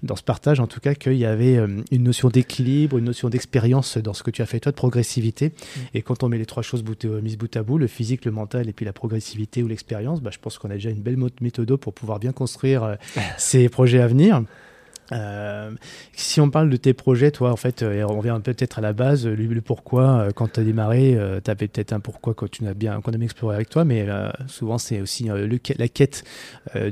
[0.02, 1.56] dans ce partage, en tout cas, qu'il y avait
[1.90, 5.52] une notion d'équilibre, une notion d'expérience dans ce que tu as fait toi, de progressivité.
[5.94, 8.24] Et quand on met les trois choses bout, euh, mises bout à bout, le physique,
[8.24, 11.00] le mental et puis la progressivité ou l'expérience, bah, je pense qu'on a déjà une
[11.02, 12.94] belle méthode pour pouvoir bien construire euh,
[13.38, 14.42] ces projets à venir.
[15.10, 15.70] Euh,
[16.14, 18.94] si on parle de tes projets, toi, en fait, euh, on revient peut-être à la
[18.94, 22.46] base, le, le pourquoi, euh, quand tu as démarré, tu avais peut-être un pourquoi que
[22.46, 24.06] tu bien, qu'on a bien exploré avec toi, mais
[24.46, 26.24] souvent c'est aussi le, la quête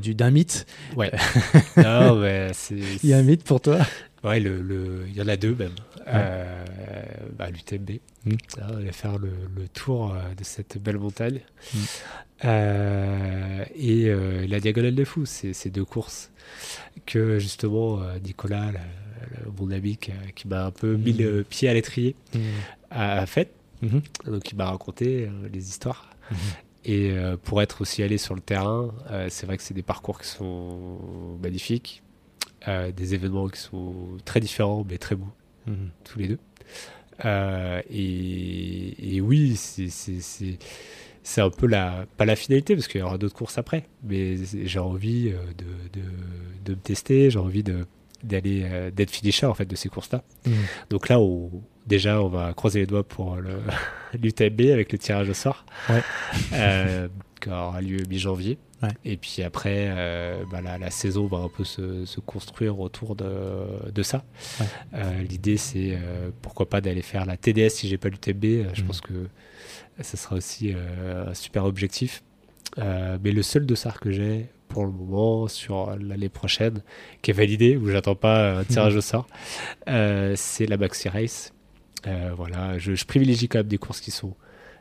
[0.02, 0.66] du- d'un mythe.
[0.96, 1.10] Ouais.
[1.78, 2.74] non, mais c'est.
[3.02, 3.78] Il y a un mythe pour toi?
[4.22, 5.74] Ouais, le, le- il y en a deux même.
[6.06, 6.64] Euh,
[7.38, 7.90] bah, L'UTMB.
[8.26, 8.34] Mm.
[8.92, 11.40] Faire le, le tour euh, de cette belle montagne.
[11.74, 11.78] Mm.
[12.44, 16.30] Euh, et euh, la Diagonale des Fous, c'est ces deux courses
[17.06, 20.12] que justement Nicolas, la- la- mon ami qui,
[20.48, 21.18] m'a un peu mis Mm.
[21.18, 22.14] le pied à l'étrier,
[22.90, 23.50] a, a fait.
[23.82, 24.02] Mhm.
[24.26, 26.10] Donc il m'a raconté les histoires.
[26.30, 26.36] Mhm.
[26.86, 27.14] Et
[27.44, 28.90] pour être aussi allé sur le terrain,
[29.28, 30.98] c'est vrai que c'est des parcours qui sont
[31.42, 32.02] magnifiques,
[32.68, 33.94] euh, des événements qui sont
[34.24, 35.32] très différents mais très beaux
[35.66, 35.90] Mhm.
[36.04, 36.38] tous les deux.
[37.24, 39.88] Euh, et, et oui, c'est-
[41.42, 44.78] un peu la pas la finalité parce qu'il y aura d'autres courses après, mais j'ai
[44.78, 46.06] envie euh, de, de,
[46.64, 47.86] de me tester, j'ai envie de
[48.24, 50.22] d'aller d'être finisher en fait de ces courses-là.
[50.46, 50.52] Mhm.
[50.90, 51.50] Donc là, on,
[51.86, 53.36] déjà, on va croiser les doigts pour
[54.14, 56.02] l'UTMB avec le tirage au sort, Ouais.
[57.40, 58.58] Qui aura lieu mi-janvier.
[58.82, 58.88] Ouais.
[59.04, 63.14] Et puis après, euh, bah, la, la saison va un peu se, se construire autour
[63.16, 64.24] de, de ça.
[64.58, 64.66] Ouais.
[64.94, 68.44] Euh, L'idée, c'est euh, pourquoi pas d'aller faire la TDS si j'ai pas l'UTMB.
[68.44, 68.86] Euh, Je Mhm.
[68.86, 69.12] pense que
[70.00, 72.22] ce sera aussi un super objectif.
[72.78, 76.82] Mais le seul dossard que j'ai pour le moment sur l'année prochaine,
[77.22, 79.26] qui est validé, où j'attends pas un tirage au sort,
[79.86, 81.52] c'est la Maxi Race.
[82.36, 84.34] Voilà, je, je privilégie quand même des courses qui sont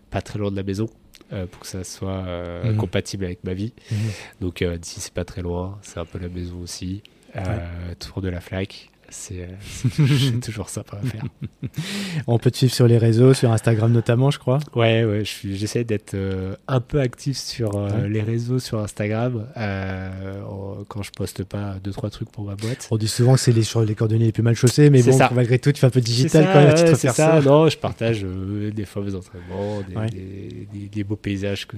[0.09, 0.87] pas très loin de la maison
[1.33, 2.77] euh, pour que ça soit euh, Mhm.
[2.77, 3.73] compatible avec ma vie.
[3.91, 3.97] Mhm.
[4.41, 7.01] Donc euh, d'ici c'est pas très loin, c'est un peu la maison aussi.
[7.35, 11.23] Euh, Tour de la flaque, c'est euh, toujours- sympa à faire.
[12.27, 14.59] On peut te suivre sur les réseaux, sur Instagram notamment, je crois.
[14.75, 18.09] Ouais, ouais, je j'essaie d'être euh, un peu actif sur euh, Ouais.
[18.09, 20.41] les réseaux, sur Instagram, euh,
[20.87, 22.87] quand je poste pas deux trois trucs pour ma boîte.
[22.91, 25.11] On dit souvent que c'est les, sur les coordonnées les plus mal chaussées, mais bon,
[25.17, 25.29] ça.
[25.33, 27.41] malgré tout, tu fais un peu digital ça, quand même ouais, c'est ça.
[27.41, 31.77] Non, je partage des mes entraînements, des, des- des- des beaux paysages que,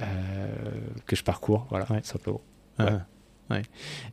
[0.00, 0.04] euh,
[1.06, 2.40] que je parcours, voilà, simplement.
[2.78, 3.06] Ah,
[3.50, 3.62] ouais.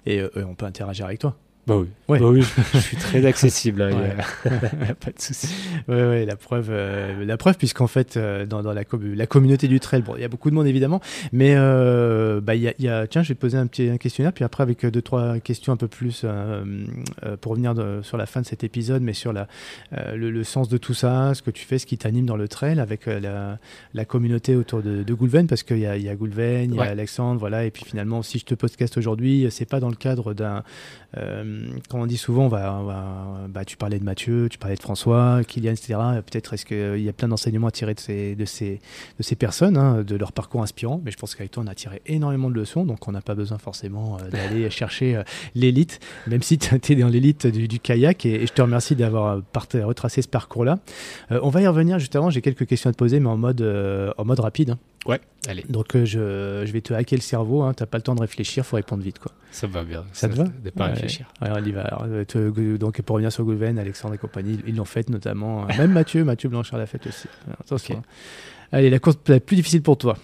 [0.05, 1.37] Et on peut interagir avec toi.
[1.65, 2.19] Bah oui, Ouais.
[2.19, 4.59] Bah oui je, je suis très accessible, hein, il y a- Ouais.
[4.81, 5.47] il y a pas de souci.
[5.87, 9.25] Oui, ouais, la preuve, euh, la preuve, puisqu'en fait, euh, dans, dans la, com- la
[9.27, 10.99] communauté du trail, bon, il y a beaucoup de monde évidemment,
[11.31, 13.97] mais euh, bah, y a, y a- tiens, je vais te poser un petit un
[13.97, 16.25] questionnaire, puis après avec deux trois questions un peu plus
[17.41, 19.47] pour revenir de- sur la fin de cet épisode, mais sur la,
[20.13, 22.49] le, le sens de tout ça, ce que tu fais, ce qui t'anime dans le
[22.49, 23.57] trail, avec la,
[23.93, 26.79] la communauté autour de, de Goulven, parce qu'il y a, y a Goulven, il y
[26.79, 26.83] a.
[26.91, 30.33] Alexandre, voilà, et puis finalement, si je te podcast aujourd'hui, c'est pas dans le cadre
[30.33, 30.63] d'un
[31.89, 34.75] comme on dit souvent, on va, on va- bah, tu parlais de Mathieu, tu parlais
[34.75, 35.95] de François, Kylian, etc.
[36.25, 38.79] Peut-être est-ce qu'il y a plein d'enseignements à tirer de ces, de ces,
[39.17, 41.01] de ces personnes, hein, de leur parcours inspirant.
[41.03, 43.35] Mais je pense qu'avec toi, on a tiré énormément de leçons, donc on n'a pas
[43.35, 45.23] besoin forcément euh, d'aller chercher euh,
[45.55, 48.25] l'élite, même si tu es dans l'élite du, du kayak.
[48.25, 50.79] Et, et je te remercie d'avoir euh, retracé ce parcours-là.
[51.31, 52.29] Euh, on va y revenir juste avant.
[52.29, 54.71] J'ai quelques questions à te poser, mais en mode, euh, en mode rapide.
[54.71, 54.79] hein.
[55.05, 57.61] Ouais, allez, Donc euh, je, je vais te hacker le cerveau.
[57.63, 59.31] Hein, T'as pas le temps de réfléchir, faut répondre vite, quoi.
[59.51, 60.05] ça va bien.
[60.13, 60.93] Ça te va De pas Ouais.
[60.93, 61.27] réfléchir.
[61.41, 61.81] Ouais, on y va.
[61.81, 65.63] Alors, euh, te- donc pour revenir sur Goulven, Alexandre et compagnie, ils l'ont fait notamment.
[65.63, 67.27] euh, Même Mathieu, Mathieu Blanchard l'a fait aussi.
[67.47, 67.95] Alors, Attention.
[67.97, 68.03] Ok.
[68.71, 70.17] Allez, la course la plus difficile pour toi,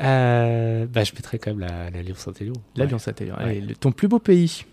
[0.00, 2.54] Euh, bah, je mettrais quand même la, la Lyon-Saint-Élion.
[2.76, 3.02] l'avion Ouais.
[3.02, 3.34] Saint-Élion.
[3.38, 3.62] Ouais.
[3.80, 4.64] Ton plus beau pays.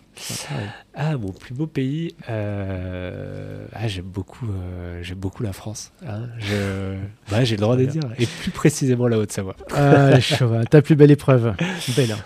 [0.93, 2.15] Ah, mon plus beau pays.
[2.29, 5.91] euh, Ah, j'aime beaucoup, euh, j'aime beaucoup la France.
[6.05, 6.27] hein.
[6.39, 6.95] Je...
[7.31, 8.03] Bah, j'ai le droit de dire.
[8.19, 9.55] Et plus précisément la Haute-Savoie.
[9.73, 10.11] Ah.
[10.69, 11.55] Ta plus belle épreuve.
[11.95, 12.11] Belle.
[12.11, 12.17] hein.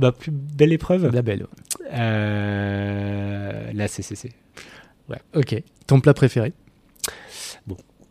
[0.00, 1.10] Ma plus belle épreuve.
[1.14, 1.46] La belle.
[1.92, 4.32] Euh, la CCC.
[5.08, 5.18] Ouais.
[5.34, 5.54] Ok.
[5.86, 6.52] Ton plat préféré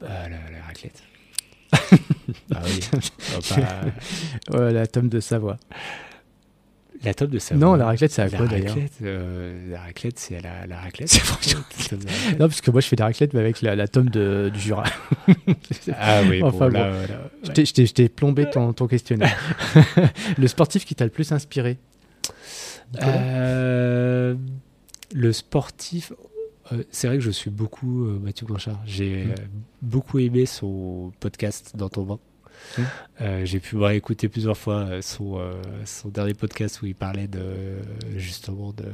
[0.04, 1.04] Ah, la, la raclette.
[2.54, 2.80] ah oui.
[3.50, 5.58] Pas- Ouais, La tome de Savoie.
[7.04, 7.60] La tome de Savoie.
[7.66, 10.68] Non, la raclette, c'est à La quoi d'ailleurs raclette, euh, la raclette, c'est à la,
[10.68, 11.12] la raclette.
[11.14, 11.94] La raclette.
[12.40, 14.60] Non, parce que moi je fais des raclettes, mais avec la, la tome de, du
[14.60, 14.84] Jura.
[16.00, 16.80] ah oui, Enfin, bon, bon.
[16.80, 17.30] là, voilà.
[17.44, 17.54] Je Ouais.
[17.66, 19.36] t'ai- Je plombé ton, ton questionnaire.
[20.38, 21.78] le sportif qui t'a le plus inspiré
[23.02, 24.36] Euh,
[25.14, 26.14] le sportif,
[26.72, 28.80] euh, c'est vrai que je suis beaucoup euh, Mathieu Blanchard.
[28.86, 29.30] J'ai Mm.
[29.32, 29.36] euh,
[29.82, 32.20] beaucoup aimé son podcast Dans ton vin.
[32.78, 32.82] Mm.
[33.22, 35.54] Euh, J'ai pu me réécouter plusieurs fois euh, son, euh,
[35.86, 37.78] son dernier podcast où il parlait de
[38.16, 38.86] justement de,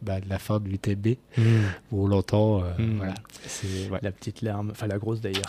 [0.00, 1.16] bah, de la fin de l'UTMB
[1.90, 2.62] où on l'entend.
[2.64, 2.96] euh, Mm.
[2.96, 3.14] Voilà.
[3.46, 3.98] C'est ouais.
[4.02, 5.42] La petite larme, enfin la grosse d'ailleurs.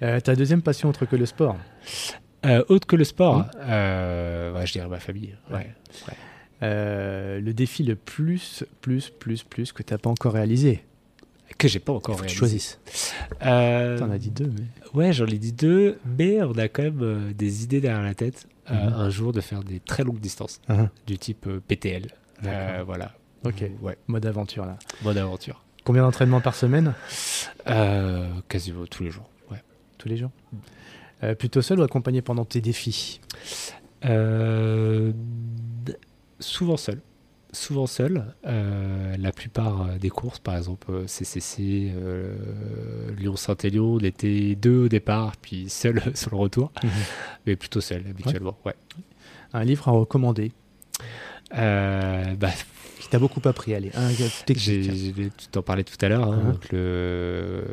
[0.22, 1.56] ta deuxième passion autre que le sport?
[2.68, 5.34] Autre que le sport, je dirais ma famille.
[5.50, 5.66] Ouais.
[6.60, 10.82] Le défi le plus, plus, plus, plus que t'as pas encore réalisé
[11.56, 12.58] Que j'ai pas encore Faut que tu réalisé.
[12.78, 12.80] choisisses.
[13.44, 14.64] Euh, T'en as dit deux, mais.
[14.94, 18.14] Ouais, j'en ai dit deux, mais on a quand même euh, des idées derrière la
[18.14, 18.46] tête.
[18.70, 18.92] euh, Mhm.
[18.92, 22.06] Un jour de faire des très longues distances, Ah, du type euh, PTL.
[22.84, 23.14] Voilà.
[23.44, 23.64] Ok.
[23.80, 24.78] Ouais, Mode aventure là.
[25.02, 25.64] bonne aventure.
[25.84, 26.92] Combien d'entraînements par semaine?
[28.48, 29.28] Quasiment tous les jours.
[29.50, 29.62] Ouais.
[29.96, 30.30] Tous les jours?
[31.38, 33.20] Plutôt seul ou accompagné pendant tes défis?
[36.40, 37.00] Souvent seul.
[37.52, 38.34] Souvent seul.
[38.46, 42.34] Euh, la plupart euh, des courses, par exemple euh, CCC, euh,
[43.16, 46.70] Lyon-Saint-Élion, on était deux au départ, puis seul sur le retour,
[47.46, 48.58] mais plutôt seul habituellement.
[48.66, 48.74] Ouais.
[49.54, 50.52] Un livre à recommander?
[51.56, 52.50] Euh, bah,
[53.00, 53.74] qui t'a beaucoup appris.
[53.74, 54.08] Allez, un
[54.46, 55.36] technique.
[55.36, 56.32] tu t'en parlais tout à l'heure.
[56.32, 57.64] hein, le,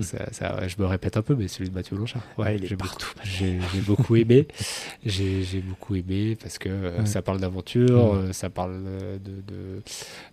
[0.00, 2.22] ça- ça- je me répète un peu, mais celui de Mathieu Blanchard.
[2.38, 4.46] Ouais, il est j'ai partout, Beaucoup, j'ai, beaucoup aimé.
[5.06, 7.06] J'ai, beaucoup aimé parce que euh, Ouais.
[7.06, 9.82] ça parle d'aventure, euh, ça parle euh, de, de,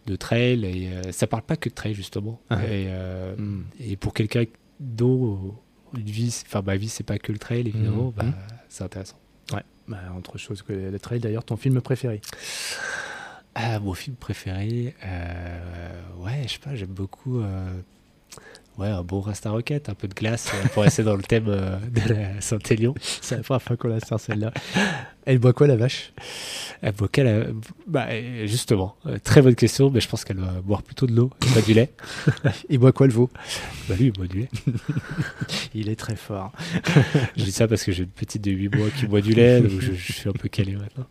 [0.08, 2.40] de trail et euh, ça parle pas que de trail justement.
[2.50, 2.64] Ah.
[2.66, 2.88] Et,
[3.38, 3.64] Hmm.
[3.80, 4.44] et pour quelqu'un
[4.80, 5.56] dont
[5.98, 8.14] une vie, enfin ma vie, c'est pas que le trail évidemment, Mm.
[8.16, 8.34] bah, Mm.
[8.70, 9.18] c'est intéressant.
[9.54, 12.22] Ouais, bah, autre chose que le trail d'ailleurs, ton film préféré?
[13.54, 15.60] Ah, mon film préféré, euh,
[16.20, 17.42] ouais, je sais pas, j'aime beaucoup.
[17.42, 17.70] euh,
[18.78, 21.48] ouais, un bon rasta roquette, un peu de glace euh, pour rester dans le thème
[21.50, 22.96] euh, de la Saint-Élion.
[23.22, 24.54] C'est la première fois qu'on la sort celle-là.
[25.26, 26.14] Elle boit quoi la vache?
[26.82, 27.54] Elle boit quelle,
[27.88, 31.14] bah, euh, justement, euh, très bonne question, mais je pense qu'elle va boire plutôt de
[31.14, 31.92] l'eau, et pas du lait.
[32.70, 33.30] Il boit quoi le veau?
[33.90, 34.50] Bah lui, il boit du lait.
[35.76, 36.54] Il est très fort.
[37.38, 39.60] Je dis ça parce que j'ai une petite de 8 mois qui boit du lait,
[39.60, 41.06] donc je, je suis un peu calé maintenant.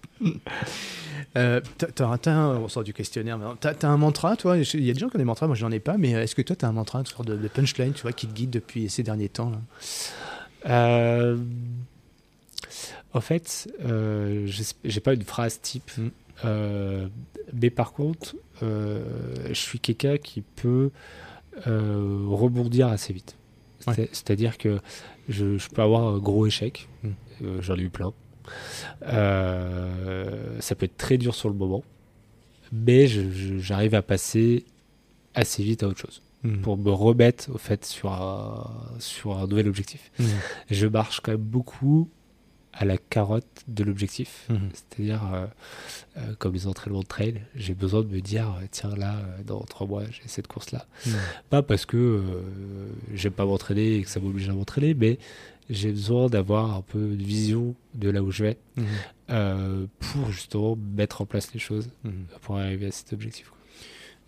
[1.36, 1.60] Euh,
[1.94, 3.56] t'as- un- on sort du questionnaire maintenant.
[3.56, 4.56] T'as as un mantra, toi?
[4.58, 6.34] Il y a des gens qui ont des mantras, moi j'en ai pas, mais est-ce
[6.34, 8.50] que toi t'as un mantra, une sorte de, de punchline, tu vois, qui te guide
[8.50, 9.58] depuis ces derniers temps là?
[10.66, 11.36] Euh,
[13.14, 14.46] en fait, euh,
[14.84, 16.08] j'ai- pas une phrase type, Mm.
[16.44, 17.08] euh,
[17.52, 19.02] mais par contre, euh,
[19.48, 20.90] je suis quelqu'un qui peut
[21.66, 23.36] euh, rebondir assez vite.
[23.86, 23.94] Ouais.
[23.94, 24.78] C'est- C'est-à-dire que
[25.28, 27.08] je, je peux avoir un gros échec, Mm.
[27.42, 28.12] euh, j'en ai eu plein.
[29.04, 31.82] Euh, ça peut être très dur sur le moment,
[32.72, 34.64] mais j'arrive à passer
[35.34, 36.22] assez vite à autre chose
[36.62, 38.66] pour me remettre au fait sur un,
[38.98, 40.26] sur un nouvel objectif Mhm.
[40.70, 42.08] je marche quand même beaucoup
[42.72, 44.46] à la carotte de l'objectif.
[44.48, 44.70] Mhm.
[44.72, 45.46] C'est-à-dire, euh,
[46.16, 49.60] euh, comme les entraînements de trail, j'ai besoin de me dire, tiens, là, euh, dans
[49.64, 50.86] trois mois, j'ai cette course-là.
[51.04, 51.12] Mhm.
[51.50, 52.22] Pas parce que
[53.12, 55.18] j'aime pas m'entraîner et que ça m'oblige à m'entraîner, mais
[55.70, 58.84] j'ai besoin d'avoir un peu de vision de là où je vais Mhm.
[59.30, 62.26] euh, pour justement mettre en place les choses Mhm.
[62.42, 63.48] pour arriver à cet objectif.
[63.50, 63.58] quoi.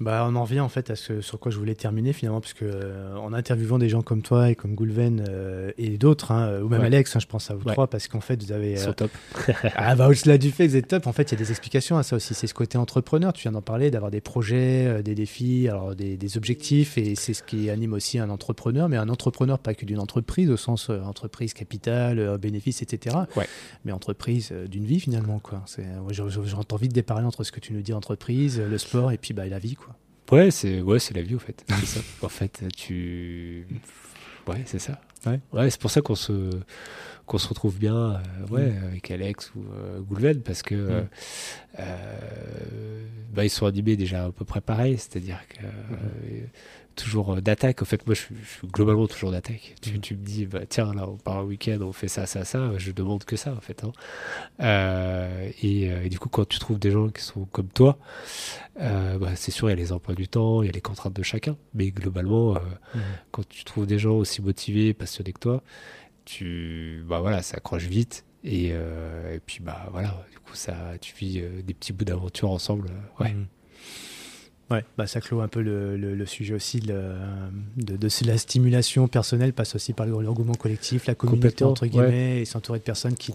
[0.03, 2.53] Bah, on en revient en fait à ce sur quoi je voulais terminer finalement, parce
[2.55, 6.61] que euh, en interviewant des gens comme toi et comme Goulven euh, et d'autres, hein,
[6.61, 6.87] ou même Ouais.
[6.87, 7.73] Alex, hein, je pense à vous Ouais.
[7.73, 8.81] trois, parce qu'en fait vous avez.
[8.83, 9.11] Euh, top.
[9.77, 11.51] ah bah au-delà du fait que vous êtes top, en fait il y a des
[11.51, 12.35] explications à ça aussi.
[12.35, 15.95] C'est ce côté entrepreneur, tu viens d'en parler, d'avoir des projets, euh, des défis, alors
[15.95, 19.75] des, des objectifs, et c'est ce qui anime aussi un entrepreneur, mais un entrepreneur pas
[19.75, 23.17] que d'une entreprise, au sens entreprise capital, bénéfice, etc.
[23.37, 23.47] Ouais.
[23.85, 25.39] Mais entreprise d'une vie finalement.
[25.39, 25.63] quoi.
[26.11, 29.47] J'entends vite déparler entre ce que tu nous dis entreprise, le sport et puis bah,
[29.47, 29.75] la vie.
[29.75, 29.92] quoi.
[30.33, 31.65] Ouais, c'est ouais, c'est la vie au fait.
[31.81, 32.01] C'est ça.
[32.23, 33.67] En fait, tu
[34.49, 35.01] ouais, c'est ça.
[35.27, 35.39] Ouais.
[35.53, 36.51] Ouais, c'est pour ça qu'on se
[37.27, 38.19] qu'on se retrouve bien euh,
[38.51, 41.05] ouais, avec Alex ou euh, Goulven parce que
[41.79, 46.47] euh, bah, ils sont animés déjà à peu près pareil, c'est-à-dire que euh,
[46.95, 47.83] toujours euh, d'attaque.
[47.83, 49.75] En fait, moi, je suis, je suis globalement toujours d'attaque.
[49.83, 50.01] Tu, Mhm.
[50.01, 52.73] tu me dis, bah, tiens, là, on part un week-end, on fait ça, ça, ça.
[52.79, 53.85] Je demande que ça, en fait.
[53.85, 53.93] hein.
[54.61, 57.99] Euh, et, euh, et du coup, quand tu trouves des gens qui sont comme toi,
[58.81, 60.81] euh, bah, c'est sûr, il y a les emplois du temps, il y a les
[60.81, 61.57] contraintes de chacun.
[61.75, 62.61] Mais globalement, euh,
[63.31, 65.63] quand tu trouves des gens aussi motivés, passionnés que toi,
[66.25, 68.25] tu, bah voilà, ça accroche vite.
[68.45, 72.89] Et, et puis, bah voilà, du coup, ça, tu vis des petits bouts d'aventure ensemble.
[73.21, 73.33] ouais.
[73.33, 73.47] Mhm.
[74.71, 76.95] Ouais, bah ça clôt un peu le, le, le sujet aussi de,
[77.77, 82.41] de, la stimulation personnelle passe aussi par l'engouement collectif, la communauté entre guillemets, ouais.
[82.41, 83.33] et s'entourer de personnes qui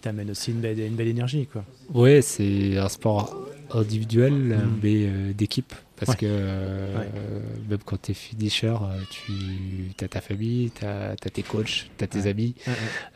[0.00, 1.64] t'amènent aussi une belle, une belle énergie quoi.
[1.94, 3.36] Ouais, c'est un sport
[3.72, 4.78] individuel mm.
[4.82, 6.16] mais euh, d'équipe parce ouais.
[6.16, 7.08] que euh, ouais.
[7.68, 8.74] même quand tu es finisher,
[9.10, 12.28] tu as ta famille, tu as, tes coachs, tu as tes ouais.
[12.28, 12.54] amis.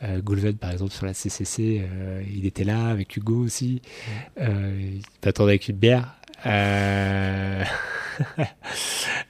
[0.03, 3.81] Euh, Goulven, par exemple, sur la CCC, euh, il était là avec Hugo aussi.
[4.37, 6.15] il t'attendait avec une bière.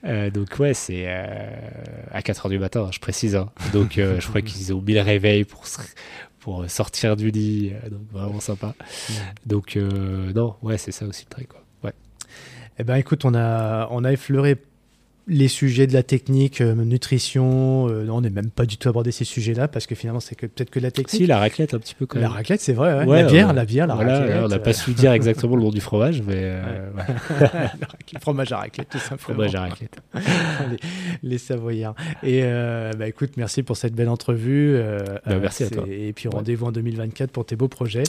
[0.04, 0.30] Euh...
[0.30, 3.38] donc ouais, c'est à 4h du matin, je précise.
[3.38, 3.50] Hein.
[3.72, 5.64] Donc je crois qu'ils ont mis le réveil pour,
[6.40, 7.72] pour sortir du lit.
[7.90, 8.76] donc vraiment sympa.
[9.46, 11.48] Donc non, ouais, c'est ça aussi le truc.
[11.48, 11.64] Quoi.
[12.80, 14.58] Eh ben, écoute, on a, on a effleuré
[15.28, 18.90] les sujets de la technique, euh, nutrition, euh, non, on n'est même pas du tout
[18.90, 21.22] abordé ces sujets-là parce que finalement c'est que peut-être que la technique.
[21.22, 22.28] Si la raclette un petit peu quand même.
[22.28, 22.94] La raclette, c'est vrai.
[23.00, 23.06] Ouais.
[23.06, 24.44] Ouais, la bière, euh, la bière, la voilà, raclette.
[24.44, 26.90] on n'a pas su dire exactement le nom du fromage, mais euh,
[28.14, 29.18] le fromage à raclette, tout simplement.
[29.18, 29.96] Fromage à raclette.
[30.14, 31.96] les, les, Savoyards.
[32.22, 32.44] Et
[32.98, 34.78] bah écoute, merci pour cette belle entrevue.
[35.26, 35.86] Bah, merci à toi.
[35.88, 38.04] Et puis rendez-vous en 2024 pour tes beaux projets.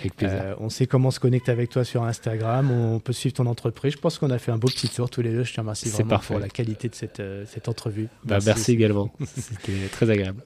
[0.00, 0.56] Avec plaisir.
[0.60, 2.70] on sait comment se connecter avec toi sur Instagram.
[2.70, 3.94] On peut suivre ton entreprise.
[3.94, 5.44] Je pense qu'on a fait un beau petit tour tous les deux.
[5.44, 6.34] Je te remercie vraiment parfait.
[6.34, 8.08] pour la qualité de cette, euh, cette entrevue.
[8.24, 8.46] Bah, merci.
[8.48, 10.42] merci également, c'était très agréable.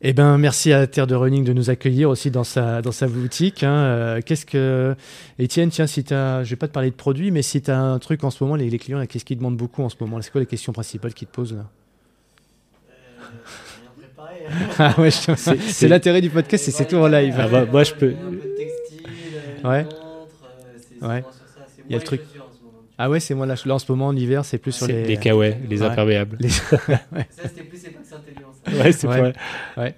[0.00, 3.06] Eh ben, merci à Terre de Running de nous accueillir aussi dans sa, dans sa
[3.06, 3.64] boutique.
[3.64, 3.74] Hein.
[3.74, 4.94] Euh, qu'est-ce que.
[5.38, 6.42] Étienne, tiens, si tu as.
[6.44, 8.42] Je vais pas te parler de produits, mais si tu as un truc en ce
[8.42, 10.22] moment, les, les clients, qu'est-ce qu'ils demandent beaucoup en ce moment?
[10.22, 11.66] C'est quoi les questions principales qu'ils te posent là?
[13.20, 17.34] Euh, ah ouais, c'est l'intérêt du podcast, c'est tout en live.
[17.38, 18.14] Ah bah, moi, je peux.
[18.14, 19.06] Un peu de textile,
[19.64, 19.82] ouais.
[19.82, 21.24] Montre, ouais.
[21.88, 22.22] Il y a le truc.
[23.02, 25.06] Ah ouais, c'est moi là, là en ce moment en hiver, c'est plus sur les.
[25.06, 25.88] Les kawaii, les ouais.
[25.88, 26.36] imperméables.
[26.38, 26.48] Les...
[26.50, 26.68] Ça,
[27.44, 28.56] c'était plus Epox Intelligence.
[28.84, 29.18] Ouais, c'est ouais.
[29.18, 29.32] vrai.
[29.78, 29.94] Ouais.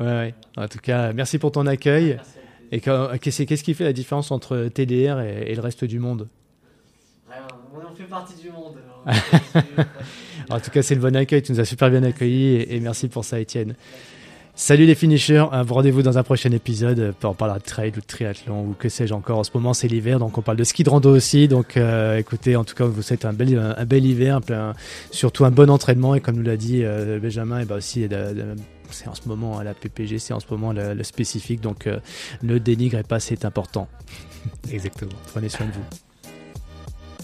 [0.00, 0.34] Ouais, ouais.
[0.56, 2.18] En tout cas, merci pour ton accueil.
[2.72, 6.26] Et qu'est-ce qui fait la différence entre TDR et, et le reste du monde?
[7.30, 7.46] Rien.
[7.72, 8.78] On fait partie du monde.
[10.50, 11.42] en tout cas, c'est le bon accueil.
[11.42, 13.76] Tu nous as super bien accueillis et, et merci pour ça, Étienne.
[14.54, 17.14] Salut les finishers, rendez-vous dans un prochain épisode.
[17.24, 19.38] On parlera de trail ou de triathlon ou que sais-je encore.
[19.38, 21.48] En ce moment, c'est l'hiver, donc on parle de ski de rando aussi.
[21.48, 24.74] Donc euh, écoutez, en tout cas, vous souhaite un bel, un, un bel hiver, un
[25.10, 26.14] surtout un bon entraînement.
[26.14, 28.06] Et comme nous l'a dit euh, Benjamin, et bah aussi,
[28.90, 31.62] c'est en ce moment à la PPG, c'est en ce moment le, le spécifique.
[31.62, 31.98] Donc euh,
[32.42, 33.88] ne dénigrez pas, c'est important.
[34.70, 35.12] Exactement.
[35.32, 35.84] Prenez soin de vous.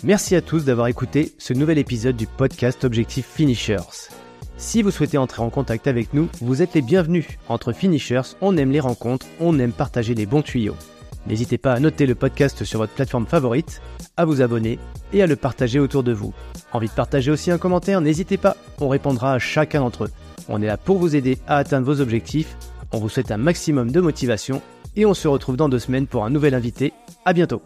[0.02, 4.08] Merci à tous d'avoir écouté ce nouvel épisode du podcast Objectif Finishers.
[4.58, 7.26] Si vous souhaitez entrer en contact avec nous, vous êtes les bienvenus.
[7.48, 10.74] Entre finishers, on aime les rencontres, on aime partager les bons tuyaux.
[11.28, 13.80] N'hésitez pas à noter le podcast sur votre plateforme favorite,
[14.16, 14.80] à vous abonner
[15.12, 16.34] et à le partager autour de vous.
[16.72, 20.10] Envie de partager aussi un commentaire N'hésitez pas, on répondra à chacun d'entre eux.
[20.48, 22.56] On est là pour vous aider à atteindre vos objectifs.
[22.92, 24.60] On vous souhaite un maximum de motivation
[24.96, 26.92] et on se retrouve dans deux semaines pour un nouvel invité.
[27.24, 27.62] À bientôt